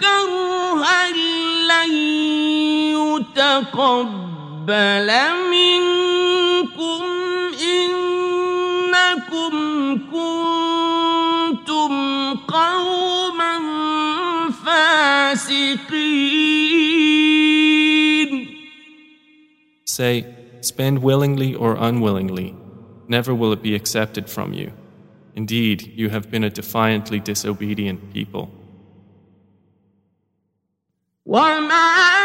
كرها 0.00 1.10
لن 1.12 2.29
يتقبل 3.20 4.68
منكم 5.50 7.02
إنكم 7.76 9.52
كنتم 10.12 11.92
قوما 12.34 13.54
فاسقين 14.64 15.96
Say, 19.84 20.26
spend 20.60 21.02
willingly 21.02 21.54
or 21.54 21.74
unwillingly, 21.76 22.54
never 23.08 23.34
will 23.34 23.52
it 23.52 23.62
be 23.62 23.74
accepted 23.74 24.28
from 24.28 24.52
you. 24.52 24.72
Indeed, 25.34 25.92
you 25.94 26.10
have 26.10 26.30
been 26.30 26.44
a 26.44 26.50
defiantly 26.50 27.18
disobedient 27.20 28.12
people. 28.12 28.50
وما 31.26 32.19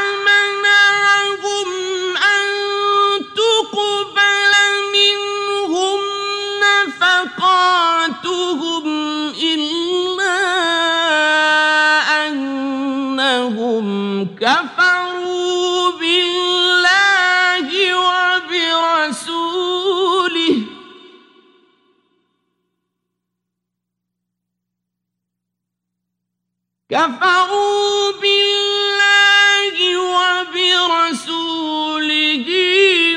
كفروا 26.96 28.12
بالله 28.22 29.76
وبرسوله 30.16 31.38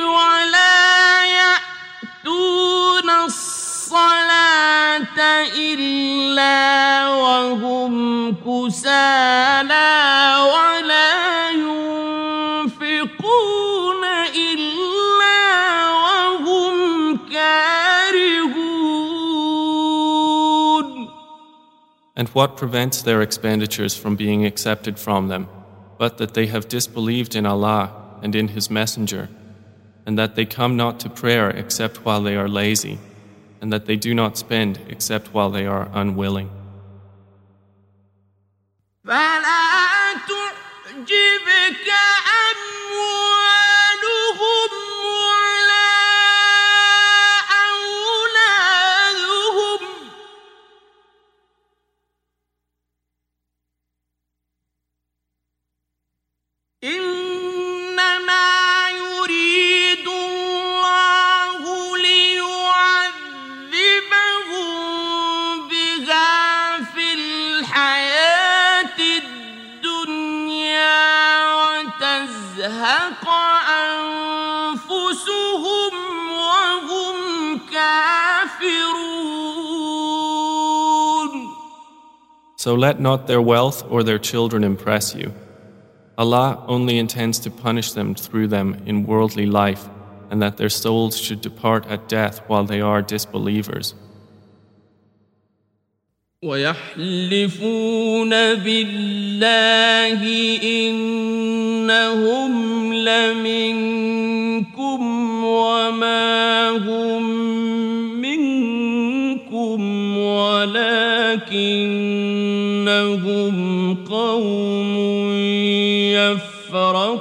ولا 0.03 1.25
يأتون 1.25 3.09
الصلاة 3.09 4.39
إلا 5.55 7.07
وهم 7.07 7.93
كسالى. 8.36 10.18
And 22.18 22.28
what 22.28 22.57
prevents 22.57 23.03
their 23.03 23.22
expenditures 23.22 23.97
from 23.97 24.14
being 24.16 24.47
accepted 24.47 24.99
from 24.99 25.28
them, 25.28 25.49
but 25.99 26.18
that 26.18 26.34
they 26.34 26.47
have 26.47 26.68
disbelieved 26.68 27.34
in 27.34 27.45
Allah 27.47 27.90
and 28.22 28.34
in 28.34 28.49
His 28.49 28.70
Messenger, 28.70 29.28
and 30.07 30.18
that 30.18 30.34
they 30.36 30.47
come 30.47 30.76
not 30.76 31.01
to 31.01 31.11
prayer 31.11 31.51
except 31.51 32.05
while 32.05 32.22
they 32.22 32.36
are 32.36 32.49
lazy, 32.49 32.99
and 33.61 33.72
that 33.72 33.86
they 33.86 33.97
do 33.97 34.14
not 34.14 34.36
spend 34.38 34.78
except 34.88 35.34
while 35.34 35.51
they 35.51 35.66
are 35.66 35.88
unwilling. 35.92 36.51
فلا 39.05 40.14
تعجبك 40.28 41.88
أموالهم 42.51 43.28
So 82.55 82.75
let 82.75 82.99
not 83.01 83.27
their 83.27 83.41
wealth 83.41 83.84
or 83.89 84.03
their 84.03 84.19
children 84.19 84.63
impress 84.63 85.15
you. 85.15 85.34
Allah 86.18 86.64
only 86.68 86.99
intends 86.99 87.40
to 87.40 87.51
punish 87.51 87.92
them 87.92 88.14
through 88.14 88.49
them 88.49 88.82
in 88.86 89.05
worldly 89.05 89.47
life, 89.47 89.88
and 90.30 90.40
that 90.42 90.57
their 90.57 90.68
souls 90.68 91.18
should 91.18 91.40
depart 91.40 91.86
at 91.86 92.09
death 92.09 92.40
while 92.47 92.64
they 92.64 92.80
are 92.80 93.03
disbelievers. 93.03 93.95
ويحلفون 96.45 98.30
بالله 98.55 100.20
إنهم 100.88 102.53
لمنكم 102.95 105.01
وما 105.45 106.70
هم 106.70 107.22
منكم 108.20 109.80
ولكنهم 110.18 110.74
قوم 114.05 115.17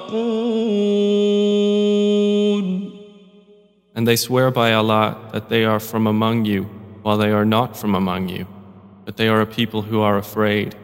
يفرقون 0.07 1.03
And 3.95 4.07
they 4.07 4.15
swear 4.15 4.49
by 4.49 4.73
Allah 4.73 5.17
that 5.33 5.49
they 5.49 5.65
are 5.65 5.79
from 5.79 6.07
among 6.07 6.45
you, 6.45 6.63
while 7.03 7.17
they 7.17 7.31
are 7.31 7.45
not 7.45 7.77
from 7.77 7.93
among 7.93 8.27
you, 8.27 8.47
but 9.05 9.17
they 9.17 9.27
are 9.27 9.41
a 9.41 9.45
people 9.45 9.83
who 9.83 10.01
are 10.01 10.17
afraid. 10.17 10.75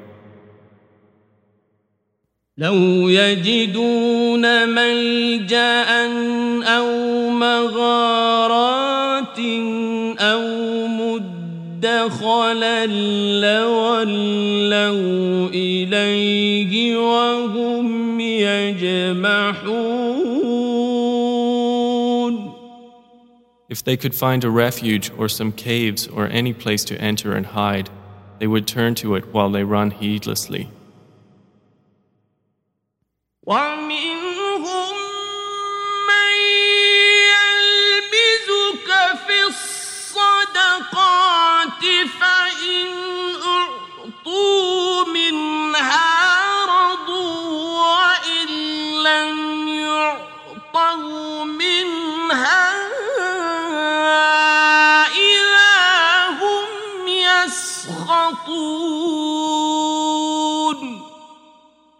لو 2.58 3.10
يجدون 3.10 4.70
ملجا 4.70 5.84
او 6.64 7.30
مغارات 7.30 9.40
او 10.20 10.70
مدخلا 11.80 12.86
لولوا 13.42 15.50
اليه 15.54 16.98
وهم 16.98 18.20
يجمحون 18.44 20.10
If 23.70 23.84
they 23.84 23.98
could 23.98 24.16
find 24.16 24.44
a 24.44 24.50
refuge 24.50 25.12
or 25.16 25.30
some 25.30 25.52
caves 25.52 26.08
or 26.08 26.28
any 26.28 26.54
place 26.54 26.84
to 26.86 27.00
enter 27.00 27.34
and 27.34 27.46
hide, 27.46 27.90
they 28.40 28.48
would 28.48 28.66
turn 28.66 28.96
to 28.96 29.14
it 29.16 29.32
while 29.34 29.52
they 29.52 29.64
run 29.64 29.92
heedlessly. 29.92 30.72
ومنهم 33.48 34.12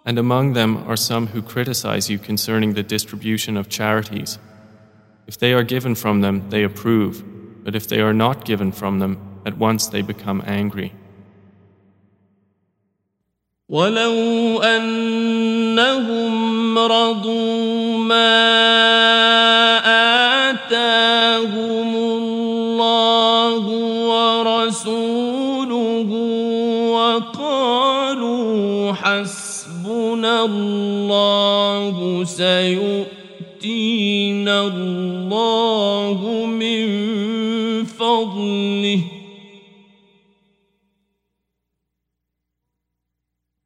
And 0.06 0.18
among 0.18 0.54
them 0.54 0.78
are 0.88 0.96
some 0.96 1.28
who 1.28 1.42
criticize 1.42 2.10
you 2.10 2.18
concerning 2.18 2.74
the 2.74 2.84
distribution 2.84 3.58
of 3.58 3.70
charities. 3.70 4.40
If 5.28 5.38
they 5.38 5.54
are 5.54 5.64
given 5.64 5.96
from 5.96 6.22
them, 6.22 6.50
they 6.50 6.64
approve, 6.64 7.24
but 7.64 7.76
if 7.76 7.88
they 7.88 8.02
are 8.02 8.14
not 8.14 8.46
given 8.46 8.72
from 8.72 9.00
them, 9.00 9.18
at 9.46 9.58
once 9.58 9.88
they 9.88 10.02
become 10.02 10.42
angry. 10.46 10.94
ولو 13.70 14.64
أنهم 14.64 16.78
رضوا 16.78 17.98
ما 17.98 19.03
سيؤتينا 32.25 33.07
الله 34.67 36.47
من 36.47 36.87
فضله. 37.85 39.01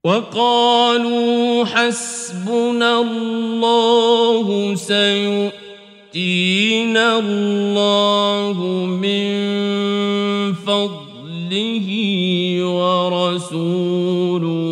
وقالوا 0.04 1.64
حسبنا 1.64 3.00
الله 3.00 4.74
سيؤتينا 4.74 5.58
الله 7.18 8.86
من 8.86 9.34
فضله 10.54 11.88
ورسوله. 12.64 14.67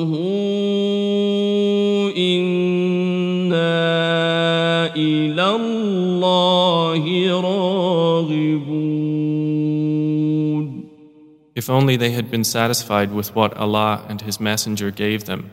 If 11.57 11.71
only 11.71 11.97
they 11.97 12.11
had 12.11 12.31
been 12.31 12.45
satisfied 12.45 13.11
with 13.13 13.35
what 13.35 13.57
Allah 13.57 14.05
and 14.09 14.21
His 14.21 14.39
Messenger 14.39 14.91
gave 14.91 15.25
them, 15.25 15.51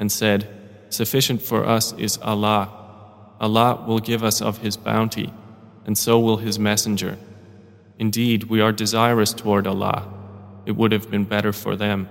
and 0.00 0.10
said, 0.10 0.48
Sufficient 0.90 1.40
for 1.40 1.64
us 1.64 1.92
is 1.92 2.18
Allah. 2.18 2.68
Allah 3.40 3.84
will 3.86 4.00
give 4.00 4.24
us 4.24 4.42
of 4.42 4.58
His 4.58 4.76
bounty, 4.76 5.32
and 5.86 5.96
so 5.96 6.18
will 6.18 6.38
His 6.38 6.58
Messenger. 6.58 7.18
Indeed, 8.00 8.44
we 8.44 8.60
are 8.60 8.72
desirous 8.72 9.32
toward 9.32 9.68
Allah. 9.68 10.12
It 10.66 10.72
would 10.72 10.90
have 10.90 11.08
been 11.08 11.24
better 11.24 11.52
for 11.52 11.76
them. 11.76 12.08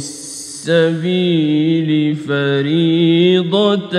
السبيل 0.63 2.15
فريضة 2.15 3.95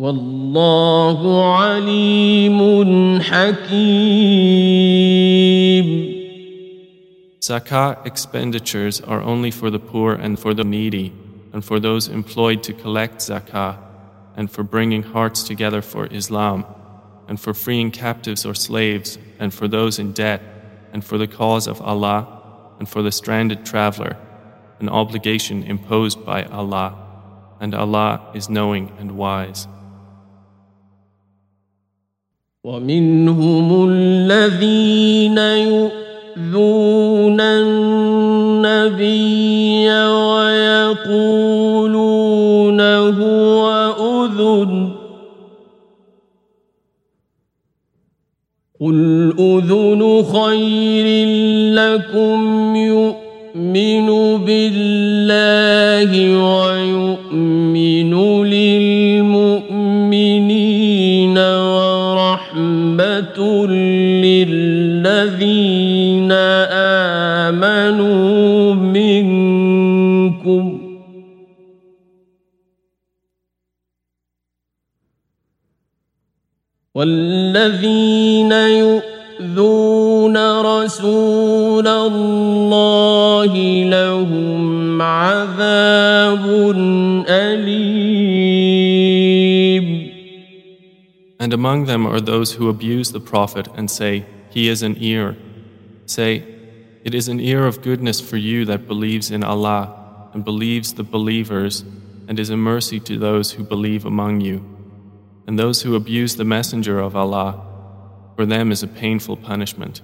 والله 0.00 1.44
عليم 1.56 2.60
حكيم 3.20 4.76
Zakah 7.40 8.04
expenditures 8.04 9.00
are 9.00 9.22
only 9.22 9.50
for 9.50 9.70
the 9.70 9.78
poor 9.78 10.12
and 10.14 10.38
for 10.38 10.52
the 10.52 10.64
needy, 10.64 11.14
and 11.52 11.64
for 11.64 11.80
those 11.80 12.08
employed 12.08 12.62
to 12.64 12.72
collect 12.74 13.20
zakah, 13.20 13.78
and 14.36 14.50
for 14.50 14.62
bringing 14.64 15.02
hearts 15.02 15.44
together 15.44 15.80
for 15.80 16.06
Islam, 16.12 16.66
and 17.28 17.40
for 17.40 17.54
freeing 17.54 17.90
captives 17.92 18.44
or 18.44 18.54
slaves, 18.54 19.16
and 19.38 19.54
for 19.54 19.68
those 19.68 19.98
in 19.98 20.12
debt, 20.12 20.42
and 20.92 21.04
for 21.04 21.16
the 21.18 21.28
cause 21.28 21.66
of 21.68 21.80
Allah, 21.80 22.26
and 22.78 22.88
for 22.88 23.00
the 23.00 23.12
stranded 23.12 23.64
traveler, 23.64 24.16
an 24.80 24.88
obligation 24.88 25.62
imposed 25.62 26.24
by 26.26 26.42
Allah, 26.44 26.94
and 27.60 27.74
Allah 27.74 28.32
is 28.34 28.50
knowing 28.50 28.92
and 28.98 29.12
wise. 29.12 29.68
ومنهم 32.63 33.89
الذين 33.89 35.37
يؤذون 35.37 37.41
النبي 37.41 39.09
ويقولون 39.89 41.19
أذن. 42.79 44.89
قل 48.81 49.33
أذن 49.39 50.23
خير 50.23 51.27
لكم 51.73 52.75
يؤمن 52.75 54.07
بالله 54.37 56.37
ويؤمن 56.37 58.43
للمؤمنين 58.43 59.00
والذين 77.00 78.52
يؤذون 78.52 80.36
رسول 80.60 81.88
الله 81.88 83.52
لهم 83.84 85.02
عذاب 85.02 86.44
أليم 87.28 88.56
And 91.38 91.52
among 91.52 91.84
them 91.84 92.06
are 92.06 92.20
those 92.20 92.54
who 92.54 92.70
abuse 92.70 93.12
the 93.12 93.20
Prophet 93.20 93.68
and 93.76 93.90
say, 93.90 94.24
He 94.50 94.68
is 94.68 94.82
an 94.82 94.96
ear. 94.98 95.36
Say, 96.06 96.42
It 97.04 97.14
is 97.14 97.28
an 97.28 97.38
ear 97.40 97.66
of 97.66 97.82
goodness 97.82 98.22
for 98.22 98.38
you 98.38 98.64
that 98.64 98.88
believes 98.88 99.30
in 99.30 99.44
Allah 99.44 100.30
and 100.32 100.44
believes 100.44 100.94
the 100.94 101.04
believers 101.04 101.84
and 102.26 102.40
is 102.40 102.50
a 102.50 102.56
mercy 102.56 102.98
to 103.00 103.18
those 103.18 103.52
who 103.52 103.62
believe 103.62 104.06
among 104.06 104.40
you. 104.40 104.69
And 105.46 105.58
those 105.58 105.82
who 105.82 105.94
abuse 105.94 106.36
the 106.36 106.44
Messenger 106.44 106.98
of 106.98 107.14
Allah, 107.14 107.60
for 108.36 108.44
them 108.46 108.72
is 108.72 108.82
a 108.82 108.88
painful 108.88 109.36
punishment. 109.36 110.02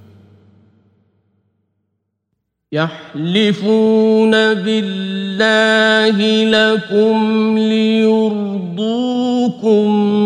يحلفون 2.73 4.31
بالله 4.55 6.17
لكم 6.45 7.59
ليرضوكم 7.59 8.69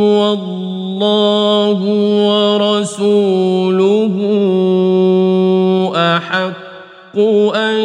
والله 0.03 1.81
ورسوله 2.29 4.15
أحق 5.97 7.19
أن 7.55 7.79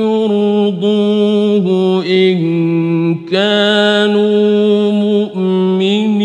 يرضوه 0.00 1.66
إن 2.06 2.38
كانوا 3.24 4.92
مؤمنين 4.92 6.21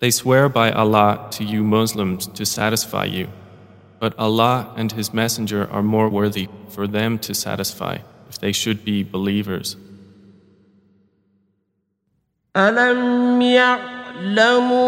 They 0.00 0.10
swear 0.10 0.48
by 0.48 0.70
Allah 0.70 1.28
to 1.32 1.44
you 1.44 1.64
Muslims 1.64 2.26
to 2.26 2.44
satisfy 2.44 3.04
you. 3.06 3.28
But 4.00 4.12
Allah 4.18 4.72
and 4.76 4.92
His 4.92 5.14
Messenger 5.14 5.70
are 5.70 5.82
more 5.82 6.08
worthy 6.10 6.48
for 6.68 6.86
them 6.86 7.18
to 7.20 7.34
satisfy 7.34 7.98
if 8.28 8.38
they 8.38 8.52
should 8.52 8.84
be 8.84 9.02
believers. 9.02 9.76
ألم 12.56 13.42
يعلموا 13.42 14.80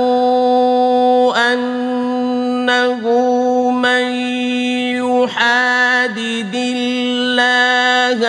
أنه 1.52 3.00
من 3.70 4.04
يحادد 5.02 6.54
الله 6.54 8.20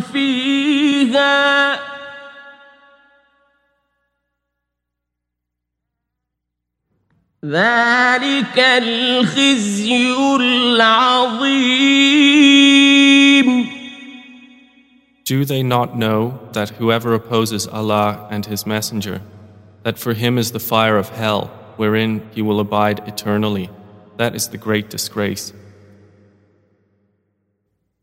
فيها 0.00 1.78
ذلك 7.44 8.58
الخزي 8.58 10.16
العظيم 10.36 11.88
Do 15.24 15.44
they 15.44 15.62
not 15.62 15.94
know 15.96 16.40
that 16.52 16.70
whoever 16.70 17.12
opposes 17.14 17.66
Allah 17.68 18.26
and 18.30 18.46
His 18.46 18.66
Messenger, 18.66 19.20
that 19.82 19.98
for 19.98 20.14
him 20.14 20.38
is 20.38 20.52
the 20.52 20.58
fire 20.58 20.96
of 20.96 21.10
hell, 21.10 21.50
wherein 21.76 22.22
he 22.34 22.40
will 22.40 22.60
abide 22.60 23.06
eternally? 23.06 23.68
That 24.16 24.34
is 24.34 24.48
the 24.48 24.58
great 24.58 24.90
disgrace. 24.90 25.52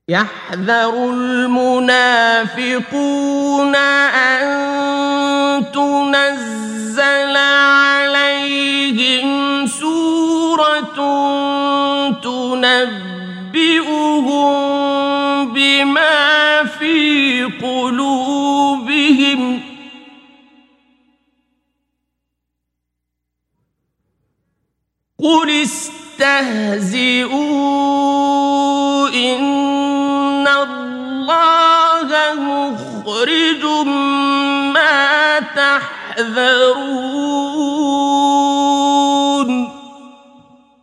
يحذر 0.08 1.10
المنافقون 1.10 2.66
أن 3.76 4.46
تنزل 5.72 7.38
عليهم 7.38 9.28
سورة 9.68 10.96
تنبئهم 12.22 13.14
بما 15.54 16.64
في 16.64 17.44
قلوبهم 17.44 18.16
قل 25.20 25.50
استهزئوا 26.20 27.40
إن 29.10 30.48
الله 30.48 32.10
مخرج 32.34 33.64
ما 34.74 35.40
تحذرون 35.40 36.86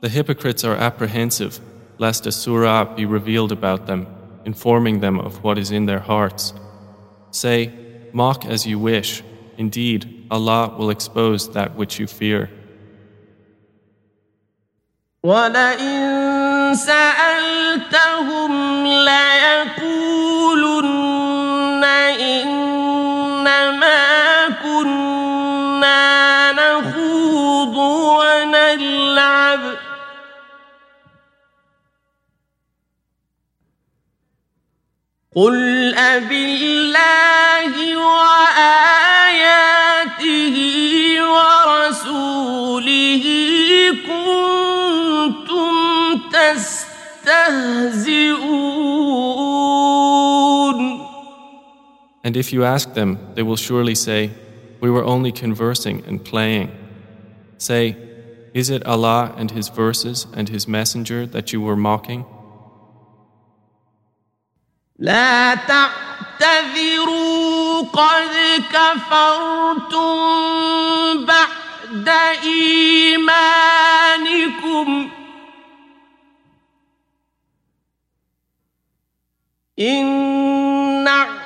The 0.00 0.08
hypocrites 0.08 0.64
are 0.64 0.74
apprehensive 0.74 1.60
lest 1.98 2.26
a 2.26 2.32
surah 2.32 2.84
be 2.96 3.04
revealed 3.06 3.52
about 3.52 3.86
them, 3.86 4.08
informing 4.44 4.98
them 4.98 5.20
of 5.20 5.44
what 5.44 5.56
is 5.58 5.70
in 5.70 5.86
their 5.86 6.00
hearts. 6.00 6.52
Say, 7.30 7.72
mock 8.12 8.44
as 8.44 8.66
you 8.66 8.80
wish. 8.80 9.22
Indeed, 9.56 10.26
Allah 10.28 10.74
will 10.76 10.90
expose 10.90 11.52
that 11.52 11.76
which 11.76 12.00
you 12.00 12.08
fear. 12.08 12.50
ولئن 15.23 16.75
سألتهم 16.75 18.51
ليقولن 18.87 20.17
إنما 22.21 23.67
كنا 24.63 26.51
نخوض 26.51 27.77
ونلعب. 28.19 29.59
قل 35.35 35.95
أبالله 35.95 37.73
وآياته 37.97 39.06
And 52.26 52.36
if 52.36 52.52
you 52.52 52.64
ask 52.64 52.94
them, 52.94 53.18
they 53.34 53.42
will 53.42 53.56
surely 53.56 53.94
say, 53.94 54.30
We 54.80 54.90
were 54.90 55.04
only 55.04 55.32
conversing 55.32 56.04
and 56.06 56.24
playing. 56.24 56.70
Say, 57.58 57.96
Is 58.54 58.70
it 58.70 58.84
Allah 58.86 59.34
and 59.36 59.50
His 59.50 59.68
verses 59.68 60.26
and 60.34 60.48
His 60.48 60.68
Messenger 60.68 61.26
that 61.26 61.52
you 61.52 61.60
were 61.60 61.76
mocking? 61.76 62.24
لا 64.98 65.54
تعتذروا 66.38 67.12
قد 67.82 68.62
كفرتم 68.72 70.16
بعد 71.26 72.08
إيمانكم 73.22 74.02
إن 79.78 80.04
نعف 81.04 81.45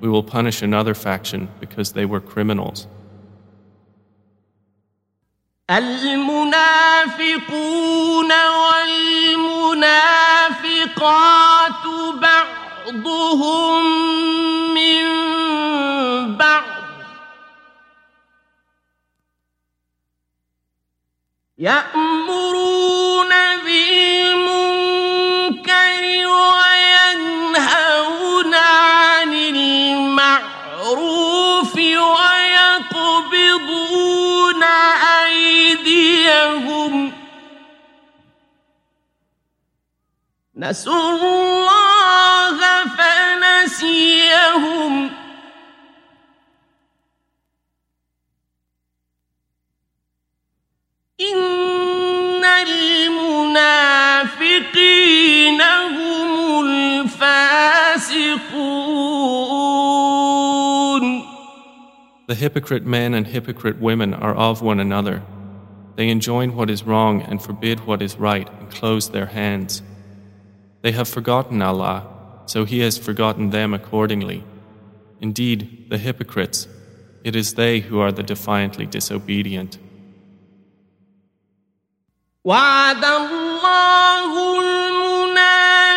we 0.00 0.08
will 0.08 0.22
punish 0.22 0.62
another 0.62 0.94
faction 0.94 1.48
because 1.60 1.92
they 1.92 2.04
were 2.04 2.20
criminals. 2.20 2.86
المنافقون 5.70 7.12
والمنافقات 9.36 9.84
بعضهم 12.22 13.84
من 14.74 15.04
بعض 16.36 16.64
يأمرون 21.58 22.79
نسوا 40.60 41.10
الله 41.10 42.58
فنسيهم 42.96 44.46
إن 51.20 52.44
المنافقين 52.44 53.80
هم 55.62 56.60
الفاسقون 56.66 57.76
The 62.28 62.34
hypocrite 62.34 62.84
men 62.84 63.14
and 63.14 63.26
hypocrite 63.26 63.78
women 63.80 64.12
are 64.12 64.34
of 64.34 64.60
one 64.60 64.80
another. 64.80 65.22
They 65.94 66.08
enjoin 66.08 66.56
what 66.56 66.68
is 66.70 66.82
wrong 66.82 67.22
and 67.22 67.40
forbid 67.40 67.86
what 67.86 68.02
is 68.02 68.16
right 68.16 68.48
and 68.58 68.68
close 68.68 69.10
their 69.10 69.26
hands. 69.26 69.80
They 70.82 70.92
have 70.92 71.08
forgotten 71.08 71.62
Allah, 71.62 72.06
so 72.46 72.64
He 72.64 72.80
has 72.80 72.98
forgotten 72.98 73.50
them 73.50 73.74
accordingly. 73.74 74.44
Indeed, 75.20 75.86
the 75.90 75.98
hypocrites, 75.98 76.68
it 77.24 77.34
is 77.34 77.54
they 77.54 77.80
who 77.80 77.98
are 78.00 78.12
the 78.12 78.22
defiantly 78.22 78.86
disobedient. 78.86 79.78
وعد 82.44 83.04
الله 83.04 84.60
المنافقين 85.26 85.96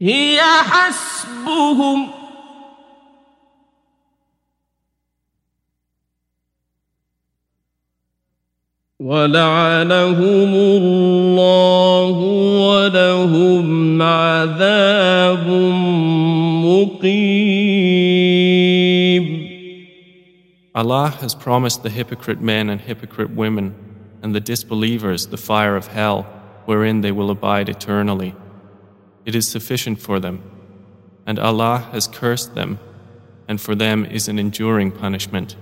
هي 0.00 0.40
حسبهم 0.40 2.08
ولعنهم 9.02 10.54
الله 10.54 12.16
ولهم 12.68 14.02
عذاب 14.02 15.46
مقيم 16.64 17.82
Allah 20.74 21.08
has 21.20 21.34
promised 21.34 21.82
the 21.82 21.90
hypocrite 21.90 22.40
men 22.40 22.70
and 22.70 22.80
hypocrite 22.80 23.30
women 23.30 23.74
and 24.22 24.34
the 24.34 24.40
disbelievers 24.40 25.26
the 25.26 25.36
fire 25.36 25.76
of 25.76 25.88
hell 25.88 26.22
wherein 26.64 27.02
they 27.02 27.12
will 27.12 27.30
abide 27.30 27.68
eternally. 27.68 28.34
It 29.27 29.35
is 29.35 29.45
sufficient 29.45 29.99
for 29.99 30.21
them. 30.21 30.41
And 31.25 31.37
Allah 31.37 31.89
has 31.91 32.07
cursed 32.07 32.55
them, 32.55 32.79
and 33.45 33.59
for 33.59 33.75
them 33.75 34.05
is 34.05 34.29
an 34.29 34.39
enduring 34.39 34.89
punishment. 34.89 35.57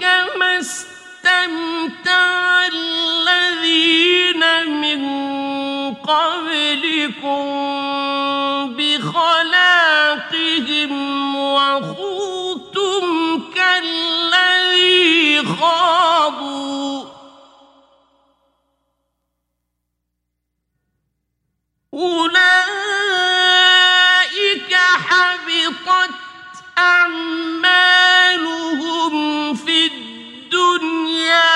كما 0.00 0.50
استمتع 0.60 2.24
الذين 2.66 4.42
من 4.80 5.00
قبلكم 5.94 7.44
بخلاقهم 8.76 10.12
وخوضتم 11.36 13.04
كالذي 13.54 15.42
خاضوا. 15.60 17.03
أولئك 21.93 22.39
حبطت 24.73 26.11
أعمالهم 26.77 27.93
في 29.53 29.85
الدنيا 29.85 31.51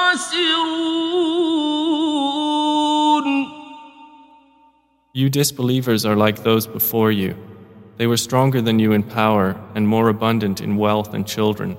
You 5.14 5.28
disbelievers 5.28 6.04
are 6.06 6.16
like 6.16 6.42
those 6.44 6.66
before 6.66 7.10
you. 7.10 7.34
They 7.96 8.06
were 8.06 8.16
stronger 8.16 8.60
than 8.60 8.78
you 8.78 8.92
in 8.92 9.02
power 9.02 9.56
and 9.74 9.88
more 9.88 10.08
abundant 10.08 10.60
in 10.60 10.76
wealth 10.76 11.12
and 11.12 11.26
children. 11.26 11.76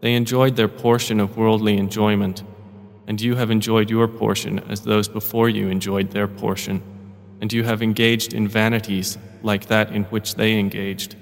They 0.00 0.14
enjoyed 0.14 0.56
their 0.56 0.68
portion 0.68 1.20
of 1.20 1.36
worldly 1.36 1.76
enjoyment, 1.76 2.42
and 3.06 3.20
you 3.20 3.36
have 3.36 3.50
enjoyed 3.50 3.90
your 3.90 4.08
portion 4.08 4.58
as 4.68 4.80
those 4.82 5.08
before 5.08 5.48
you 5.48 5.68
enjoyed 5.68 6.10
their 6.10 6.28
portion, 6.28 6.82
and 7.40 7.52
you 7.52 7.64
have 7.64 7.82
engaged 7.82 8.34
in 8.34 8.48
vanities 8.48 9.18
like 9.42 9.66
that 9.66 9.92
in 9.92 10.04
which 10.04 10.34
they 10.34 10.58
engaged. 10.58 11.16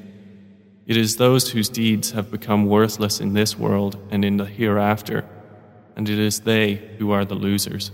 It 0.86 0.96
is 0.96 1.16
those 1.16 1.50
whose 1.50 1.68
deeds 1.68 2.10
have 2.10 2.30
become 2.30 2.66
worthless 2.66 3.20
in 3.20 3.32
this 3.32 3.58
world 3.58 3.96
and 4.10 4.24
in 4.24 4.36
the 4.36 4.44
hereafter, 4.44 5.24
and 5.96 6.08
it 6.08 6.18
is 6.18 6.40
they 6.40 6.74
who 6.98 7.10
are 7.10 7.24
the 7.24 7.34
losers. 7.34 7.90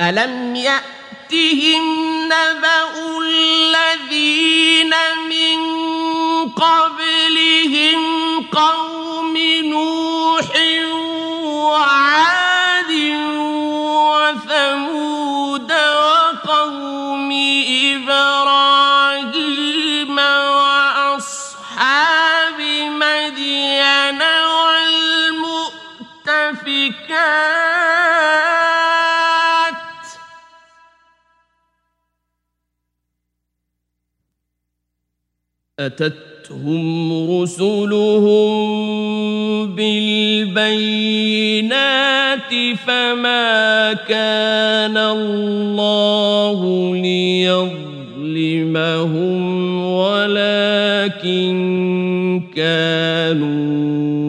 ألم 0.00 0.56
يأتهم 0.56 1.84
نبأ 2.28 2.84
الذين 3.22 4.92
من 5.28 5.58
قبلهم 7.61 8.45
قوم 8.51 9.37
نوح 9.65 10.49
وعاد 11.69 12.91
وثمود 14.11 15.71
وقوم 15.71 17.31
إبراهيم 17.95 19.37
وأصحاب 20.57 21.79
مدين 22.89 24.21
والمؤتفكات 29.61 29.81
أتت 35.79 36.30
أتتهم 36.51 37.41
رسلهم 37.41 38.51
بالبينات 39.75 40.91
فما 42.87 43.93
كان 43.93 44.97
الله 44.97 46.59
ليظلمهم 46.95 47.81
ولكن 49.85 51.53
كانوا 52.55 54.21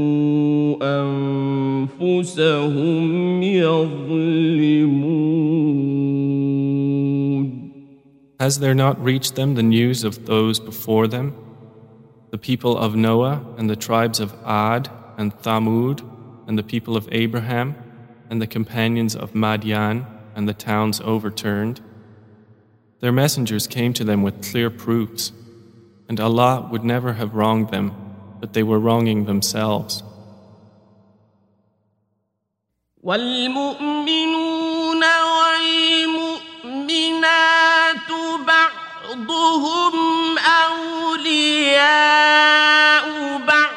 أنفسهم 2.00 3.42
يظلمون 3.42 5.02
Has 8.40 8.58
there 8.58 8.74
not 8.74 9.00
reached 9.00 9.36
them 9.36 9.54
the 9.54 9.62
news 9.62 10.02
of 10.02 10.26
those 10.26 10.58
before 10.58 11.06
them? 11.06 11.41
The 12.31 12.37
people 12.37 12.77
of 12.77 12.95
Noah 12.95 13.45
and 13.57 13.69
the 13.69 13.75
tribes 13.75 14.19
of 14.19 14.33
Ad 14.45 14.89
and 15.17 15.33
Thamud 15.41 16.03
and 16.47 16.57
the 16.57 16.63
people 16.63 16.97
of 16.97 17.07
Abraham 17.11 17.75
and 18.29 18.41
the 18.41 18.47
companions 18.47 19.15
of 19.15 19.33
Madian 19.33 20.05
and 20.35 20.47
the 20.47 20.53
towns 20.53 21.01
overturned? 21.01 21.81
Their 22.99 23.11
messengers 23.11 23.67
came 23.67 23.93
to 23.93 24.03
them 24.03 24.23
with 24.23 24.49
clear 24.49 24.69
proofs, 24.69 25.31
and 26.09 26.19
Allah 26.19 26.67
would 26.71 26.83
never 26.83 27.13
have 27.13 27.35
wronged 27.35 27.69
them, 27.69 27.91
but 28.39 28.53
they 28.53 28.63
were 28.63 28.79
wronging 28.79 29.25
themselves. 29.25 30.03
والمؤمنون 33.03 35.03
والمؤمنات 36.65 38.09
بعضهم 38.47 39.93
أولياء 41.62 43.38
بعض. 43.38 43.72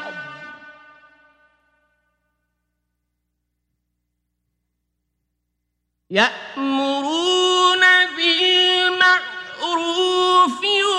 يأمرون 6.09 7.79
بالمعروف 8.17 9.41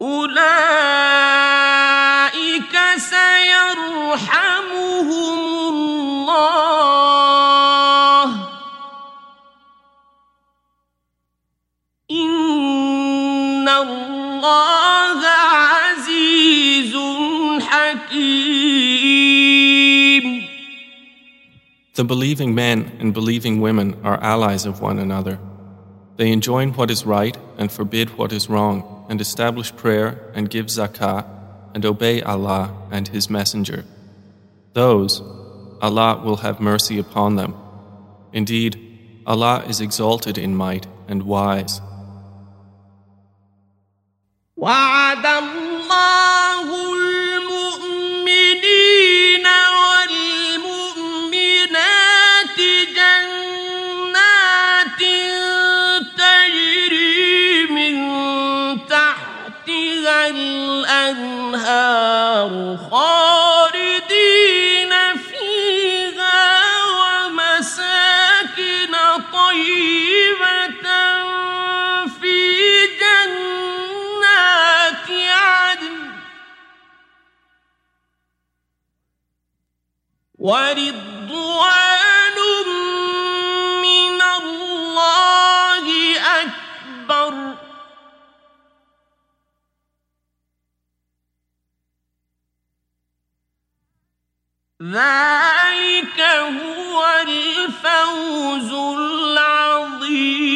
أولئك 0.01 0.41
سيرحمهم 2.97 4.31
الله 5.69 7.11
إن 12.11 13.69
الله 13.69 15.25
عزيز 15.27 16.97
حكيم 17.61 18.91
The 21.93 22.05
believing 22.05 22.55
men 22.55 22.97
and 22.99 23.13
believing 23.13 23.61
women 23.61 23.95
are 24.03 24.17
allies 24.23 24.65
of 24.65 24.81
one 24.81 24.97
another. 24.97 25.37
They 26.17 26.31
enjoin 26.31 26.73
what 26.73 26.91
is 26.91 27.05
right 27.05 27.37
and 27.57 27.71
forbid 27.71 28.17
what 28.17 28.31
is 28.31 28.49
wrong, 28.49 29.05
and 29.09 29.19
establish 29.19 29.75
prayer 29.75 30.31
and 30.35 30.49
give 30.49 30.67
zakah, 30.67 31.25
and 31.73 31.85
obey 31.85 32.21
Allah 32.21 32.73
and 32.91 33.07
His 33.07 33.29
Messenger. 33.29 33.85
Those, 34.73 35.21
Allah 35.81 36.21
will 36.23 36.37
have 36.37 36.59
mercy 36.59 36.99
upon 36.99 37.35
them. 37.35 37.55
Indeed, 38.33 39.21
Allah 39.25 39.63
is 39.67 39.81
exalted 39.81 40.37
in 40.37 40.55
might 40.55 40.87
and 41.07 41.23
wise. 41.23 41.81
وعد 44.57 45.25
الله 45.25 47.14
الأنهار 61.10 62.76
خالدين 62.90 64.92
فيها 65.16 66.62
ومساكن 67.26 68.94
طيبة 69.32 70.86
في 72.20 72.36
جنات 73.00 75.08
عدن. 75.30 75.96
ورضوان 80.38 81.05
ذلك 94.85 96.19
هو 96.19 96.97
الفوز 97.27 98.71
العظيم 98.97 100.51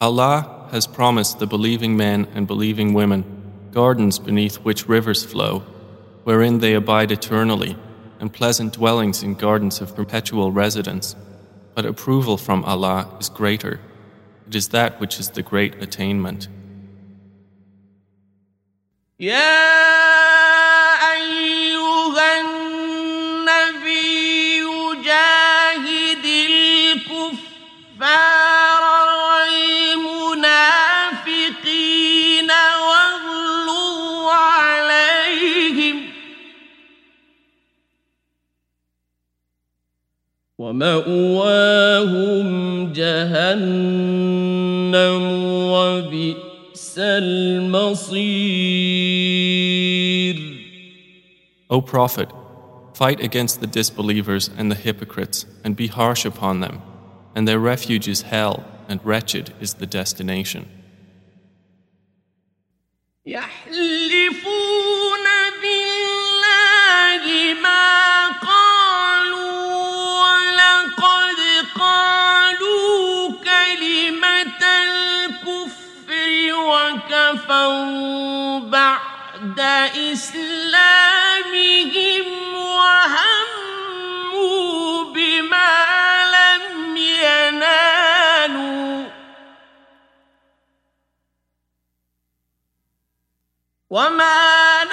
Allah 0.00 0.68
has 0.72 0.86
promised 0.86 1.38
the 1.38 1.46
believing 1.46 1.96
men 1.96 2.26
and 2.34 2.46
believing 2.46 2.92
women 2.92 3.24
gardens 3.76 4.18
beneath 4.18 4.56
which 4.64 4.88
rivers 4.88 5.22
flow, 5.22 5.62
wherein 6.24 6.60
they 6.60 6.72
abide 6.72 7.10
eternally, 7.12 7.76
and 8.18 8.32
pleasant 8.32 8.72
dwellings 8.72 9.22
in 9.22 9.34
gardens 9.34 9.82
of 9.82 9.94
perpetual 9.94 10.50
residence. 10.50 11.14
But 11.74 11.84
approval 11.84 12.38
from 12.38 12.64
Allah 12.64 13.06
is 13.20 13.28
greater. 13.28 13.78
It 14.48 14.54
is 14.54 14.68
that 14.68 14.98
which 14.98 15.20
is 15.20 15.28
the 15.28 15.42
great 15.42 15.74
attainment. 15.82 16.48
يا 19.20 19.89
ومأواهم 40.70 42.46
جهنم 42.92 43.62
وبئس 45.72 46.94
المصير 46.98 48.76
O 51.68 51.80
Prophet, 51.82 52.30
fight 52.94 53.20
against 53.20 53.60
the 53.60 53.66
disbelievers 53.66 54.48
and 54.56 54.70
the 54.70 54.76
hypocrites, 54.76 55.44
and 55.62 55.76
be 55.76 55.88
harsh 55.88 56.24
upon 56.24 56.60
them, 56.60 56.80
and 57.34 57.46
their 57.46 57.58
refuge 57.58 58.08
is 58.08 58.22
hell, 58.22 58.64
and 58.88 59.04
wretched 59.04 59.52
is 59.60 59.74
the 59.74 59.86
destination. 59.86 60.70
وكفروا 77.31 78.59
بعد 78.59 79.59
إسلامهم 80.13 81.45
وهموا 82.53 83.93
بما 85.13 85.85
لم 86.35 86.97
ينالوا. 86.97 87.91
وما 93.89 94.83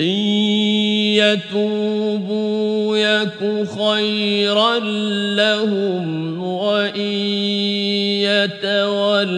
نقموا 0.00 1.32
يتوبوا 1.32 2.96
يك 2.96 3.68
خيرا 3.78 4.78
لهم 5.36 6.42
وإن 6.42 7.00
يتولوا 8.24 9.30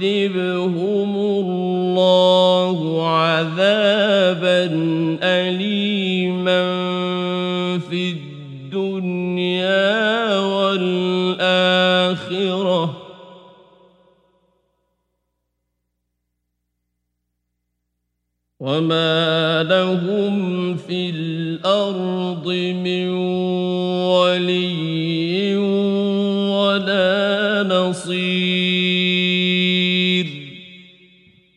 يعذبهم 0.00 1.16
الله 1.16 3.08
عذابا 3.08 4.64
أليما 5.22 6.64
في 7.78 8.08
الدنيا 8.10 8.23
وما 18.63 19.63
لهم 19.63 20.77
في 20.77 21.09
الأرض 21.09 22.47
من 22.83 23.09
ولي 24.11 25.55
ولا 26.51 27.63
نصير 27.63 28.79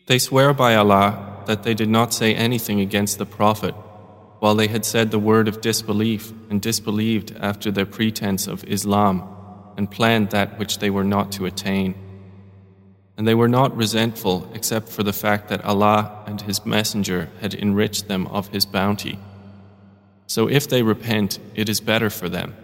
They 0.07 0.19
swear 0.19 0.53
by 0.53 0.75
Allah 0.75 1.43
that 1.47 1.63
they 1.63 1.73
did 1.73 1.89
not 1.89 2.13
say 2.13 2.35
anything 2.35 2.79
against 2.79 3.17
the 3.17 3.25
Prophet 3.25 3.73
while 4.39 4.55
they 4.55 4.67
had 4.67 4.85
said 4.85 5.09
the 5.09 5.19
word 5.19 5.47
of 5.47 5.61
disbelief 5.61 6.31
and 6.49 6.61
disbelieved 6.61 7.35
after 7.39 7.71
their 7.71 7.85
pretense 7.85 8.45
of 8.47 8.63
Islam 8.65 9.23
and 9.77 9.89
planned 9.89 10.29
that 10.31 10.59
which 10.59 10.79
they 10.79 10.89
were 10.89 11.03
not 11.03 11.31
to 11.31 11.45
attain. 11.45 11.95
And 13.17 13.27
they 13.27 13.35
were 13.35 13.47
not 13.47 13.75
resentful 13.75 14.49
except 14.53 14.89
for 14.89 15.03
the 15.03 15.13
fact 15.13 15.47
that 15.49 15.63
Allah 15.63 16.23
and 16.37 16.41
His 16.41 16.65
Messenger 16.65 17.29
had 17.41 17.53
enriched 17.53 18.07
them 18.07 18.27
of 18.27 18.49
His 18.49 18.65
bounty. 18.65 19.19
So 20.27 20.47
if 20.49 20.67
they 20.67 20.83
repent, 20.83 21.39
it 21.55 21.69
is 21.69 21.79
better 21.79 22.09
for 22.09 22.29
them. 22.29 22.55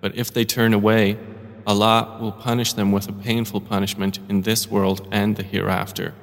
But 0.00 0.16
if 0.16 0.32
they 0.32 0.44
turn 0.44 0.72
away, 0.74 1.18
Allah 1.66 2.18
will 2.20 2.32
punish 2.32 2.72
them 2.74 2.92
with 2.92 3.08
a 3.08 3.12
painful 3.12 3.60
punishment 3.60 4.20
in 4.28 4.42
this 4.42 4.70
world 4.70 5.06
and 5.10 5.34
the 5.36 5.42
hereafter, 5.42 6.14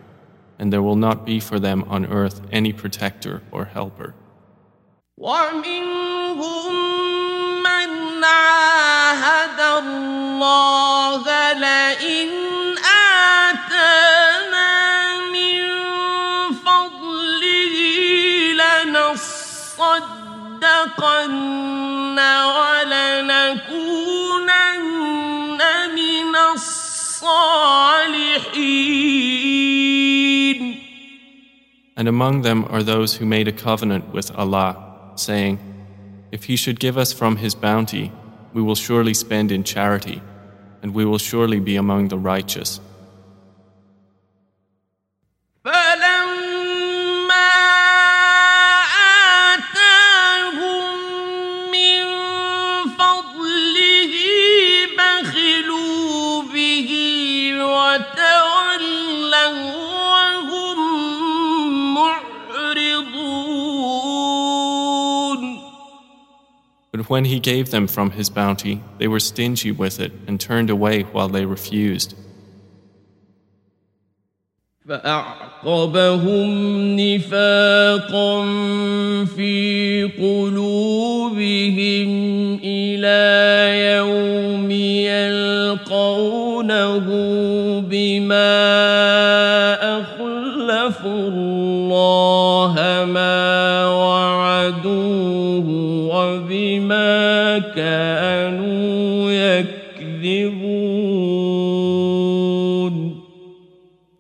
and 0.58 0.72
there 0.72 0.82
will 0.82 0.96
not 0.96 1.26
be 1.26 1.40
for 1.40 1.60
them 1.60 1.84
on 1.88 2.06
earth 2.06 2.42
any 2.52 2.72
protector 2.72 3.42
or 3.52 3.66
helper. 3.66 4.14
ومنهم 5.18 6.74
من 7.64 8.24
عاهد 8.24 9.60
الله 9.60 11.37
لنصدقن 20.98 22.20
ولنكونن 22.58 23.92
من 25.96 26.36
الصالحين 26.54 27.74
And 31.96 32.08
among 32.08 32.42
them 32.42 32.66
are 32.70 32.82
those 32.82 33.18
who 33.18 33.26
made 33.26 33.48
a 33.48 33.52
covenant 33.52 34.12
with 34.14 34.32
Allah, 34.36 34.76
saying, 35.16 35.60
If 36.32 36.46
He 36.46 36.56
should 36.56 36.80
give 36.80 36.98
us 36.98 37.14
from 37.14 37.38
His 37.38 37.54
bounty, 37.54 38.12
we 38.52 38.64
will 38.64 38.74
surely 38.76 39.14
spend 39.14 39.52
in 39.52 39.64
charity, 39.64 40.20
and 40.82 40.96
we 40.96 41.06
will 41.06 41.20
surely 41.20 41.60
be 41.60 41.76
among 41.76 42.08
the 42.08 42.18
righteous. 42.18 42.80
when 67.08 67.26
He 67.26 67.40
gave 67.40 67.72
them 67.72 67.88
from 67.88 68.12
His 68.12 68.30
bounty, 68.30 68.84
they 68.98 69.08
were 69.08 69.20
stingy 69.20 69.72
with 69.72 70.00
it 70.00 70.12
and 70.28 70.40
turned 70.40 70.70
away 70.70 71.04
while 71.04 71.30
they 71.30 71.46
refused. 71.46 72.16
فأعقبهم 74.90 76.50
نفاقا 77.00 78.46
في 79.26 80.04
قلوبهم 80.20 82.10
إلى 82.64 83.20
يوم 83.98 84.72
يلقونه 85.82 87.08
بما 87.80 88.64
أخلفوا 90.00 91.30
وبما 96.38 97.60
كانوا 97.60 99.32
يكذبون 99.32 100.74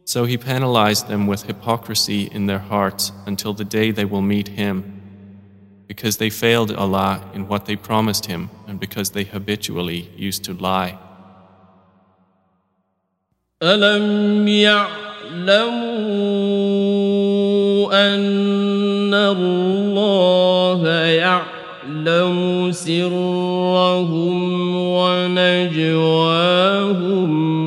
So 0.06 0.26
He 0.26 0.38
penalized 0.38 1.08
them 1.08 1.26
with 1.32 1.44
hypocrisy 1.52 2.22
in 2.38 2.46
their 2.46 2.64
hearts 2.74 3.12
until 3.26 3.54
the 3.54 3.66
day 3.66 3.90
they 3.92 4.06
will 4.06 4.22
meet 4.22 4.50
Him, 4.62 4.76
because 5.88 6.18
they 6.18 6.30
failed 6.30 6.72
Allah 6.84 7.14
in 7.34 7.48
what 7.48 7.66
they 7.66 7.76
promised 7.76 8.26
Him 8.28 8.50
and 8.68 8.80
because 8.80 9.08
they 9.16 9.24
habitually 9.24 10.02
used 10.16 10.44
to 10.46 10.54
lie. 10.54 10.94
ألم 13.64 14.48
يعلموا 14.48 15.54
أن 17.94 19.14
الله 19.14 20.37
يعلم 21.98 22.72
سرهم 22.72 24.76
ونجواهم 24.76 25.72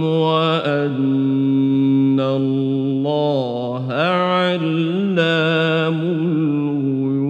وأن 0.05 2.21
الله 2.21 3.93
علام 3.93 6.01
الغيوب 6.01 7.27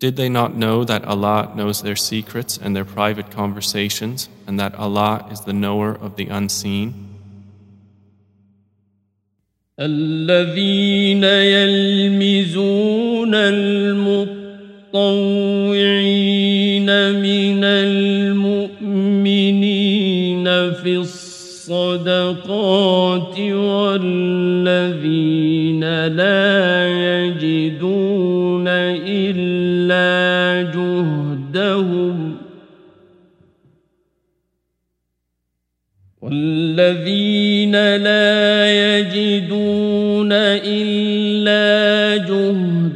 Did 0.00 0.16
they 0.16 0.28
not 0.30 0.56
know 0.56 0.82
that 0.84 1.04
Allah 1.04 1.52
knows 1.54 1.82
their 1.82 1.94
secrets 1.94 2.56
and 2.56 2.74
their 2.74 2.86
private 2.86 3.30
conversations, 3.30 4.30
and 4.46 4.58
that 4.58 4.74
Allah 4.74 5.26
is 5.30 5.42
the 5.42 5.52
knower 5.52 5.94
of 5.94 6.16
the 6.16 6.28
unseen? 6.28 7.13
الذين 9.79 11.23
يلمزون 11.23 13.35
المطوعين 13.35 14.35
من 17.11 17.63
المؤمنين 17.63 18.83
في 20.71 20.97
الصدقات 20.97 22.29
والذين 23.39 24.85
لا 26.07 26.87
يجدون 26.87 28.67
إلا 29.07 30.71
جهدهم 30.71 32.37
والذين 36.21 37.95
لا 37.95 38.64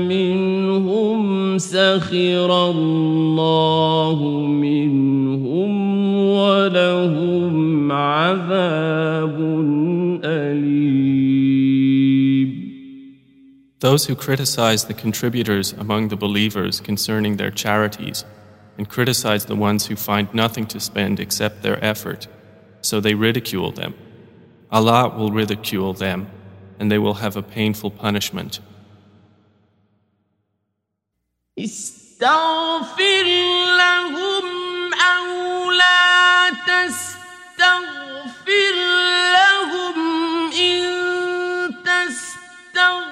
منهم 0.02 1.58
سخر 1.58 2.70
الله 2.70 4.24
منهم 4.48 5.72
ولهم 6.16 7.92
عذاب 7.92 9.38
أليم 10.24 10.98
Those 13.80 14.08
who 14.08 14.16
criticize 14.16 14.86
the 14.86 14.96
contributors 14.96 15.72
among 15.74 16.08
the 16.08 16.16
believers 16.16 16.80
concerning 16.82 17.38
their 17.38 17.52
charities 17.52 18.26
and 18.76 18.90
criticize 18.90 19.46
the 19.46 19.56
ones 19.56 19.86
who 19.86 19.96
find 19.96 20.34
nothing 20.34 20.66
to 20.66 20.80
spend 20.80 21.20
except 21.20 21.62
their 21.62 21.78
effort, 21.86 22.28
so 22.82 23.00
they 23.00 23.14
ridicule 23.14 23.72
them. 23.72 23.94
Allah 24.73 25.09
will 25.17 25.31
ridicule 25.31 25.93
them, 25.93 26.29
and 26.79 26.91
they 26.91 26.99
will 26.99 27.15
have 27.15 27.37
a 27.37 27.43
painful 27.43 27.91
punishment. 27.91 28.61
استغفر 31.59 33.27
لهم 33.79 34.95
أو 34.95 35.71
لا 35.71 36.51
تستغفر 36.67 37.95
لهم 39.37 39.97
إن 40.53 40.83
تستغفر 41.85 43.11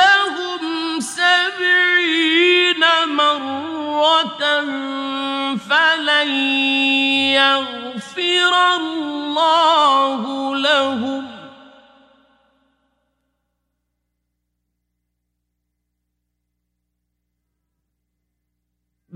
لهم 0.00 1.00
سبعين 1.00 2.82
مرة 3.08 4.42
فلن 5.56 6.28
يغفر 7.36 7.83
الله 8.18 10.56
لهم. 10.56 11.24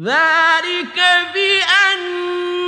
ذلك 0.00 1.00
بأنهم 1.34 2.67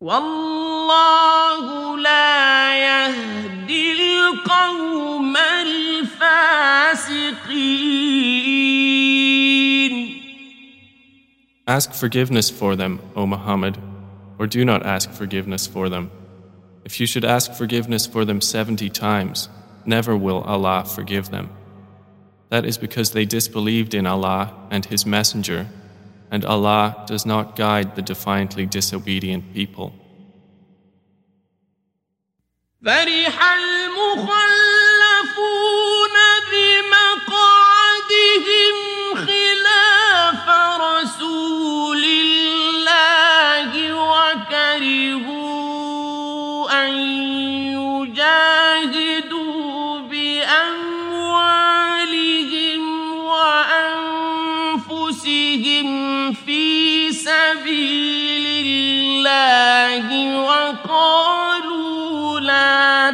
والله 0.00 1.98
لا 1.98 2.76
يهدي 2.76 3.92
القوم 3.92 5.36
الفاسقين 5.36 6.64
Ask 11.66 11.94
forgiveness 11.94 12.50
for 12.50 12.76
them, 12.76 13.00
O 13.16 13.26
Muhammad, 13.26 13.78
or 14.38 14.46
do 14.46 14.64
not 14.66 14.84
ask 14.84 15.10
forgiveness 15.10 15.66
for 15.66 15.88
them. 15.88 16.10
If 16.84 17.00
you 17.00 17.06
should 17.06 17.24
ask 17.24 17.52
forgiveness 17.54 18.06
for 18.06 18.26
them 18.26 18.42
70 18.42 18.90
times, 18.90 19.48
never 19.86 20.14
will 20.14 20.42
Allah 20.42 20.84
forgive 20.84 21.30
them. 21.30 21.48
That 22.50 22.66
is 22.66 22.76
because 22.76 23.12
they 23.12 23.24
disbelieved 23.24 23.94
in 23.94 24.06
Allah 24.06 24.52
and 24.70 24.84
His 24.84 25.06
Messenger, 25.06 25.66
and 26.31 26.45
Allah 26.45 27.03
does 27.07 27.25
not 27.25 27.55
guide 27.55 27.95
the 27.95 28.01
defiantly 28.01 28.65
disobedient 28.65 29.53
people. 29.53 29.93
وقالوا 60.37 62.39
لا 62.39 63.11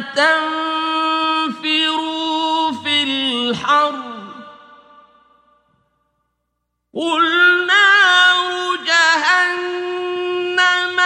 تنفروا 1.58 2.72
في 2.72 3.02
الحر. 3.02 4.02
قل 6.94 7.66
نار 7.66 8.76
جهنم 8.86 11.00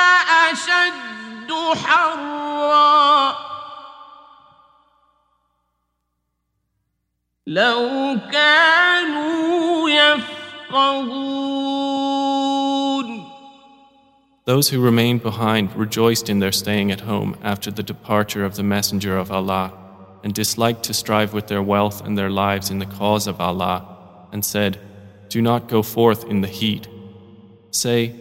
أشد 0.50 1.52
حرا. 1.84 3.36
لو 7.46 8.16
كانوا 8.32 9.90
يفقهون. 9.90 11.30
Those 14.49 14.69
who 14.69 14.79
remained 14.79 15.23
behind 15.23 15.75
rejoiced 15.75 16.29
in 16.29 16.39
their 16.39 16.51
staying 16.51 16.91
at 16.91 17.01
home 17.01 17.35
after 17.41 17.71
the 17.71 17.81
departure 17.81 18.45
of 18.45 18.55
the 18.55 18.63
Messenger 18.63 19.17
of 19.17 19.31
Allah, 19.31 19.73
and 20.23 20.33
disliked 20.33 20.83
to 20.83 20.93
strive 20.93 21.33
with 21.33 21.47
their 21.47 21.63
wealth 21.63 22.05
and 22.05 22.17
their 22.17 22.29
lives 22.29 22.69
in 22.69 22.79
the 22.79 22.85
cause 22.85 23.27
of 23.27 23.41
Allah, 23.41 23.85
and 24.31 24.45
said, 24.45 24.79
Do 25.29 25.41
not 25.41 25.67
go 25.67 25.81
forth 25.81 26.25
in 26.25 26.41
the 26.41 26.47
heat. 26.47 26.87
Say, 27.71 28.13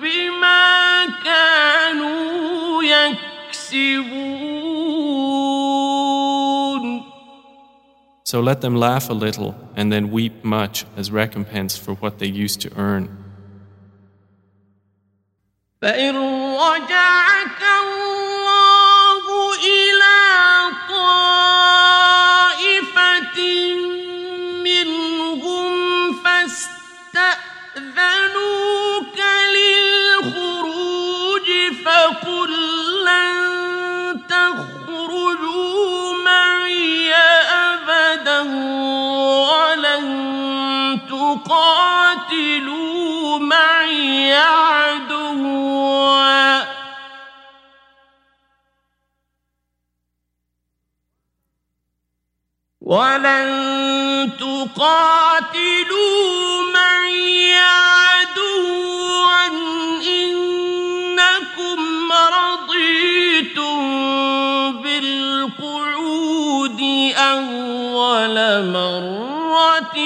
بما 0.02 1.06
كانوا 1.24 2.84
يكسبون 2.84 4.24
So 8.26 8.40
let 8.40 8.62
them 8.62 8.76
laugh 8.76 9.10
a 9.10 9.14
little 9.14 9.54
and 9.76 9.92
then 9.92 10.10
weep 10.10 10.44
much 10.44 10.86
as 10.98 11.12
recompense 11.12 11.78
for 11.78 11.94
what 11.94 12.18
they 12.20 12.28
used 12.28 12.62
to 12.62 12.70
earn. 12.76 13.10
فإن 15.82 16.16
رجعك 16.56 17.62
ولن 52.89 54.31
تقاتلوا 54.41 55.93
معي 56.75 57.57
عدوا 57.57 59.47
إنكم 60.23 61.81
رضيتم 62.13 63.79
بالقعود 64.83 66.81
أول 67.19 68.37
مرة 68.73 69.97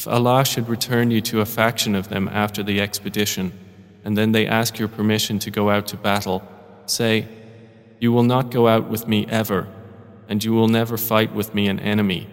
If 0.00 0.06
Allah 0.06 0.44
should 0.44 0.68
return 0.68 1.10
you 1.10 1.20
to 1.22 1.40
a 1.40 1.46
faction 1.46 1.94
of 1.94 2.08
them 2.08 2.28
after 2.28 2.62
the 2.62 2.80
expedition, 2.80 3.52
and 4.04 4.16
then 4.16 4.32
they 4.32 4.46
ask 4.46 4.78
your 4.78 4.88
permission 4.88 5.38
to 5.40 5.50
go 5.50 5.70
out 5.70 5.86
to 5.88 5.96
battle, 5.96 6.42
say, 6.86 7.26
You 7.98 8.12
will 8.12 8.22
not 8.22 8.50
go 8.50 8.68
out 8.68 8.88
with 8.88 9.08
me 9.08 9.26
ever, 9.28 9.68
and 10.28 10.44
you 10.44 10.52
will 10.52 10.68
never 10.68 10.96
fight 10.96 11.32
with 11.32 11.54
me 11.54 11.68
an 11.68 11.80
enemy. 11.80 12.28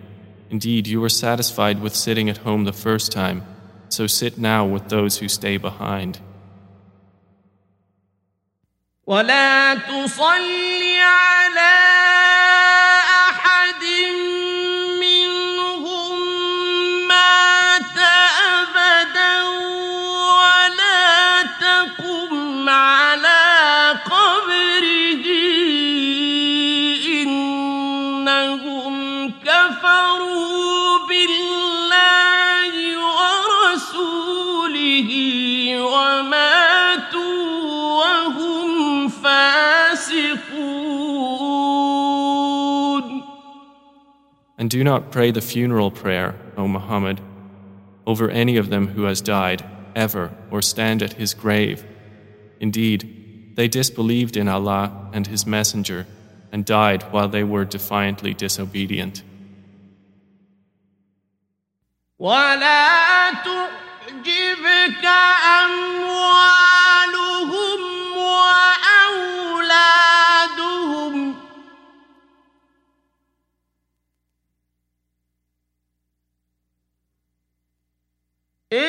Indeed, 0.49 0.87
you 0.87 1.01
were 1.01 1.09
satisfied 1.09 1.81
with 1.81 1.95
sitting 1.95 2.29
at 2.29 2.37
home 2.37 2.65
the 2.65 2.73
first 2.73 3.11
time, 3.11 3.43
so 3.89 4.07
sit 4.07 4.37
now 4.37 4.65
with 4.65 4.89
those 4.89 5.17
who 5.17 5.27
stay 5.27 5.57
behind. 5.57 6.19
ولا 9.07 9.75
تصل 9.75 10.81
على 11.01 11.86
And 44.67 44.69
do 44.69 44.83
not 44.83 45.11
pray 45.11 45.31
the 45.31 45.41
funeral 45.41 45.91
prayer, 45.91 46.35
O 46.57 46.67
Muhammad, 46.67 47.19
over 48.05 48.29
any 48.29 48.57
of 48.57 48.69
them 48.69 48.87
who 48.89 49.03
has 49.03 49.21
died, 49.21 49.63
ever, 49.95 50.31
or 50.51 50.61
stand 50.61 51.01
at 51.01 51.13
his 51.13 51.33
grave. 51.33 51.85
Indeed, 52.59 53.53
they 53.55 53.67
disbelieved 53.67 54.35
in 54.37 54.47
Allah 54.47 55.09
and 55.13 55.27
His 55.27 55.45
Messenger, 55.45 56.07
and 56.51 56.65
died 56.65 57.03
while 57.11 57.27
they 57.27 57.43
were 57.43 57.65
defiantly 57.65 58.33
disobedient. 58.33 59.21
ولا 62.19 63.31
تعجبك 63.43 65.05
أموالهم 65.65 66.93
And 78.70 78.84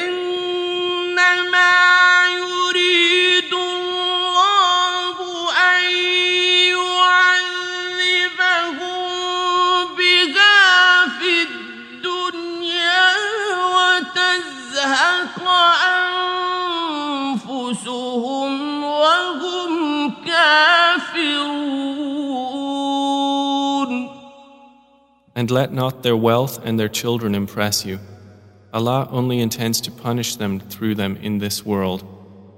let 25.50 25.72
not 25.72 26.04
their 26.04 26.18
wealth 26.18 26.60
and 26.66 26.78
their 26.78 26.90
children 26.90 27.34
impress 27.34 27.86
you. 27.86 28.00
Allah 28.73 29.09
only 29.11 29.41
intends 29.41 29.81
to 29.83 29.91
punish 29.91 30.37
them 30.37 30.59
through 30.59 30.97
them 30.97 31.17
in 31.19 31.39
this 31.39 31.65
world, 31.65 32.03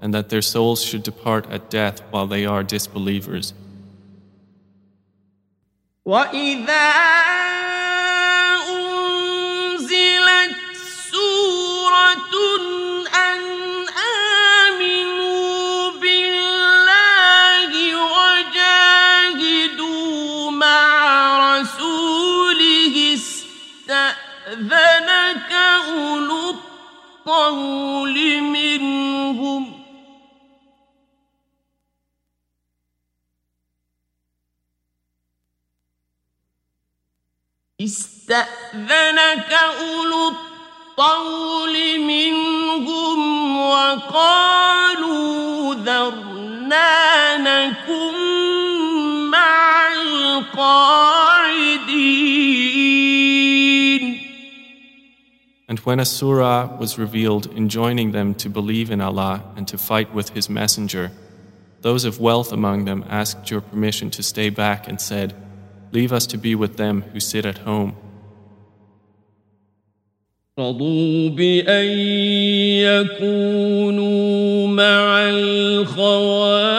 and 0.01 0.15
that 0.15 0.31
their 0.31 0.43
souls 0.43 0.83
should 0.83 1.03
depart 1.03 1.51
at 1.51 1.69
death 1.69 2.01
while 2.11 2.27
they 2.27 2.47
are 2.47 2.63
disbelievers. 2.63 3.53
وإذا 6.07 7.80
الطول 27.42 28.42
منهم. 28.42 29.82
استأذنك 37.82 39.54
أولو 39.54 40.28
الطول 40.28 42.00
منهم 42.00 43.20
وقالوا 43.62 44.96
ذرنا 45.76 47.38
نكن 47.38 48.31
And 55.71 55.79
when 55.81 55.99
a 55.99 56.05
surah 56.05 56.77
was 56.79 56.99
revealed 56.99 57.47
enjoining 57.57 58.13
them 58.13 58.35
to 58.37 58.49
believe 58.49 58.91
in 58.91 59.01
Allah 59.01 59.43
and 59.57 59.67
to 59.69 59.79
fight 59.79 60.15
with 60.15 60.29
His 60.31 60.49
Messenger, 60.49 61.11
those 61.83 62.05
of 62.05 62.21
wealth 62.21 62.53
among 62.53 62.85
them 62.85 63.05
asked 63.09 63.51
your 63.51 63.61
permission 63.61 64.11
to 64.11 64.23
stay 64.23 64.51
back 64.51 64.89
and 64.89 65.01
said, 65.01 65.35
Leave 65.93 66.13
us 66.13 66.27
to 66.27 66.39
be 66.39 66.55
with 66.55 66.77
them 66.77 67.03
who 67.13 67.21
sit 67.21 67.45
at 67.47 67.59
home. 67.59 67.97
رضوا 70.59 71.29
بأن 71.29 71.87
يكونوا 72.81 74.67
مع 74.69 75.29
الخوالف 75.29 76.77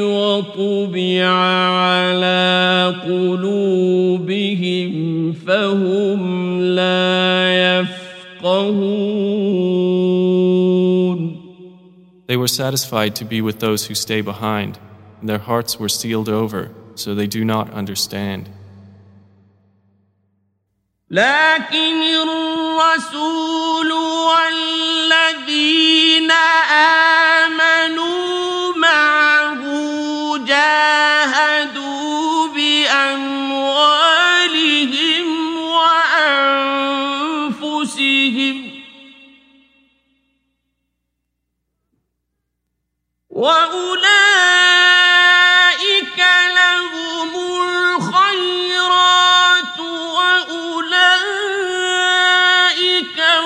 وطبع 0.00 1.26
على 1.26 2.94
قلوبهم 3.06 4.92
فهم 5.32 5.50
لا 5.60 6.03
يفقهون 6.03 6.03
They 12.26 12.36
were 12.36 12.48
satisfied 12.48 13.16
to 13.16 13.24
be 13.24 13.40
with 13.42 13.60
those 13.60 13.86
who 13.86 13.94
stay 13.94 14.20
behind, 14.20 14.78
and 15.20 15.28
their 15.28 15.38
hearts 15.38 15.78
were 15.80 15.88
sealed 15.88 16.28
over, 16.28 16.70
so 16.94 17.14
they 17.14 17.26
do 17.26 17.44
not 17.44 17.70
understand. 17.72 18.48
لكن 21.10 22.02
الرسول 22.22 23.92
والذين 24.28 25.50
آمنوا 26.30 27.33
وأولئك 43.34 44.20
لهم 46.56 47.32
الخيرات 47.62 48.60
وأولئك 50.16 51.10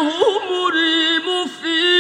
هم 0.01 0.47
المفلحون 0.74 1.95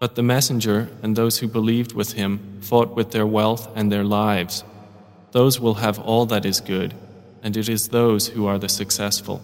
But 0.00 0.14
the 0.14 0.22
Messenger 0.22 0.88
and 1.02 1.14
those 1.14 1.38
who 1.38 1.46
believed 1.46 1.92
with 1.92 2.12
him 2.14 2.40
fought 2.62 2.96
with 2.96 3.10
their 3.10 3.26
wealth 3.26 3.68
and 3.74 3.92
their 3.92 4.04
lives. 4.04 4.64
Those 5.32 5.60
will 5.60 5.74
have 5.74 5.98
all 5.98 6.24
that 6.26 6.46
is 6.46 6.60
good, 6.60 6.94
and 7.42 7.54
it 7.54 7.68
is 7.68 7.88
those 7.88 8.28
who 8.28 8.46
are 8.46 8.58
the 8.58 8.70
successful. 8.70 9.42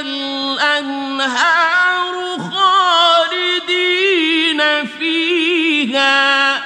الأنهار 0.00 1.58
خالدين 2.38 3.80
فيها 4.86 6.56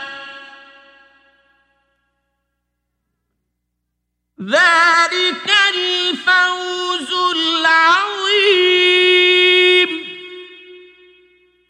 ذلك 4.40 5.50
الفوز 5.74 7.12
العظيم 7.36 8.08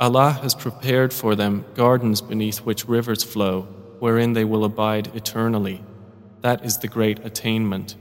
Allah 0.00 0.30
has 0.42 0.54
prepared 0.54 1.12
for 1.12 1.34
them 1.34 1.64
gardens 1.74 2.20
beneath 2.20 2.58
which 2.58 2.88
rivers 2.88 3.24
flow, 3.24 3.62
wherein 3.98 4.32
they 4.32 4.44
will 4.44 4.64
abide 4.64 5.10
eternally. 5.14 5.82
That 6.40 6.64
is 6.64 6.78
the 6.78 6.86
great 6.86 7.18
attainment. 7.26 7.96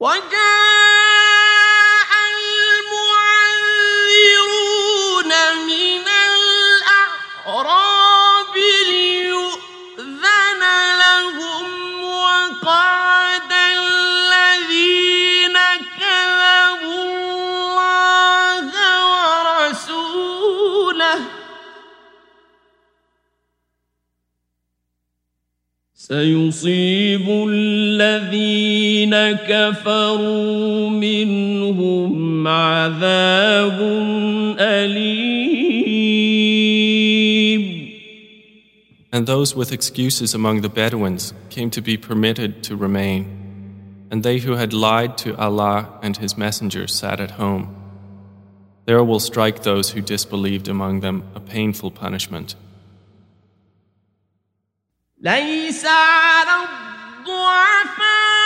وجاء 0.00 0.55
سيصيب 26.06 27.26
الذين 27.48 29.14
كفروا 29.32 30.90
منهم 30.90 32.48
عذاب 32.48 33.78
أليم 34.58 35.62
And 39.14 39.26
those 39.26 39.54
with 39.54 39.70
excuses 39.70 40.34
among 40.34 40.62
the 40.62 40.68
Bedouins 40.68 41.34
came 41.50 41.70
to 41.70 41.80
be 41.80 41.96
permitted 41.96 42.64
to 42.64 42.74
remain. 42.74 43.26
And 44.10 44.24
they 44.24 44.38
who 44.38 44.56
had 44.56 44.72
lied 44.72 45.16
to 45.18 45.36
Allah 45.36 46.00
and 46.02 46.16
His 46.16 46.36
Messenger 46.36 46.88
sat 46.88 47.20
at 47.20 47.32
home. 47.32 47.76
There 48.86 49.04
will 49.04 49.20
strike 49.20 49.62
those 49.62 49.90
who 49.90 50.00
disbelieved 50.00 50.66
among 50.66 50.98
them 51.00 51.22
a 51.36 51.40
painful 51.40 51.92
punishment. 51.92 52.56
ليس 55.21 55.85
على 55.85 56.65
الضعفاء 57.19 58.36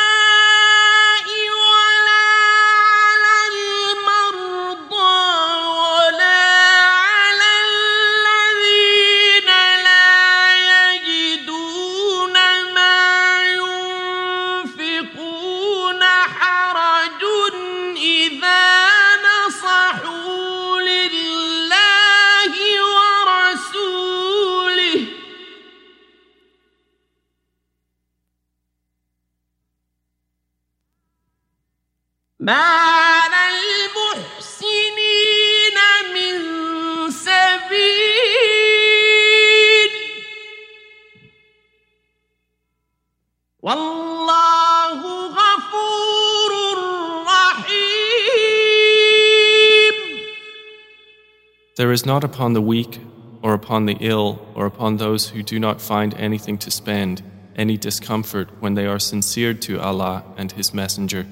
There 51.78 51.92
is 51.92 52.08
not 52.08 52.24
upon 52.24 52.54
the 52.54 52.62
weak, 52.62 53.00
or 53.44 53.54
upon 53.54 53.86
the 53.86 53.98
ill, 54.00 54.44
or 54.56 54.66
upon 54.66 54.98
those 54.98 55.30
who 55.30 55.44
do 55.44 55.60
not 55.60 55.80
find 55.80 56.16
anything 56.16 56.58
to 56.58 56.72
spend, 56.72 57.22
any 57.56 57.78
discomfort 57.78 58.50
when 58.60 58.74
they 58.74 58.88
are 58.88 58.98
sincere 58.98 59.54
to 59.54 59.80
Allah 59.80 60.24
and 60.38 60.52
His 60.52 60.74
Messenger. 60.74 61.28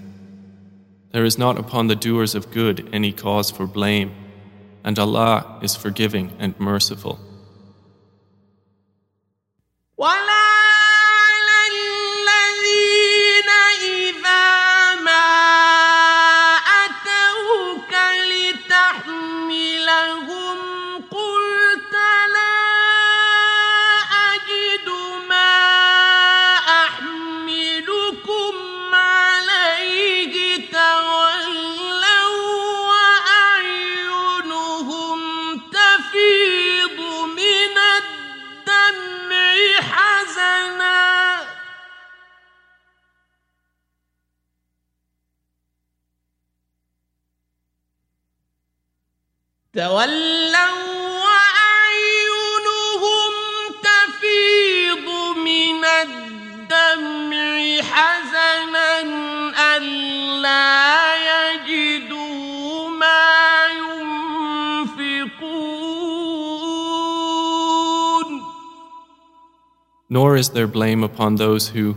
There 1.11 1.25
is 1.25 1.37
not 1.37 1.57
upon 1.57 1.87
the 1.87 1.95
doers 1.95 2.35
of 2.35 2.51
good 2.51 2.87
any 2.93 3.11
cause 3.11 3.49
for 3.49 3.65
blame, 3.65 4.11
and 4.83 4.97
Allah 4.99 5.59
is 5.61 5.75
forgiving 5.75 6.35
and 6.39 6.59
merciful. 6.59 7.19
تولوا 49.78 50.84
وأعينهم 51.24 52.52
تفيض 53.82 55.06
من 55.36 55.84
الدمع 55.84 57.82
حزنا 57.82 59.00
ألا 59.76 61.14
يجدوا 61.30 62.88
ما 62.88 63.66
ينفقون 63.66 65.44
Nor 70.10 70.36
is 70.36 70.50
there 70.50 70.68
blame 70.68 71.02
upon 71.02 71.36
those 71.36 71.70
who, 71.70 71.96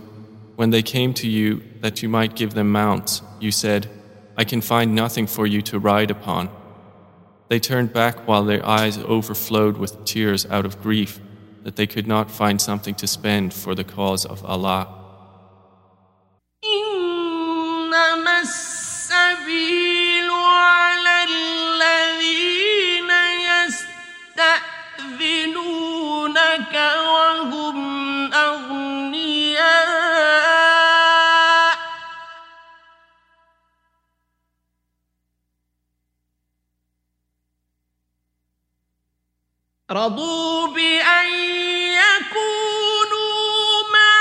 when 0.55 0.71
they 0.71 0.81
came 0.81 1.13
to 1.13 1.27
you 1.27 1.61
that 1.81 2.01
you 2.01 2.09
might 2.09 2.35
give 2.35 2.55
them 2.55 2.71
mounts, 2.71 3.21
you 3.39 3.51
said, 3.51 3.87
I 4.35 4.43
can 4.43 4.61
find 4.61 4.95
nothing 4.95 5.27
for 5.27 5.45
you 5.45 5.61
to 5.63 5.77
ride 5.77 6.09
upon. 6.09 6.49
They 7.52 7.60
turned 7.60 7.92
back 7.92 8.26
while 8.26 8.44
their 8.44 8.64
eyes 8.64 8.96
overflowed 8.96 9.76
with 9.76 10.06
tears 10.06 10.46
out 10.46 10.64
of 10.64 10.80
grief 10.80 11.20
that 11.64 11.76
they 11.76 11.86
could 11.86 12.06
not 12.06 12.30
find 12.30 12.58
something 12.58 12.94
to 12.94 13.06
spend 13.06 13.52
for 13.52 13.74
the 13.74 13.84
cause 13.84 14.24
of 14.24 14.42
Allah. 14.42 14.88
رضوا 39.91 40.67
بأن 40.67 41.27
يكونوا 41.95 43.27
مع 43.93 44.19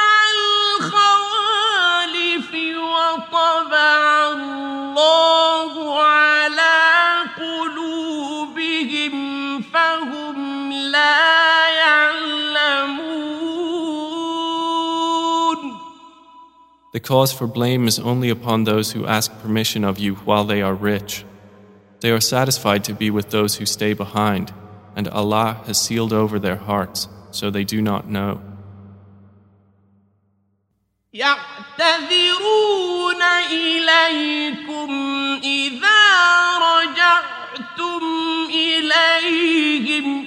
الخوالف 0.78 2.50
وطبع 2.78 4.30
الله 4.32 6.02
على 6.02 6.78
قلوبهم 7.36 9.14
فهم 9.62 10.72
لا 10.72 11.68
يعلمون 11.68 13.16
The 16.92 17.00
cause 17.00 17.32
for 17.32 17.48
blame 17.48 17.88
is 17.88 17.98
only 17.98 18.30
upon 18.30 18.64
those 18.64 18.92
who 18.92 19.04
ask 19.04 19.32
permission 19.42 19.82
of 19.84 19.98
you 19.98 20.14
while 20.14 20.44
they 20.44 20.62
are 20.62 20.74
rich. 20.74 21.24
They 22.02 22.12
are 22.12 22.20
satisfied 22.20 22.84
to 22.84 22.94
be 22.94 23.10
with 23.10 23.30
those 23.30 23.56
who 23.56 23.66
stay 23.66 23.94
behind 23.94 24.52
and 24.94 25.08
Allah 25.08 25.62
has 25.66 25.80
sealed 25.80 26.12
over 26.12 26.38
their 26.38 26.56
hearts, 26.56 27.08
so 27.30 27.50
they 27.50 27.64
do 27.64 27.82
not 27.82 28.08
know. 28.08 28.40
يعتذرون 31.16 33.22
إليكم 33.50 34.90
إذا 35.44 36.02
رجعتم 36.58 38.02
إليهم 38.50 40.26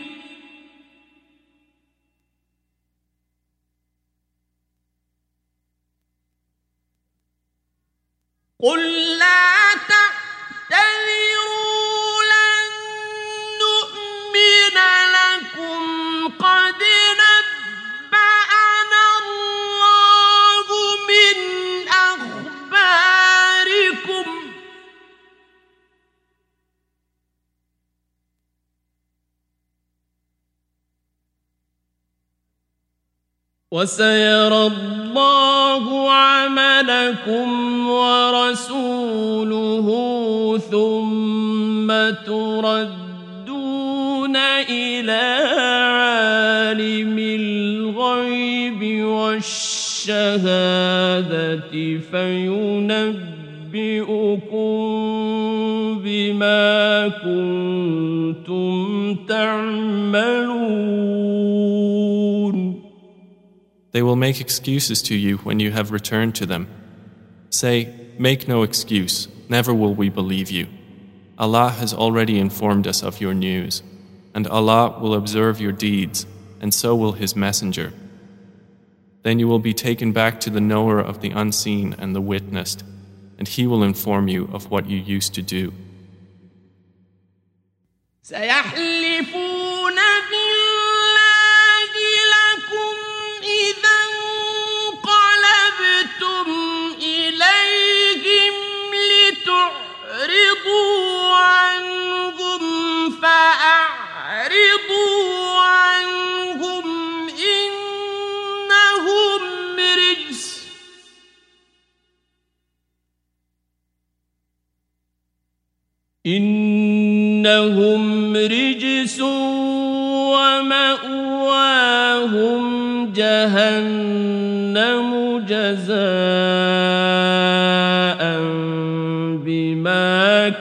قل 8.64 8.80
لا 9.18 9.74
تعتذروا 9.74 11.93
وسيرى 33.75 34.67
الله 34.67 36.13
عملكم 36.13 37.49
ورسوله 37.89 39.89
ثم 40.71 41.89
تردون 42.27 43.04
إلى 45.04 45.22
عالم 45.92 47.18
الغيب 47.20 49.04
والشهادة 49.04 50.40
فينبئكم 52.12 53.50
بما 56.04 57.08
كنتم 57.24 58.76
تعملون 59.28 60.80
They 63.92 64.04
will 64.04 64.16
make 64.16 64.40
excuses 64.40 65.02
to 65.02 65.16
you 65.16 65.38
when 65.38 65.60
you 65.60 65.72
have 65.72 65.92
returned 65.92 66.36
to 66.36 66.46
them. 66.46 66.68
Say, 67.50 67.90
Make 68.20 68.48
no 68.48 68.64
excuse, 68.64 69.28
never 69.48 69.74
will 69.74 69.96
we 69.96 70.10
believe 70.10 70.52
you. 70.52 70.68
Allah 71.38 71.70
has 71.70 71.94
already 71.94 72.38
informed 72.38 72.86
us 72.86 73.02
of 73.02 73.22
your 73.22 73.34
news, 73.34 73.82
and 74.35 74.47
Allah 74.49 74.99
will 75.01 75.15
observe 75.15 75.61
your 75.61 75.73
deeds, 75.73 76.27
and 76.61 76.75
so 76.75 76.95
will 76.97 77.13
His 77.13 77.37
Messenger. 77.37 77.93
Then 79.23 79.39
you 79.39 79.49
will 79.49 79.59
be 79.59 79.73
taken 79.73 80.13
back 80.13 80.41
to 80.41 80.51
the 80.51 80.61
knower 80.61 81.01
of 81.01 81.21
the 81.21 81.31
unseen 81.31 81.95
and 81.99 82.15
the 82.15 82.21
witnessed, 82.21 82.85
and 83.39 83.49
he 83.49 83.67
will 83.67 83.83
inform 83.83 84.29
you 84.29 84.51
of 84.53 84.71
what 84.71 84.87
you 84.87 84.99
used 84.99 85.35
to 85.35 85.43
do. 85.43 85.73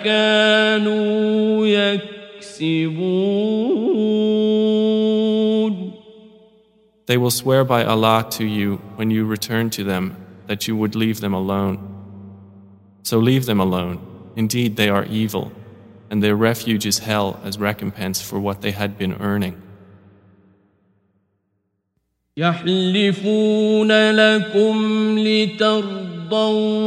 كانوا 0.05 1.67
يكسبون 1.67 3.09
They 7.07 7.17
will 7.17 7.31
swear 7.31 7.65
by 7.65 7.85
Allah 7.85 8.27
to 8.33 8.45
you 8.45 8.83
when 8.97 9.11
you 9.11 9.25
return 9.25 9.71
to 9.71 9.83
them 9.83 10.15
that 10.47 10.69
you 10.69 10.77
would 10.77 10.95
leave 10.95 11.21
them 11.21 11.33
alone. 11.33 11.79
So 13.03 13.19
leave 13.19 13.47
them 13.47 13.61
alone. 13.61 13.99
Indeed, 14.37 14.77
they 14.77 14.91
are 14.91 15.07
evil, 15.07 15.51
and 16.11 16.23
their 16.23 16.37
refuge 16.37 16.85
is 16.85 16.99
hell 16.99 17.41
as 17.43 17.59
recompense 17.59 18.21
for 18.21 18.39
what 18.39 18.61
they 18.61 18.73
had 18.73 18.99
been 18.99 19.15
earning. 19.21 19.57
يحلفون 22.37 24.11
لكم 24.11 25.19
لترضوا 25.19 26.12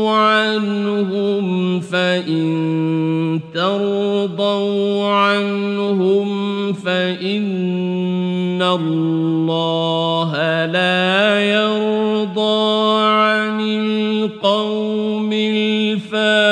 عنهم 0.09 1.79
فإن 1.79 3.39
ترضوا 3.53 5.05
عنهم 5.05 6.27
فإن 6.73 8.61
الله 8.61 10.31
لا 10.65 11.39
يرضى 11.53 13.01
عن 13.01 13.61
القوم 13.61 15.33
الفاسقين 15.33 16.51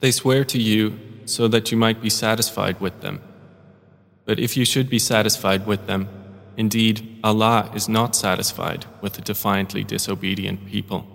They 0.00 0.10
swear 0.12 0.44
to 0.44 0.58
you 0.60 0.92
so 1.24 1.48
that 1.48 1.72
you 1.72 1.78
might 1.78 2.00
be 2.00 2.10
satisfied 2.10 2.80
with 2.80 3.00
them. 3.00 3.20
But 4.24 4.38
if 4.38 4.56
you 4.56 4.64
should 4.64 4.88
be 4.88 4.98
satisfied 4.98 5.66
with 5.66 5.86
them, 5.86 6.08
Indeed, 6.57 7.19
Allah 7.23 7.71
is 7.73 7.87
not 7.87 8.15
satisfied 8.15 8.85
with 9.01 9.13
the 9.13 9.21
defiantly 9.21 9.83
disobedient 9.83 10.65
people. 10.67 11.05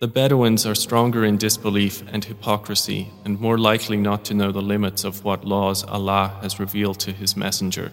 The 0.00 0.08
Bedouins 0.08 0.66
are 0.66 0.74
stronger 0.74 1.24
in 1.24 1.38
disbelief 1.38 2.02
and 2.12 2.22
hypocrisy 2.24 3.08
and 3.24 3.40
more 3.40 3.56
likely 3.56 3.96
not 3.96 4.24
to 4.26 4.34
know 4.34 4.52
the 4.52 4.60
limits 4.60 5.02
of 5.02 5.24
what 5.24 5.46
laws 5.46 5.82
Allah 5.84 6.38
has 6.42 6.60
revealed 6.60 7.00
to 7.00 7.12
His 7.12 7.36
Messenger. 7.36 7.90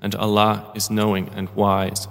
And 0.00 0.14
Allah 0.14 0.72
is 0.74 0.90
knowing 0.90 1.28
and 1.34 1.50
wise. 1.50 2.08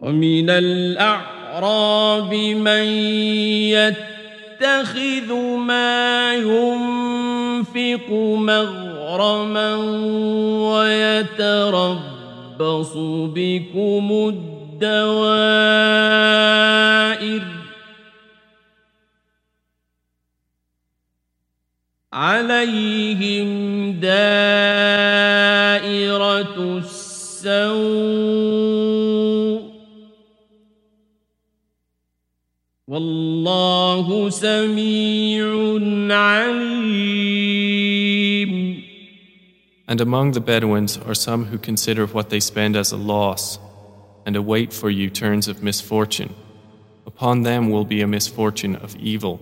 ومن 0.00 0.50
الأعراب 0.50 2.34
من 2.34 2.84
يتخذ 4.60 5.32
ما 5.56 6.34
ينفق 6.34 8.10
مغرما 8.10 9.76
ويتربص 11.40 12.12
بكم 13.34 14.08
الدوائر 14.74 15.90
عليهم 22.12 23.48
دائرة 24.00 24.80
السوء 26.78 28.10
والله 32.88 34.30
سميع 34.30 35.46
عليم 36.10 37.30
And 39.88 40.00
among 40.00 40.32
the 40.32 40.40
Bedouins 40.40 40.98
are 40.98 41.14
some 41.14 41.46
who 41.46 41.58
consider 41.58 42.06
what 42.06 42.30
they 42.30 42.38
spend 42.38 42.76
as 42.76 42.92
a 42.92 42.96
loss 42.96 43.58
and 44.25 44.35
await 44.35 44.73
for 44.73 44.89
you 44.89 45.09
turns 45.09 45.47
of 45.47 45.61
misfortune. 45.61 46.33
Upon 47.05 47.43
them 47.43 47.69
will 47.69 47.85
be 47.85 48.01
a 48.01 48.07
misfortune 48.07 48.75
of 48.75 48.95
evil, 48.95 49.39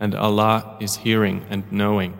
and 0.00 0.14
Allah 0.14 0.76
is 0.80 0.96
hearing 0.96 1.44
and 1.50 1.70
knowing. 1.70 2.16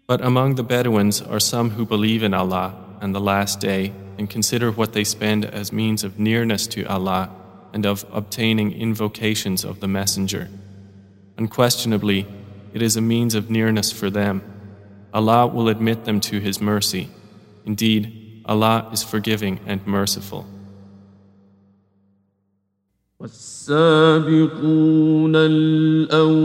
But 0.08 0.24
among 0.24 0.54
the 0.54 0.62
Bedouins 0.62 1.20
are 1.20 1.38
some 1.38 1.68
who 1.68 1.84
believe 1.84 2.22
in 2.22 2.32
Allah 2.32 2.74
and 3.02 3.14
the 3.14 3.20
Last 3.20 3.60
Day 3.60 3.92
and 4.16 4.28
consider 4.28 4.72
what 4.72 4.94
they 4.94 5.04
spend 5.04 5.44
as 5.44 5.70
means 5.70 6.02
of 6.02 6.18
nearness 6.18 6.66
to 6.68 6.84
Allah 6.84 7.30
and 7.74 7.84
of 7.84 8.06
obtaining 8.10 8.72
invocations 8.72 9.66
of 9.66 9.80
the 9.80 9.86
Messenger. 9.86 10.48
Unquestionably, 11.36 12.26
it 12.72 12.80
is 12.80 12.96
a 12.96 13.02
means 13.02 13.34
of 13.34 13.50
nearness 13.50 13.92
for 13.92 14.08
them. 14.08 14.42
Allah 15.12 15.46
will 15.46 15.68
admit 15.68 16.06
them 16.06 16.20
to 16.20 16.40
His 16.40 16.58
mercy. 16.58 17.10
Indeed, 17.66 18.42
Allah 18.46 18.88
is 18.90 19.02
forgiving 19.02 19.60
and 19.66 19.86
merciful. 19.86 20.46
والسابقون 23.20 23.76
الأولون 25.36 26.36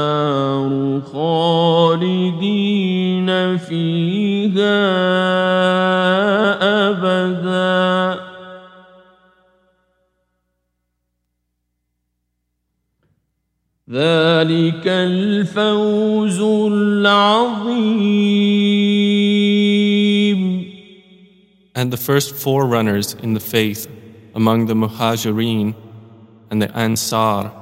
خالدين 1.14 2.48
فيها 3.58 4.84
أبداً 6.90 8.23
ذلك 13.93 14.87
الفوز 14.87 16.41
العظيم 16.41 17.99
And 21.75 21.93
the 21.93 21.97
first 21.97 22.35
forerunners 22.35 23.15
in 23.15 23.35
the 23.35 23.41
faith 23.41 23.87
among 24.35 24.67
the 24.67 24.75
Muhajirin 24.75 25.75
and 26.51 26.61
the 26.61 26.77
Ansar 26.77 27.53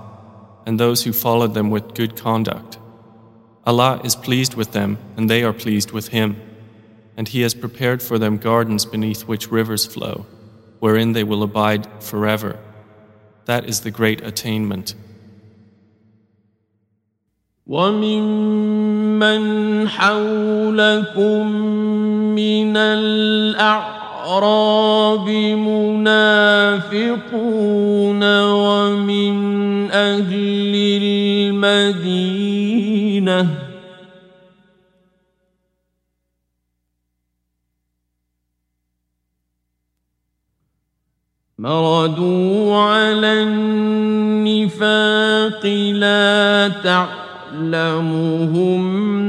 and 0.66 0.80
those 0.80 1.04
who 1.04 1.12
followed 1.12 1.54
them 1.54 1.70
with 1.70 1.94
good 1.94 2.16
conduct. 2.16 2.78
Allah 3.64 4.00
is 4.02 4.16
pleased 4.16 4.54
with 4.54 4.72
them 4.72 4.98
and 5.16 5.30
they 5.30 5.44
are 5.44 5.52
pleased 5.52 5.92
with 5.92 6.08
Him. 6.08 6.40
And 7.16 7.28
He 7.28 7.42
has 7.42 7.54
prepared 7.54 8.02
for 8.02 8.18
them 8.18 8.38
gardens 8.38 8.84
beneath 8.84 9.28
which 9.28 9.50
rivers 9.50 9.86
flow, 9.86 10.26
wherein 10.80 11.12
they 11.12 11.24
will 11.24 11.42
abide 11.42 11.86
forever. 12.02 12.58
That 13.46 13.64
is 13.66 13.80
the 13.80 13.90
great 13.90 14.20
attainment. 14.24 14.94
وممن 17.67 19.43
حولكم 19.89 21.51
من 22.35 22.77
الأعراب 22.77 24.09
منافقون 25.99 27.03
ومن 28.41 29.91
أهل 29.91 30.75
المدينة 31.03 32.51
مردوا 41.59 42.75
على 42.77 43.43
النفاق 43.43 44.85
لا 45.93 46.71
تعلم 46.83 47.20
نعلمهم 47.53 48.81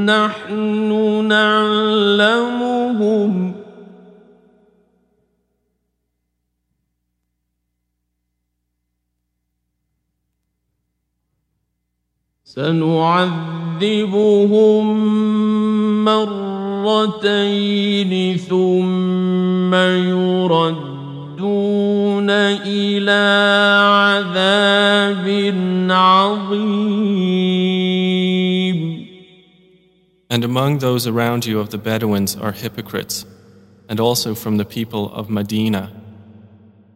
نحن 0.07 0.90
نعلمهم. 1.28 2.82
سنعذبهم 12.44 13.85
مرتين 16.05 18.12
ثم 18.36 19.74
يردون 21.41 22.30
الى 22.30 23.24
عذاب 23.84 25.28
عظيم 25.91 27.18
And 30.30 30.44
among 30.44 30.80
those 30.80 31.08
around 31.08 31.45
you 31.45 31.58
of 31.60 31.70
the 31.70 31.78
Bedouins 31.78 32.36
are 32.36 32.52
hypocrites, 32.52 33.26
and 33.88 33.98
also 33.99 34.36
from 34.36 34.58
the 34.58 34.66
people 34.66 35.10
of 35.14 35.30
Medina. 35.30 35.91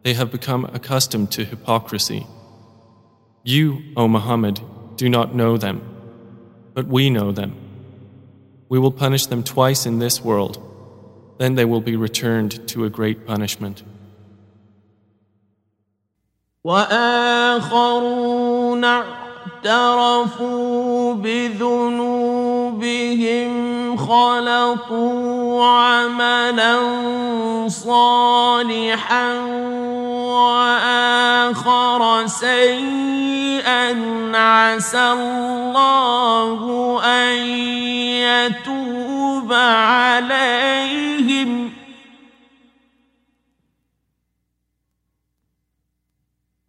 They 0.04 0.12
have 0.14 0.30
become 0.30 0.66
accustomed 0.66 1.30
to 1.32 1.44
hypocrisy. 1.44 2.26
You, 3.42 3.82
O 3.96 4.06
Muhammad, 4.06 4.60
do 4.96 5.08
not 5.08 5.34
know 5.34 5.56
them, 5.56 5.80
but 6.74 6.86
we 6.86 7.08
know 7.08 7.32
them. 7.32 7.56
We 8.68 8.78
will 8.78 8.92
punish 8.92 9.26
them 9.26 9.42
twice 9.42 9.86
in 9.86 9.98
this 9.98 10.22
world, 10.22 10.58
then 11.38 11.54
they 11.54 11.64
will 11.64 11.80
be 11.80 11.96
returned 11.96 12.68
to 12.68 12.84
a 12.84 12.90
great 12.90 13.26
punishment. 13.26 13.82
وآخرون 16.67 18.25
اعترفوا 19.63 21.13
بذنوبهم 21.13 22.67
خلطوا 23.97 25.65
عملا 25.65 26.77
صالحا 27.67 29.33
وآخر 30.35 32.27
سيئا 32.27 33.95
عسى 34.35 35.11
الله 35.11 36.61
أن 37.03 37.35
يتوب 38.27 39.53
عليهم 39.53 40.67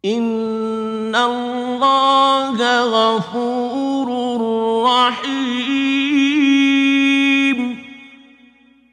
ان 0.04 1.14
الله 1.14 2.58
غفور 2.84 4.08
رحيم 4.84 5.64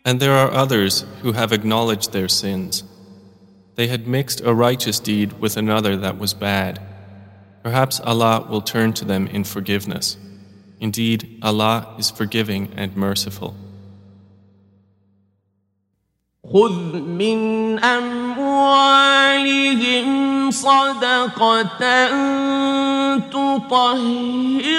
And 0.03 0.19
there 0.19 0.35
are 0.35 0.51
others 0.51 1.05
who 1.21 1.33
have 1.33 1.53
acknowledged 1.53 2.11
their 2.11 2.27
sins. 2.27 2.83
They 3.75 3.87
had 3.87 4.07
mixed 4.07 4.41
a 4.41 4.53
righteous 4.53 4.99
deed 4.99 5.33
with 5.39 5.57
another 5.57 5.95
that 5.97 6.17
was 6.17 6.33
bad. 6.33 6.81
Perhaps 7.63 7.99
Allah 7.99 8.47
will 8.49 8.61
turn 8.61 8.93
to 8.93 9.05
them 9.05 9.27
in 9.27 9.43
forgiveness. 9.43 10.17
Indeed, 10.79 11.39
Allah 11.43 11.95
is 11.99 12.09
forgiving 12.09 12.73
and 12.75 12.95
merciful. 12.97 13.55
خذ 16.52 17.02
من 17.02 17.38
أموالهم 17.84 19.26
صدقة 20.50 22.06
تطهرهم 23.18 24.76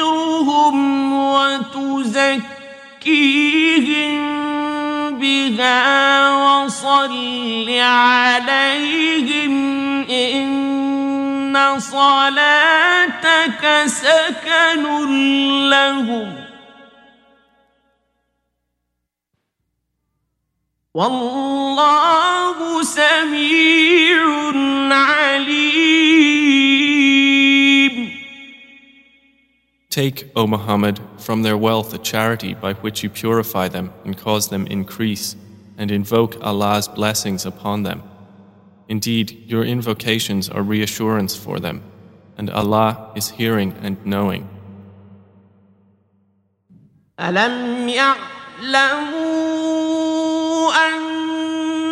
وتزكيهم 1.24 2.48
بها 5.20 6.32
وصل 6.34 7.70
عليهم 7.70 9.54
إن 10.10 11.80
صلاتك 11.80 13.64
سكن 13.86 14.84
لهم 15.70 16.47
والله 20.97 22.83
سميع 22.83 24.23
عليم 24.93 26.33
Take, 29.93 30.31
O 30.35 30.47
Muhammad, 30.47 31.01
from 31.19 31.43
their 31.43 31.59
wealth 31.59 31.93
a 31.93 31.99
charity 31.99 32.55
by 32.55 32.73
which 32.73 33.03
you 33.03 33.11
purify 33.11 33.69
them 33.69 33.93
and 34.07 34.17
cause 34.17 34.49
them 34.49 34.67
increase, 34.69 35.37
and 35.77 35.91
invoke 35.91 36.43
Allah's 36.43 36.89
blessings 36.89 37.45
upon 37.45 37.83
them. 37.83 38.03
Indeed, 38.89 39.45
your 39.47 39.65
invocations 39.65 40.49
are 40.49 40.63
reassurance 40.63 41.37
for 41.37 41.61
them, 41.61 41.83
and 42.39 42.49
Allah 42.49 43.13
is 43.15 43.29
hearing 43.31 43.75
and 43.83 43.99
knowing. 44.07 44.49
ألم 47.21 47.89
يعلموا 47.89 49.46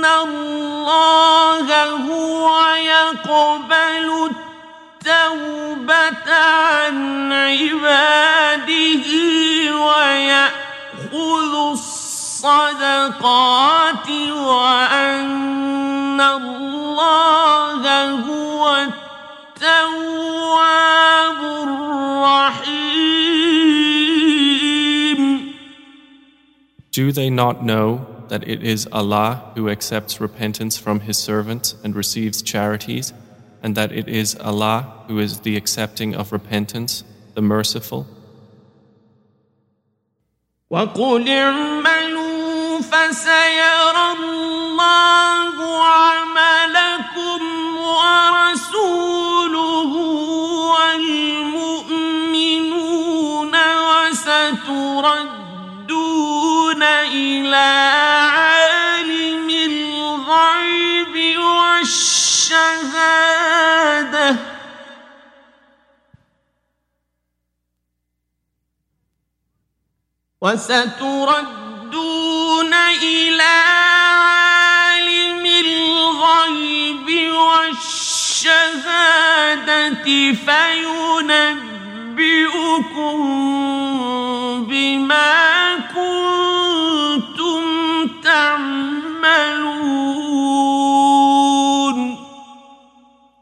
أن 0.05 0.29
الله 0.29 1.67
هو 1.89 2.45
يقبل 2.75 4.29
التوبة 5.01 6.33
عن 6.33 7.33
عباده 7.33 9.07
ويأخذ 9.85 11.53
الصدقات 12.45 13.09
وأن 14.31 16.21
الله 16.21 17.83
هو 18.11 18.63
التواب 19.57 21.39
الرحيم 24.45 25.55
Do 26.91 27.11
they 27.11 27.29
not 27.29 27.61
know 27.63 28.14
that 28.28 28.46
it 28.48 28.62
is 28.62 28.88
Allah 28.92 29.52
who 29.54 29.68
accepts 29.68 30.20
repentance 30.20 30.78
from 30.78 31.00
His 31.00 31.18
servants 31.18 31.74
and 31.82 31.96
receives 31.96 32.42
charities, 32.42 33.12
and 33.62 33.76
that 33.76 33.92
it 33.92 34.08
is 34.08 34.36
Allah 34.36 35.04
who 35.08 35.18
is 35.18 35.40
the 35.40 35.56
accepting 35.56 36.14
of 36.14 36.32
repentance, 36.32 37.04
the 37.34 37.42
merciful? 37.42 38.06
وقل 40.70 41.28
اعملوا 41.28 42.80
فسيرى 42.80 44.12
الله 44.16 45.54
إلى 57.11 57.91
عالم 58.35 59.49
الغيب 59.49 61.15
والشهادة. 61.39 64.35
وستردون 70.41 72.73
إلى 73.03 73.43
عالم 73.43 75.45
الغيب 75.45 77.31
والشهادة 77.31 78.95
فينبئكم 82.14 83.18
بما 84.68 85.76
كنتم 85.94 87.62
تعملون 88.22 89.80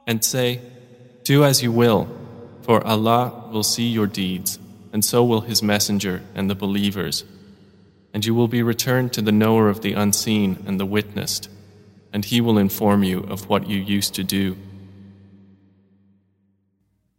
And 0.06 0.24
say, 0.24 0.60
Do 1.24 1.44
as 1.44 1.62
you 1.62 1.70
will, 1.70 2.09
for 2.62 2.82
Allah 2.86 3.44
will 3.52 3.62
see 3.62 3.86
your 3.89 4.06
deeds, 4.06 4.59
and 4.93 5.05
so 5.05 5.22
will 5.22 5.43
His 5.43 5.62
Messenger 5.62 6.22
and 6.35 6.48
the 6.48 6.55
believers. 6.55 7.24
And 8.14 8.24
you 8.24 8.35
will 8.35 8.48
be 8.48 8.62
returned 8.62 9.12
to 9.12 9.20
the 9.20 9.32
knower 9.32 9.68
of 9.68 9.82
the 9.82 9.93
unseen 9.93 10.64
and 10.66 10.80
the 10.80 10.86
witnessed, 10.86 11.51
and 12.10 12.24
He 12.24 12.40
will 12.40 12.56
inform 12.56 13.05
you 13.05 13.20
of 13.20 13.51
what 13.51 13.68
you 13.68 13.76
used 13.76 14.14
to 14.14 14.24
do. 14.24 14.56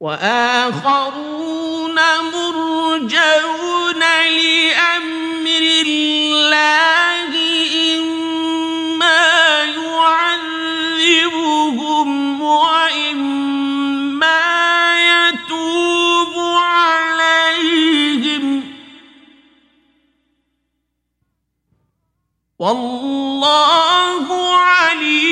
وآخرون 0.05 1.97
مرجون 2.33 4.03
لأمر 4.37 5.65
الله 5.87 7.31
إما 7.97 9.25
يعذبهم 11.01 12.09
وإما 12.43 14.43
يتوب 15.01 16.35
عليهم. 17.09 18.45
والله 22.59 24.27
عليم 24.57 25.24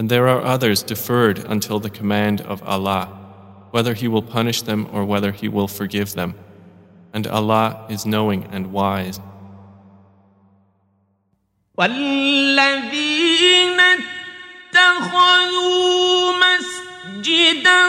And 0.00 0.10
there 0.10 0.28
are 0.28 0.42
others 0.42 0.82
deferred 0.82 1.38
until 1.38 1.80
the 1.80 1.88
command 1.88 2.42
of 2.42 2.62
Allah, 2.62 3.06
whether 3.70 3.94
He 3.94 4.08
will 4.08 4.22
punish 4.22 4.60
them 4.62 4.86
or 4.92 5.04
whether 5.04 5.32
He 5.32 5.48
will 5.48 5.68
forgive 5.68 6.12
them. 6.12 6.34
And 7.14 7.26
Allah 7.26 7.86
is 7.88 8.04
knowing 8.04 8.44
and 8.52 8.72
wise. 8.72 9.20
والذين 11.78 13.80
اتخذوا 14.74 16.32
مسجدا 16.32 17.82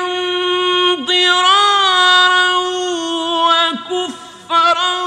ضرارا 1.06 2.52
وكفرا 3.48 4.98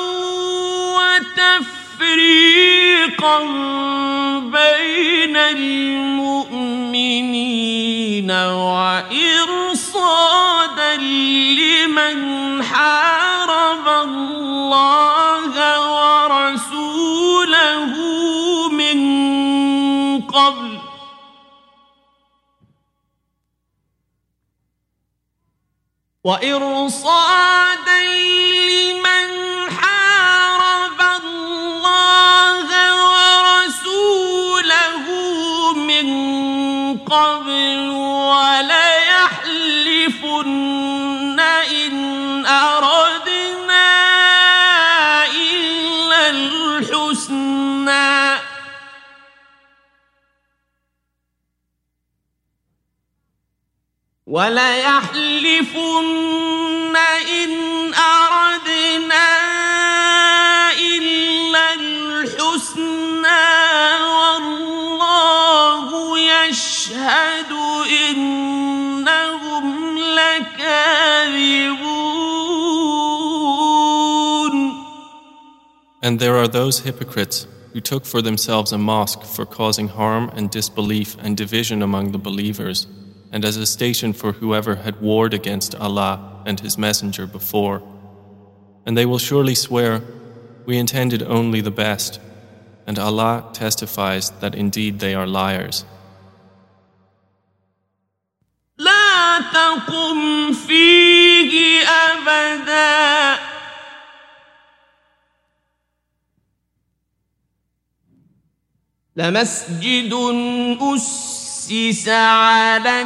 وتفريقا 0.96 2.58
بين 4.40 5.36
المؤمنين 5.36 6.93
وإرصادا 9.73 10.95
لمن 10.97 12.63
حارب 12.63 13.87
الله 13.87 15.51
ورسوله 16.25 17.93
من 18.69 18.97
قبل 20.21 20.79
وإرصادا 26.23 27.65
وليحلفن 54.34 56.10
إن 57.42 57.50
أردنا 57.94 59.28
إلا 60.78 61.74
الحسنى 61.74 63.48
والله 64.10 65.88
يشهد 66.18 67.52
إنهم 68.10 69.64
لكاذبون 69.98 71.90
And 76.02 76.18
there 76.18 76.36
are 76.36 76.48
those 76.48 76.80
hypocrites 76.80 77.46
who 77.72 77.80
took 77.80 78.04
for 78.06 78.22
themselves 78.22 78.72
a 78.72 78.78
mosque 78.78 79.22
for 79.22 79.44
causing 79.44 79.88
harm 79.88 80.30
and 80.34 80.50
disbelief 80.50 81.16
and 81.22 81.36
division 81.36 81.82
among 81.82 82.12
the 82.12 82.18
believers, 82.18 82.86
and 83.32 83.44
as 83.44 83.56
a 83.56 83.66
station 83.66 84.12
for 84.12 84.32
whoever 84.32 84.76
had 84.76 85.00
warred 85.00 85.34
against 85.34 85.74
Allah 85.74 86.42
and 86.46 86.60
His 86.60 86.76
Messenger 86.76 87.26
before. 87.26 87.82
And 88.84 88.96
they 88.96 89.06
will 89.06 89.18
surely 89.18 89.54
swear, 89.54 90.02
We 90.66 90.78
intended 90.78 91.22
only 91.22 91.60
the 91.60 91.70
best, 91.70 92.20
and 92.86 92.98
Allah 92.98 93.48
testifies 93.52 94.30
that 94.40 94.54
indeed 94.54 95.00
they 95.00 95.14
are 95.14 95.26
liars. 95.26 95.84
لا 98.78 99.40
تقم 99.52 100.52
فيه 100.52 101.82
أبدا 101.84 103.40
لمسجد 109.16 110.12
أسس 110.80 111.33
على 112.09 113.05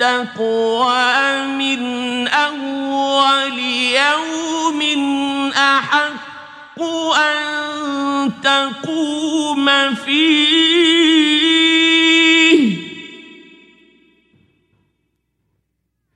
التقوى 0.00 1.46
من 1.46 2.28
أول 2.28 3.58
يوم 3.58 4.80
أحق 5.52 6.82
أن 7.16 8.32
تقوم 8.42 9.94
فيه 9.94 11.24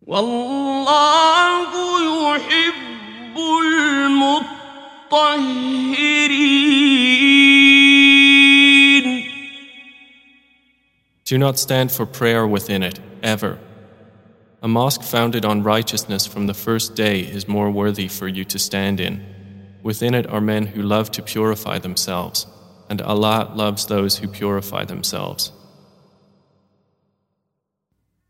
والله 0.10 1.72
يحب 2.36 3.38
المطهرين 3.38 4.86
Do 11.26 11.38
not 11.40 11.58
stand 11.58 11.92
for 11.92 12.06
prayer 12.06 12.46
within 12.46 12.84
it, 12.84 13.00
ever. 13.24 13.58
A 14.62 14.68
mosque 14.68 15.02
founded 15.02 15.44
on 15.44 15.64
righteousness 15.64 16.28
from 16.28 16.46
the 16.46 16.54
first 16.54 16.96
day 16.96 17.22
is 17.22 17.48
more 17.48 17.72
worthy 17.72 18.08
for 18.08 18.28
you 18.28 18.46
to 18.46 18.60
stand 18.60 19.00
in. 19.00 19.26
Within 19.82 20.14
it 20.14 20.28
are 20.28 20.42
men 20.42 20.68
who 20.68 20.82
love 20.84 21.10
to 21.12 21.24
purify 21.24 21.80
themselves, 21.80 22.46
and 22.90 23.02
Allah 23.02 23.52
loves 23.56 23.88
those 23.88 24.18
who 24.18 24.28
purify 24.28 24.86
themselves. 24.86 25.52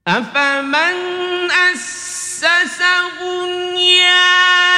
أفمن 0.08 1.29
أسس 1.51 2.81
بنيان 3.21 4.70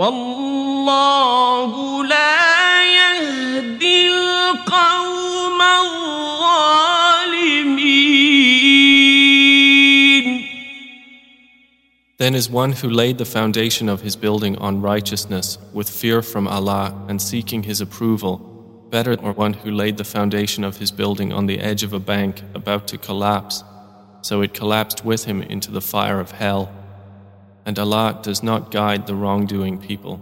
والله 0.00 1.72
لا 2.04 2.84
يهدي 2.84 4.08
القوم 4.08 5.60
الظالمين 5.62 6.46
Then 12.18 12.34
is 12.34 12.50
one 12.50 12.72
who 12.72 12.90
laid 12.90 13.16
the 13.16 13.24
foundation 13.24 13.88
of 13.88 14.02
his 14.02 14.16
building 14.16 14.58
on 14.58 14.82
righteousness 14.82 15.56
with 15.72 15.88
fear 15.88 16.20
from 16.20 16.46
Allah 16.46 16.94
and 17.08 17.22
seeking 17.22 17.62
his 17.62 17.80
approval 17.80 18.36
better 18.90 19.16
than 19.16 19.34
one 19.34 19.54
who 19.54 19.70
laid 19.70 19.96
the 19.96 20.04
foundation 20.04 20.62
of 20.62 20.76
his 20.76 20.90
building 20.90 21.32
on 21.32 21.46
the 21.46 21.58
edge 21.58 21.82
of 21.82 21.94
a 21.94 21.98
bank 21.98 22.42
about 22.54 22.86
to 22.88 22.98
collapse, 22.98 23.64
so 24.20 24.42
it 24.42 24.52
collapsed 24.52 25.06
with 25.06 25.24
him 25.24 25.40
into 25.40 25.70
the 25.70 25.80
fire 25.80 26.20
of 26.20 26.32
hell. 26.32 26.70
And 27.65 27.77
Allah 27.77 28.19
does 28.21 28.41
not 28.41 28.71
guide 28.71 29.07
the 29.07 29.15
wrongdoing 29.15 29.77
people. 29.79 30.19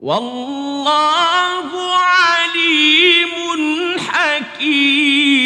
والله 0.00 1.70
عليم 1.94 3.34
حكيم 3.98 5.36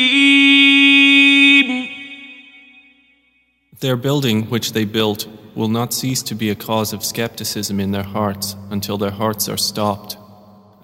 Their 3.81 3.97
building, 3.97 4.51
which 4.51 4.73
they 4.73 4.85
built, 4.85 5.27
will 5.55 5.69
not 5.69 5.95
cease 5.95 6.23
to 6.25 6.35
be 6.35 6.51
a 6.51 6.55
cause 6.55 6.93
of 6.93 7.03
skepticism 7.03 7.81
in 7.81 7.93
their 7.93 8.03
hearts 8.03 8.55
until 8.71 8.99
their 8.99 9.11
hearts 9.11 9.49
are 9.49 9.57
stopped. 9.57 10.19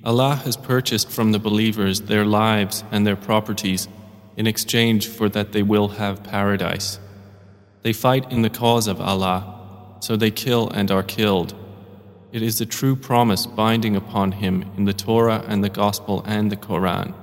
Allah 0.06 0.36
has 0.36 0.56
purchased 0.56 1.10
from 1.10 1.32
the 1.32 1.40
believers 1.40 2.02
their 2.02 2.26
lives 2.26 2.84
and 2.91 3.07
their 3.07 3.15
properties 3.15 3.88
in 4.38 4.45
exchange 4.45 5.07
for 5.07 5.30
that 5.30 5.52
they 5.52 5.64
will 5.64 5.88
have 5.88 6.23
paradise. 6.23 6.99
They 7.82 7.94
fight 7.94 8.32
in 8.32 8.44
the 8.44 8.49
cause 8.52 8.88
of 8.88 9.02
Allah, 9.02 9.98
so 10.02 10.15
they 10.15 10.30
kill 10.30 10.69
and 10.69 10.91
are 10.91 11.02
killed. 11.02 11.56
It 12.32 12.44
is 12.44 12.60
the 12.60 12.65
true 12.68 12.95
promise 12.95 13.48
binding 13.48 13.95
upon 13.95 14.34
him 14.34 14.65
in 14.77 14.86
the 14.86 14.94
Torah 14.94 15.44
and 15.48 15.64
the 15.64 15.69
Gospel 15.69 16.22
and 16.27 16.52
the 16.52 16.57
Koran. 16.57 17.15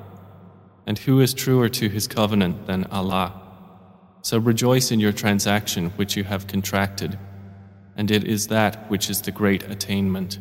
And 0.84 0.98
who 0.98 1.20
is 1.20 1.34
truer 1.34 1.68
to 1.68 1.88
his 1.88 2.08
covenant 2.08 2.66
than 2.66 2.84
Allah? 2.86 3.40
So 4.22 4.38
rejoice 4.38 4.90
in 4.90 4.98
your 4.98 5.12
transaction 5.12 5.90
which 5.90 6.16
you 6.16 6.24
have 6.24 6.48
contracted, 6.48 7.16
and 7.96 8.10
it 8.10 8.24
is 8.24 8.48
that 8.48 8.90
which 8.90 9.08
is 9.08 9.22
the 9.22 9.30
great 9.30 9.68
attainment 9.70 10.38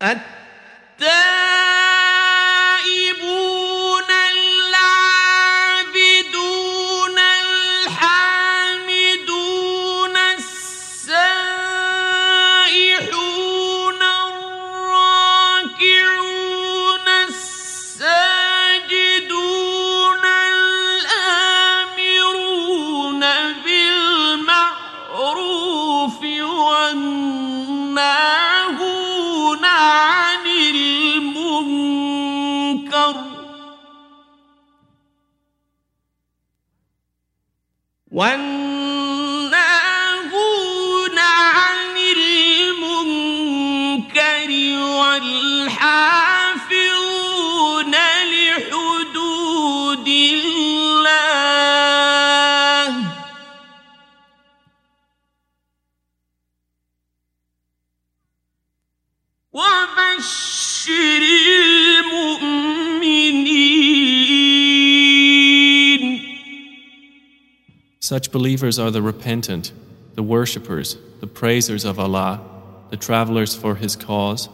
and 0.00 0.20
One 38.14 38.53
Such 68.04 68.30
believers 68.30 68.78
are 68.78 68.90
the 68.90 69.00
repentant, 69.00 69.72
the 70.14 70.22
worshippers, 70.22 70.98
the 71.20 71.26
praisers 71.26 71.86
of 71.86 71.98
Allah, 71.98 72.38
the 72.90 72.98
travelers 72.98 73.54
for 73.54 73.76
His 73.76 73.96
cause, 73.96 74.50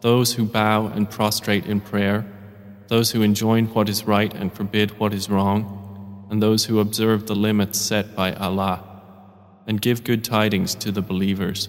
those 0.00 0.32
who 0.32 0.46
bow 0.46 0.86
and 0.86 1.10
prostrate 1.10 1.66
in 1.66 1.82
prayer, 1.82 2.24
those 2.86 3.10
who 3.10 3.20
enjoin 3.20 3.66
what 3.66 3.90
is 3.90 4.06
right 4.06 4.32
and 4.32 4.50
forbid 4.50 4.98
what 4.98 5.12
is 5.12 5.28
wrong, 5.28 6.26
and 6.30 6.42
those 6.42 6.64
who 6.64 6.80
observe 6.80 7.26
the 7.26 7.36
limits 7.36 7.78
set 7.78 8.16
by 8.16 8.32
Allah, 8.32 8.82
and 9.66 9.82
give 9.82 10.02
good 10.02 10.24
tidings 10.24 10.74
to 10.76 10.90
the 10.90 11.02
believers. 11.02 11.68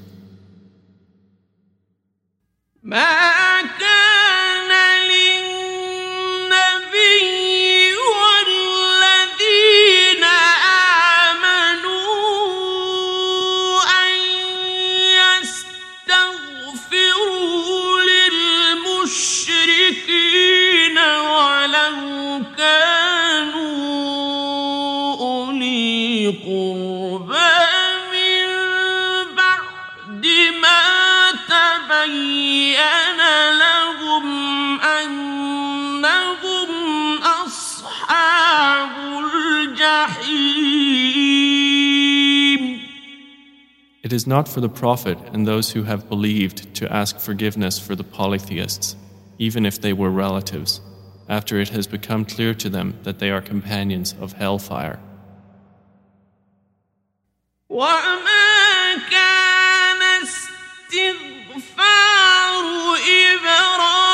It 44.10 44.14
is 44.14 44.26
not 44.26 44.48
for 44.48 44.60
the 44.60 44.70
Prophet 44.70 45.20
and 45.34 45.46
those 45.46 45.72
who 45.74 45.84
have 45.84 46.10
believed 46.10 46.74
to 46.74 46.92
ask 46.92 47.20
forgiveness 47.20 47.78
for 47.78 47.96
the 47.96 48.04
polytheists, 48.04 48.96
even 49.38 49.68
if 49.68 49.80
they 49.80 49.94
were 49.94 50.10
relatives, 50.10 50.82
after 51.28 51.60
it 51.60 51.70
has 51.70 51.86
become 51.86 52.26
clear 52.26 52.56
to 52.56 52.70
them 52.70 52.98
that 53.04 53.20
they 53.20 53.30
are 53.30 53.40
companions 53.40 54.16
of 54.20 54.34
hellfire. 54.34 55.00
ترى 63.60 64.09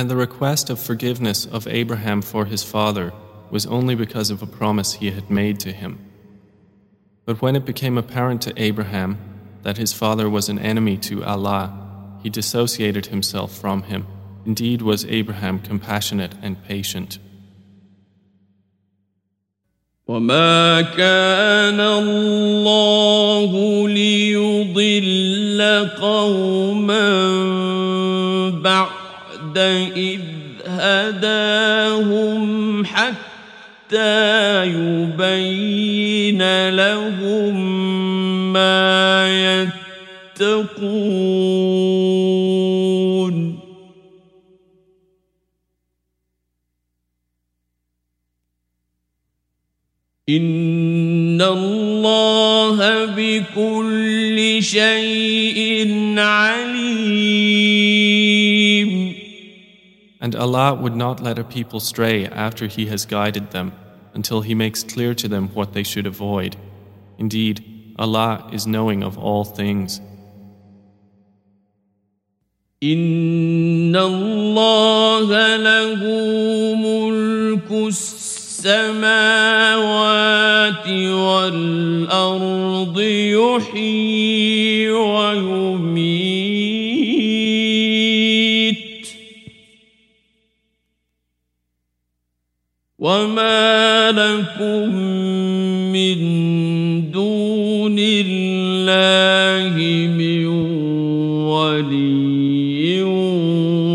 And 0.00 0.10
the 0.10 0.16
request 0.16 0.68
of 0.70 0.78
forgiveness 0.78 1.46
of 1.46 1.66
Abraham 1.66 2.22
for 2.22 2.44
his 2.44 2.62
father 2.62 3.12
was 3.50 3.66
only 3.66 3.94
because 3.94 4.30
of 4.30 4.42
a 4.42 4.46
promise 4.46 4.94
he 4.94 5.10
had 5.10 5.30
made 5.30 5.60
to 5.60 5.72
him. 5.72 5.98
But 7.24 7.40
when 7.42 7.56
it 7.56 7.64
became 7.64 7.98
apparent 7.98 8.42
to 8.42 8.52
Abraham 8.56 9.18
that 9.62 9.78
his 9.78 9.92
father 9.92 10.28
was 10.28 10.48
an 10.48 10.58
enemy 10.58 10.96
to 10.98 11.24
Allah, 11.24 11.72
he 12.22 12.30
dissociated 12.30 13.06
himself 13.06 13.52
from 13.56 13.82
him. 13.84 14.06
Indeed, 14.44 14.82
was 14.82 15.04
Abraham 15.06 15.58
compassionate 15.58 16.34
and 16.42 16.62
patient. 16.64 17.18
وما 20.08 20.82
كان 20.82 21.80
الله 21.80 23.52
ليضل 23.88 25.60
قوما 25.98 27.00
بعد 28.62 28.99
بعد 29.51 29.57
إذ 29.97 30.21
هداهم 30.65 32.45
حتى 32.85 34.65
يبين 34.65 36.41
لهم 36.69 37.55
ما 38.53 39.27
يتقون. 40.39 41.11
إن 50.29 51.41
الله 51.41 53.05
بكل 53.05 54.63
شيء 54.63 55.93
عليم. 56.19 56.70
And 60.20 60.34
Allah 60.34 60.74
would 60.74 60.96
not 60.96 61.22
let 61.22 61.38
a 61.38 61.44
people 61.44 61.80
stray 61.80 62.26
after 62.26 62.66
He 62.66 62.86
has 62.86 63.04
guided 63.04 63.50
them 63.50 63.72
until 64.14 64.40
He 64.40 64.54
makes 64.54 64.82
clear 64.82 65.14
to 65.14 65.28
them 65.28 65.48
what 65.48 65.72
they 65.72 65.82
should 65.82 66.06
avoid. 66.06 66.56
Indeed, 67.18 67.94
Allah 67.98 68.48
is 68.52 68.66
knowing 68.66 69.02
of 69.02 69.18
all 69.18 69.44
things. 69.44 70.00
إن 72.82 73.96
الله 73.96 75.56
له 75.56 76.00
ملك 76.76 77.70
السماوات 77.70 78.36
السماوات 78.66 80.06
والأرض 81.12 83.00
يحيي 83.38 84.90
ويميت 84.90 86.79
وما 93.00 94.12
لكم 94.12 94.94
من 95.92 96.18
دون 97.12 97.96
الله 97.98 99.76
من 100.16 100.46
ولي 101.44 103.02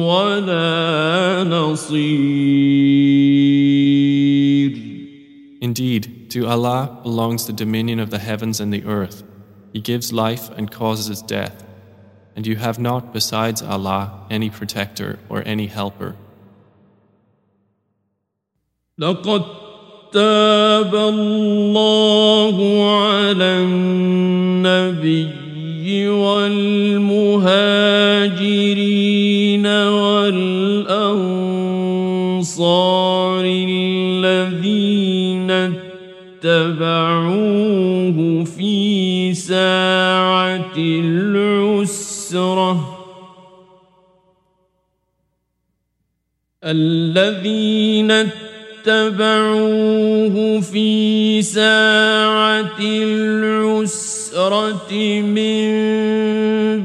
ولا 0.05 1.43
نصير 1.43 2.51
Indeed, 5.63 6.29
to 6.31 6.47
Allah 6.47 6.99
belongs 7.03 7.45
the 7.45 7.53
dominion 7.53 7.99
of 7.99 8.09
the 8.09 8.17
heavens 8.19 8.59
and 8.59 8.73
the 8.73 8.83
earth. 8.85 9.23
He 9.73 9.79
gives 9.79 10.11
life 10.11 10.49
and 10.49 10.69
causes 10.71 11.21
death. 11.21 11.63
And 12.35 12.45
you 12.47 12.55
have 12.57 12.77
not 12.79 13.13
besides 13.13 13.61
Allah 13.61 14.25
any 14.29 14.49
protector 14.49 15.19
or 15.29 15.43
any 15.45 15.67
helper. 15.67 16.15
لقد 18.98 19.42
تاب 20.12 20.94
الله 20.94 22.56
على 22.96 23.60
النبي 23.68 25.28
والمهاجرين 26.08 27.36
والأنصار 29.66 31.04
الذين 33.68 35.50
اتبعوه 36.40 37.34
في 38.44 39.34
ساعة 39.34 40.76
العسرة. 40.78 42.16
الذين 46.64 48.45
اتبعوه 48.88 50.60
في 50.60 51.42
ساعة 51.42 52.78
العسرة 52.80 54.92
من 55.22 55.66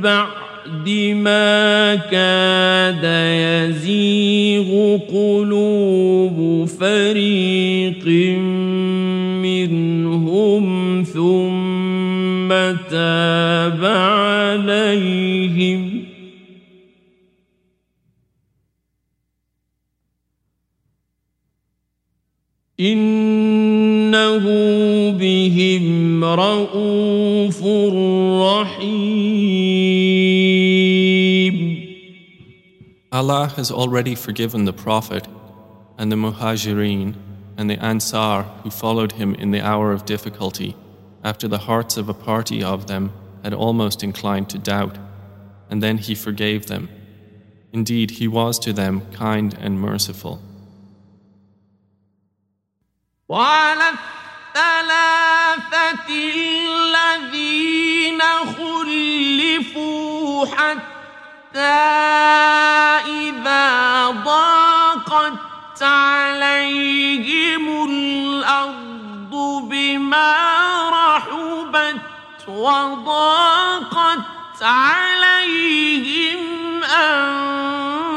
بعد 0.02 0.90
ما 1.14 1.96
كاد 1.96 3.04
يزيغ 3.70 4.98
قلوب 4.98 6.68
فريق 6.80 8.08
منهم 9.42 11.04
ثم 11.04 12.50
تاب 12.90 13.86
عليهم. 13.86 16.01
إنه 22.81 24.45
بهم 25.11 26.25
رؤوف 26.25 27.63
رحيم 28.43 29.37
Allah 33.13 33.47
has 33.57 33.71
already 33.71 34.15
forgiven 34.15 34.67
the 34.67 34.75
Prophet 34.75 35.27
and 35.97 36.13
the 36.13 36.17
Muhajireen 36.17 37.15
and 37.57 37.71
the 37.71 37.83
Ansar 37.83 38.43
who 38.63 38.69
followed 38.69 39.13
him 39.13 39.35
in 39.37 39.53
the 39.53 39.63
hour 39.63 39.93
of 39.93 40.05
difficulty 40.05 40.77
after 41.25 41.49
the 41.49 41.59
hearts 41.59 41.97
of 41.97 42.11
a 42.11 42.15
party 42.15 42.63
of 42.63 42.89
them 42.89 43.13
had 43.43 43.55
almost 43.55 44.05
inclined 44.05 44.51
to 44.51 44.59
doubt, 44.59 44.99
and 45.71 45.83
then 45.83 45.97
he 45.97 46.15
forgave 46.15 46.67
them. 46.67 46.91
Indeed, 47.73 48.11
he 48.13 48.29
was 48.29 48.59
to 48.61 48.75
them 48.75 49.01
kind 49.13 49.57
and 49.59 49.81
merciful. 49.81 50.43
وعلى 53.32 53.88
الثلاثة 54.56 56.10
الذين 56.68 58.22
خلفوا 58.58 60.46
حتى 60.46 61.60
إذا 63.08 64.08
ضاقت 64.26 65.82
عليهم 65.82 67.66
الأرض 67.90 69.34
بما 69.64 70.36
رحبت 70.90 72.02
وضاقت 72.48 74.20
عليهم 74.62 76.40
أنفسهم 76.84 78.11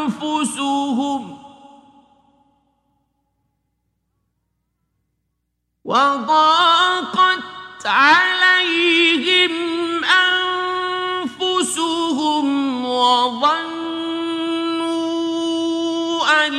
وضاقت 5.85 7.43
عليهم 7.85 9.51
أنفسهم 11.35 12.47
وظنوا 12.85 13.66
أن 16.47 16.52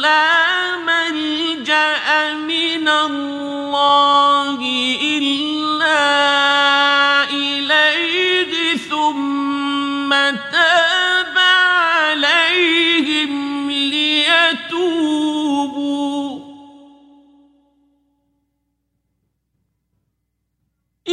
لا 0.00 0.76
ملجأ 0.76 2.34
من 2.34 2.88
الله 2.88 4.58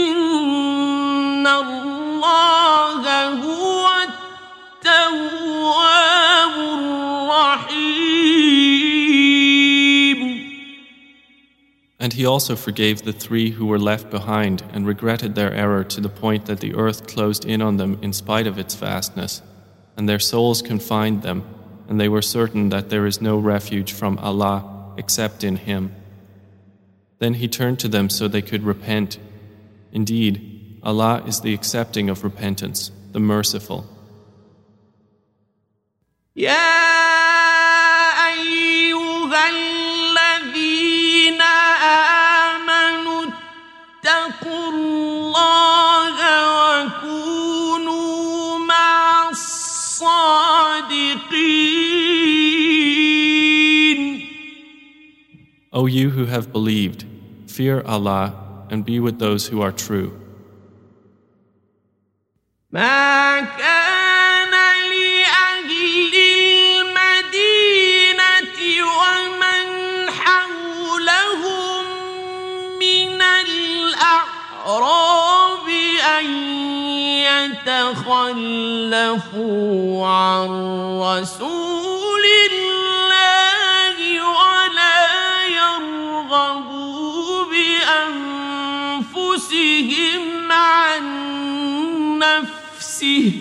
إن 0.00 1.46
الله 1.46 3.28
هو 3.44 3.88
التواب 4.82 6.54
الرحيم 6.78 8.16
And 11.98 12.12
he 12.12 12.24
also 12.24 12.54
forgave 12.54 13.02
the 13.02 13.12
three 13.12 13.50
who 13.50 13.66
were 13.66 13.78
left 13.78 14.10
behind 14.10 14.62
and 14.72 14.86
regretted 14.86 15.34
their 15.34 15.52
error 15.52 15.82
to 15.84 16.00
the 16.00 16.08
point 16.08 16.46
that 16.46 16.60
the 16.60 16.74
earth 16.74 17.06
closed 17.08 17.44
in 17.44 17.60
on 17.60 17.78
them 17.78 17.98
in 18.00 18.12
spite 18.12 18.46
of 18.46 18.58
its 18.58 18.74
vastness, 18.76 19.42
and 19.96 20.08
their 20.08 20.20
souls 20.20 20.62
confined 20.62 21.22
them, 21.22 21.42
and 21.88 22.00
they 22.00 22.08
were 22.08 22.22
certain 22.22 22.68
that 22.68 22.90
there 22.90 23.06
is 23.06 23.20
no 23.20 23.38
refuge 23.38 23.92
from 23.92 24.18
Allah 24.18 24.94
except 24.96 25.42
in 25.42 25.56
Him. 25.56 25.94
Then 27.18 27.34
he 27.34 27.48
turned 27.48 27.78
to 27.80 27.88
them 27.88 28.08
so 28.08 28.28
they 28.28 28.42
could 28.42 28.62
repent. 28.62 29.18
Indeed, 29.91 30.79
Allah 30.83 31.23
is 31.27 31.41
the 31.41 31.53
accepting 31.53 32.09
of 32.09 32.23
repentance, 32.23 32.91
the 33.11 33.19
merciful. 33.19 33.85
O 55.73 55.85
you 55.87 56.11
who 56.11 56.25
have 56.25 56.51
believed, 56.51 57.05
fear 57.47 57.81
Allah 57.81 58.50
and 58.70 58.84
be 58.84 59.00
with 59.00 59.18
those 59.18 59.46
who 59.48 59.60
are 59.62 59.72
true. 59.72 60.12
ما 62.72 63.40
كان 63.40 64.50
لأهل 64.90 66.14
المدينة 67.24 68.58
ومن 69.00 69.66
حولهم 70.10 71.84
من 72.78 73.22
الأعراب 74.66 74.96
أن 76.18 76.26
يتخلفوا 79.16 80.06
عن 80.06 80.48
رسول 81.00 82.24
الله 82.50 83.98
ولا 84.20 85.00
يرغبوا 85.46 86.69
بأنفسهم 89.51 90.51
عن 90.51 91.03
نفسه. 92.19 93.31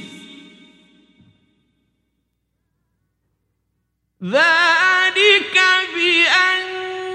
ذلك 4.24 5.60
بأنهم 5.94 7.09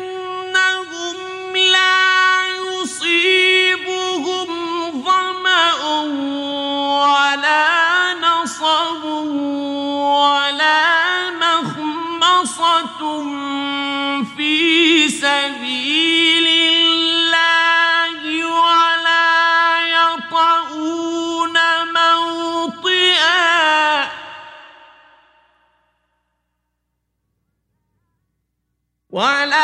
وعلى 29.16 29.55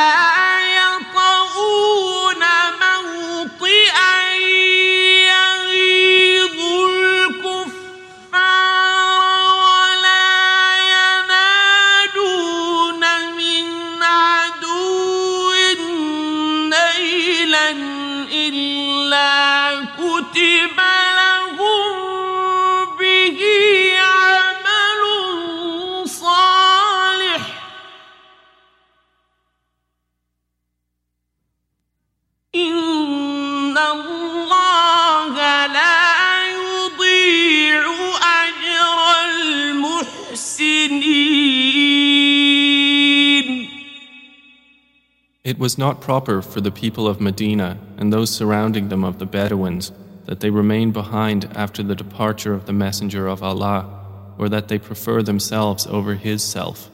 It 45.51 45.59
was 45.59 45.77
not 45.77 45.99
proper 45.99 46.41
for 46.41 46.61
the 46.61 46.71
people 46.71 47.09
of 47.09 47.19
Medina 47.19 47.77
and 47.97 48.13
those 48.13 48.29
surrounding 48.29 48.87
them 48.87 49.03
of 49.03 49.19
the 49.19 49.25
Bedouins 49.25 49.91
that 50.23 50.39
they 50.39 50.49
remain 50.49 50.91
behind 50.91 51.43
after 51.53 51.83
the 51.83 51.93
departure 51.93 52.53
of 52.53 52.67
the 52.67 52.71
Messenger 52.71 53.27
of 53.27 53.43
Allah, 53.43 54.33
or 54.37 54.47
that 54.47 54.69
they 54.69 54.79
prefer 54.79 55.21
themselves 55.21 55.85
over 55.85 56.15
His 56.15 56.41
self. 56.41 56.89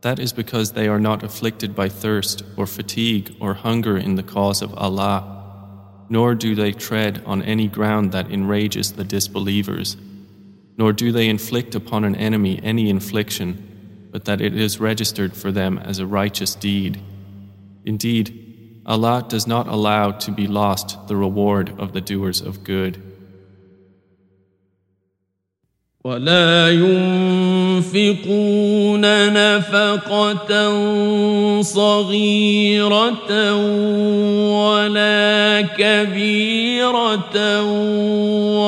That 0.00 0.18
is 0.18 0.32
because 0.32 0.72
they 0.72 0.88
are 0.88 0.98
not 0.98 1.22
afflicted 1.22 1.76
by 1.76 1.88
thirst 1.88 2.42
or 2.56 2.66
fatigue 2.66 3.36
or 3.38 3.54
hunger 3.54 3.96
in 3.96 4.16
the 4.16 4.24
cause 4.24 4.60
of 4.60 4.74
Allah, 4.74 5.22
nor 6.08 6.34
do 6.34 6.56
they 6.56 6.72
tread 6.72 7.22
on 7.24 7.40
any 7.40 7.68
ground 7.68 8.10
that 8.10 8.32
enrages 8.32 8.94
the 8.94 9.04
disbelievers, 9.04 9.96
nor 10.76 10.92
do 10.92 11.12
they 11.12 11.28
inflict 11.28 11.76
upon 11.76 12.02
an 12.02 12.16
enemy 12.16 12.58
any 12.64 12.90
infliction, 12.90 14.08
but 14.10 14.24
that 14.24 14.40
it 14.40 14.56
is 14.56 14.80
registered 14.80 15.36
for 15.36 15.52
them 15.52 15.78
as 15.78 16.00
a 16.00 16.06
righteous 16.20 16.56
deed. 16.56 17.00
Indeed, 17.84 18.82
Allah 18.86 19.24
does 19.28 19.46
not 19.46 19.66
allow 19.66 20.10
to 20.10 20.30
be 20.30 20.46
lost 20.46 21.08
the 21.08 21.16
reward 21.16 21.78
of 21.78 21.92
the 21.92 22.00
doers 22.00 22.40
of 22.40 22.64
good. 22.64 23.02
ولا 26.04 26.68
ينفقون 27.88 29.00
نفقة 29.32 30.72
صغيرة 31.62 33.54
ولا 34.52 35.60
كبيرة 35.78 37.62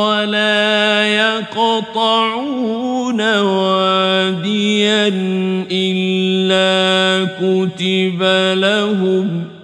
ولا 0.01 1.07
يقطعون 1.07 2.41
واديا 3.41 5.09
إلا 5.71 7.27
كتب 7.41 8.23
لهم 8.59 9.45
ۖ 9.53 9.56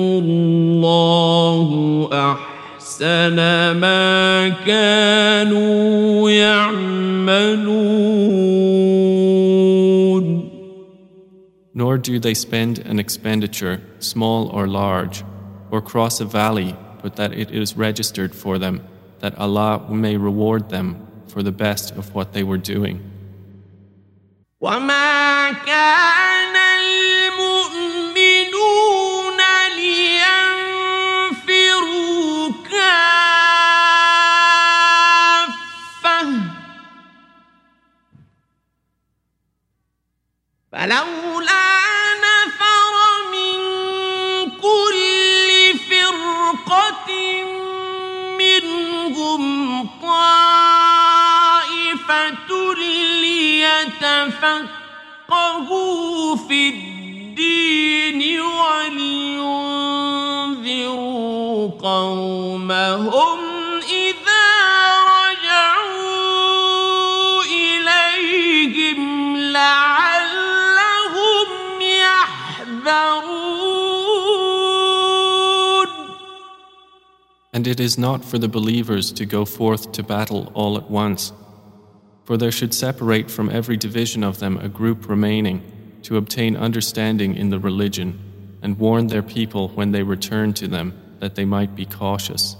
الله 0.00 1.68
أحسن 2.12 3.36
ما 3.78 4.48
كانوا 4.66 6.30
يعملون 6.30 8.06
Nor 11.78 11.98
do 11.98 12.18
they 12.18 12.32
spend 12.32 12.78
an 12.78 12.98
expenditure, 12.98 13.82
small 13.98 14.48
or 14.48 14.66
large, 14.66 15.22
or 15.70 15.82
cross 15.82 16.20
a 16.20 16.24
valley 16.24 16.74
but 17.05 17.15
that 17.15 17.33
it 17.33 17.51
is 17.51 17.75
registered 17.77 18.33
for 18.35 18.57
them, 18.59 18.81
that 19.19 19.37
Allah 19.37 19.85
may 19.89 20.17
reward 20.17 20.69
them 20.69 21.07
for 21.27 21.41
the 21.43 21.51
best 21.51 21.91
of 21.95 22.13
what 22.13 22.33
they 22.33 22.43
were 22.43 22.57
doing. 22.57 22.99
وما 24.61 25.51
كان 25.51 26.55
المؤمنون 27.61 28.21
لينفروا 31.41 32.51
كافة 32.69 33.01
فلولا 40.71 41.24
ليتفقهوا 54.25 56.35
في 56.35 56.69
الدين 56.69 58.41
ولينذروا 58.41 58.91
قومهم 61.81 63.39
إذا 63.89 64.47
رجعوا 65.17 66.63
إليهم 67.43 69.37
لعلهم 69.37 71.47
يحذرون 71.81 73.41
And 77.53 77.67
it 77.67 77.81
is 77.81 77.97
not 77.97 78.23
for 78.23 78.37
the 78.39 78.47
believers 78.47 79.11
to 79.11 79.25
go 79.25 79.43
forth 79.45 79.91
to 79.91 80.01
battle 80.03 80.49
all 80.55 80.77
at 80.77 80.89
once 80.89 81.33
for 82.26 82.36
there 82.36 82.50
should 82.50 82.74
separate 82.74 83.30
from 83.30 83.48
every 83.48 83.76
division 83.76 84.24
of 84.24 84.40
them 84.40 84.58
a 84.58 84.68
group 84.68 85.08
remaining 85.08 85.62
to 86.02 86.16
obtain 86.16 86.56
understanding 86.56 87.36
in 87.36 87.50
the 87.50 87.58
religion 87.58 88.58
and 88.62 88.78
warn 88.78 89.06
their 89.06 89.22
people 89.22 89.68
when 89.68 89.92
they 89.92 90.02
return 90.02 90.52
to 90.52 90.66
them 90.66 90.92
that 91.20 91.36
they 91.36 91.44
might 91.44 91.74
be 91.76 91.86
cautious. 91.86 92.56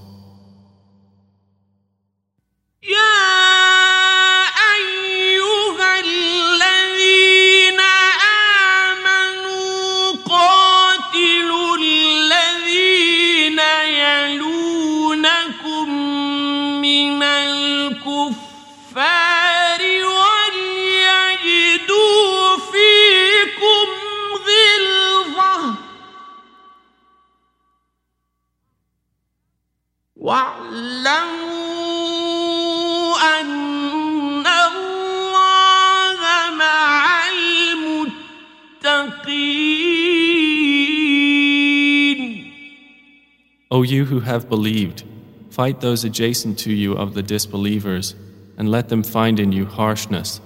O 43.73 43.83
you 43.83 44.05
who 44.05 44.19
have 44.19 44.49
believed, 44.49 45.03
fight 45.49 45.81
those 45.81 46.03
adjacent 46.03 46.59
to 46.59 46.71
you 46.71 46.93
of 46.93 47.13
the 47.13 47.23
disbelievers, 47.23 48.15
and 48.57 48.69
let 48.69 48.89
them 48.89 49.01
find 49.01 49.39
in 49.39 49.51
you 49.51 49.65
harshness, 49.65 50.41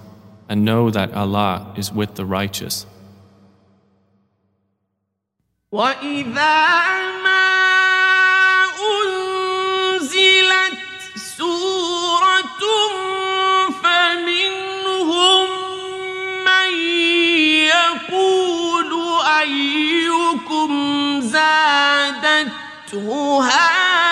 and 0.47 0.63
know 0.63 0.89
that 0.89 1.13
Allah 1.13 1.73
is 1.75 1.91
with 1.91 2.15
the 2.15 2.25
righteous. 2.25 2.85
وإذا 5.71 7.48
هذه 23.43 24.08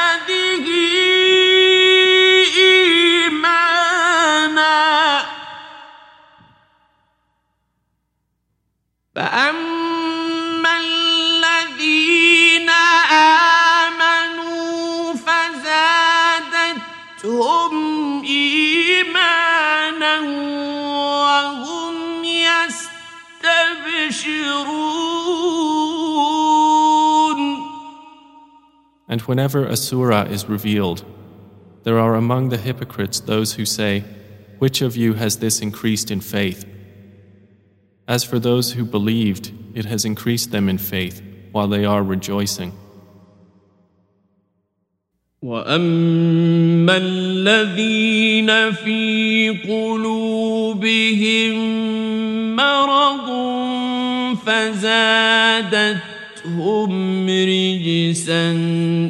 And 29.17 29.21
whenever 29.21 29.65
a 29.65 29.75
surah 29.75 30.23
is 30.23 30.49
revealed, 30.49 31.03
there 31.83 31.99
are 31.99 32.15
among 32.15 32.49
the 32.49 32.57
hypocrites 32.57 33.19
those 33.19 33.53
who 33.53 33.65
say, 33.65 34.03
Which 34.59 34.81
of 34.81 34.95
you 34.95 35.13
has 35.13 35.37
this 35.37 35.61
increased 35.61 36.09
in 36.11 36.21
faith? 36.21 36.65
As 38.07 38.23
for 38.23 38.39
those 38.39 38.73
who 38.73 38.85
believed, 38.85 39.51
it 39.73 39.85
has 39.85 40.05
increased 40.05 40.51
them 40.51 40.69
in 40.69 40.77
faith 40.77 41.21
while 41.51 41.67
they 41.67 41.85
are 41.85 42.03
rejoicing. 42.03 42.73
واما 45.43 46.97
الذين 46.97 48.71
في 48.71 49.49
قلوبهم 49.67 51.55
مرض 52.55 53.29
فزادتهم 56.47 57.29
رجسا 57.29 58.51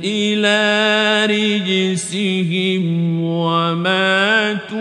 إلى 0.03 1.25
رجسهم 1.29 2.83
وماتوا 3.23 4.77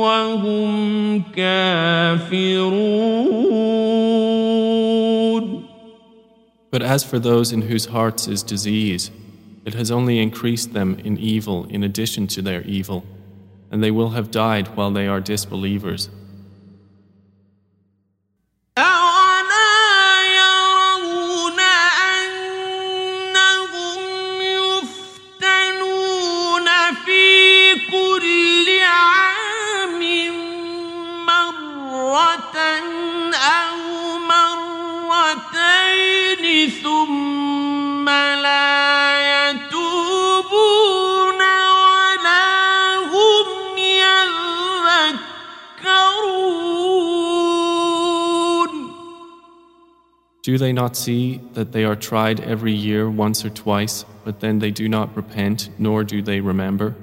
وهم 0.00 1.22
كافرون 1.36 2.86
But 6.72 6.82
as 6.82 7.04
for 7.04 7.18
those 7.18 7.52
in 7.52 7.62
whose 7.62 7.86
hearts 7.86 8.28
is 8.28 8.42
disease, 8.42 9.10
it 9.64 9.72
has 9.74 9.90
only 9.90 10.18
increased 10.18 10.74
them 10.74 10.98
in 11.04 11.16
evil 11.16 11.64
in 11.70 11.82
addition 11.82 12.26
to 12.26 12.42
their 12.42 12.60
evil, 12.62 13.04
and 13.70 13.82
they 13.82 13.90
will 13.90 14.10
have 14.10 14.30
died 14.30 14.68
while 14.76 14.90
they 14.90 15.06
are 15.06 15.20
disbelievers. 15.20 16.10
Do 50.42 50.58
they 50.58 50.72
not 50.72 50.96
see 50.96 51.40
that 51.54 51.72
they 51.72 51.84
are 51.84 51.96
tried 51.96 52.40
every 52.40 52.72
year 52.72 53.10
once 53.10 53.44
or 53.44 53.50
twice, 53.50 54.04
but 54.24 54.40
then 54.40 54.60
they 54.60 54.70
do 54.70 54.88
not 54.88 55.16
repent, 55.16 55.70
nor 55.78 56.04
do 56.04 56.22
they 56.22 56.40
remember? 56.40 56.94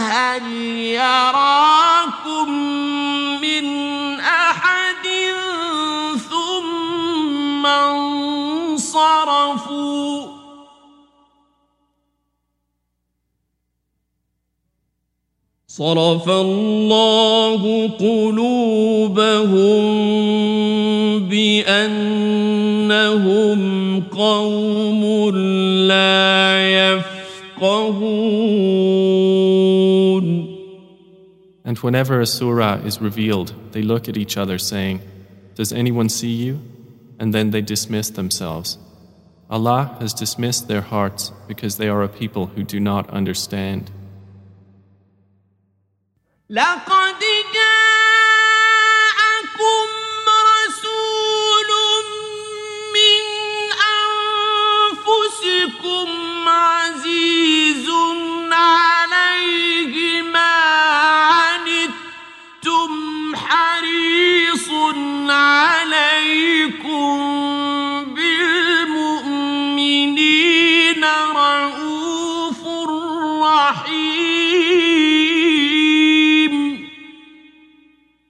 هل 0.00 0.52
يراكم 0.96 1.83
صرف 15.74 16.28
الله 16.28 17.88
قلوبهم 17.88 19.82
بأنهم 21.28 22.80
قوم 24.00 25.30
لا 25.86 26.98
يفقهون 27.60 28.10
And 31.64 31.78
whenever 31.78 32.20
a 32.20 32.26
surah 32.26 32.80
is 32.84 33.00
revealed, 33.00 33.54
they 33.70 33.82
look 33.82 34.08
at 34.08 34.16
each 34.16 34.36
other 34.36 34.58
saying, 34.58 35.00
Does 35.54 35.72
anyone 35.72 36.08
see 36.08 36.32
you? 36.32 36.60
And 37.20 37.32
then 37.32 37.52
they 37.52 37.62
dismiss 37.62 38.10
themselves. 38.10 38.76
Allah 39.48 39.96
has 40.00 40.12
dismissed 40.12 40.66
their 40.66 40.80
hearts 40.80 41.30
because 41.46 41.76
they 41.76 41.88
are 41.88 42.02
a 42.02 42.08
people 42.08 42.46
who 42.46 42.64
do 42.64 42.80
not 42.80 43.08
understand. 43.10 43.92
لقد 46.49 47.23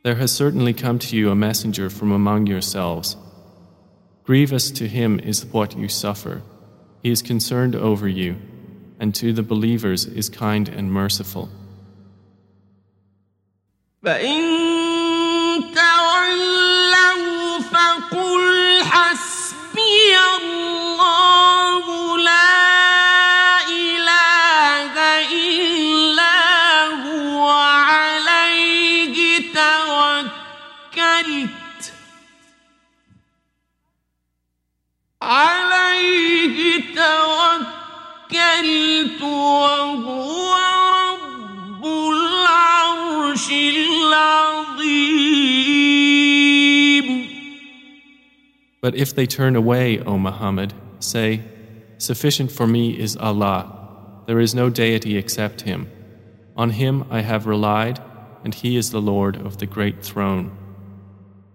There 0.05 0.21
has 0.21 0.31
certainly 0.31 0.71
come 0.71 0.99
to 0.99 1.17
you 1.17 1.31
a 1.31 1.35
messenger 1.35 1.89
from 1.89 2.11
among 2.11 2.45
yourselves. 2.45 3.17
Grievous 4.23 4.69
to 4.69 4.87
him 4.87 5.19
is 5.19 5.47
what 5.47 5.75
you 5.75 5.89
suffer. 5.89 6.43
He 7.01 7.09
is 7.09 7.23
concerned 7.23 7.75
over 7.75 8.07
you, 8.07 8.35
and 8.99 9.15
to 9.15 9.33
the 9.33 9.41
believers 9.41 10.05
is 10.05 10.29
kind 10.29 10.69
and 10.69 10.93
merciful. 10.93 11.49
وهو 39.94 40.54
رب 40.98 41.84
العرش 41.84 43.46
العظيم 43.52 44.50
But 48.82 48.94
if 48.94 49.14
they 49.14 49.26
turn 49.26 49.56
away, 49.56 50.00
O 50.00 50.16
Muhammad, 50.18 50.72
say, 51.00 51.42
Sufficient 51.98 52.50
for 52.50 52.66
me 52.66 52.98
is 52.98 53.14
Allah. 53.16 53.60
There 54.26 54.40
is 54.40 54.54
no 54.54 54.70
deity 54.70 55.18
except 55.18 55.60
Him. 55.62 55.90
On 56.56 56.70
Him 56.70 57.04
I 57.10 57.20
have 57.20 57.46
relied, 57.46 58.00
and 58.42 58.54
He 58.54 58.76
is 58.76 58.90
the 58.90 59.02
Lord 59.02 59.36
of 59.36 59.58
the 59.58 59.66
great 59.66 60.02
throne. 60.02 60.56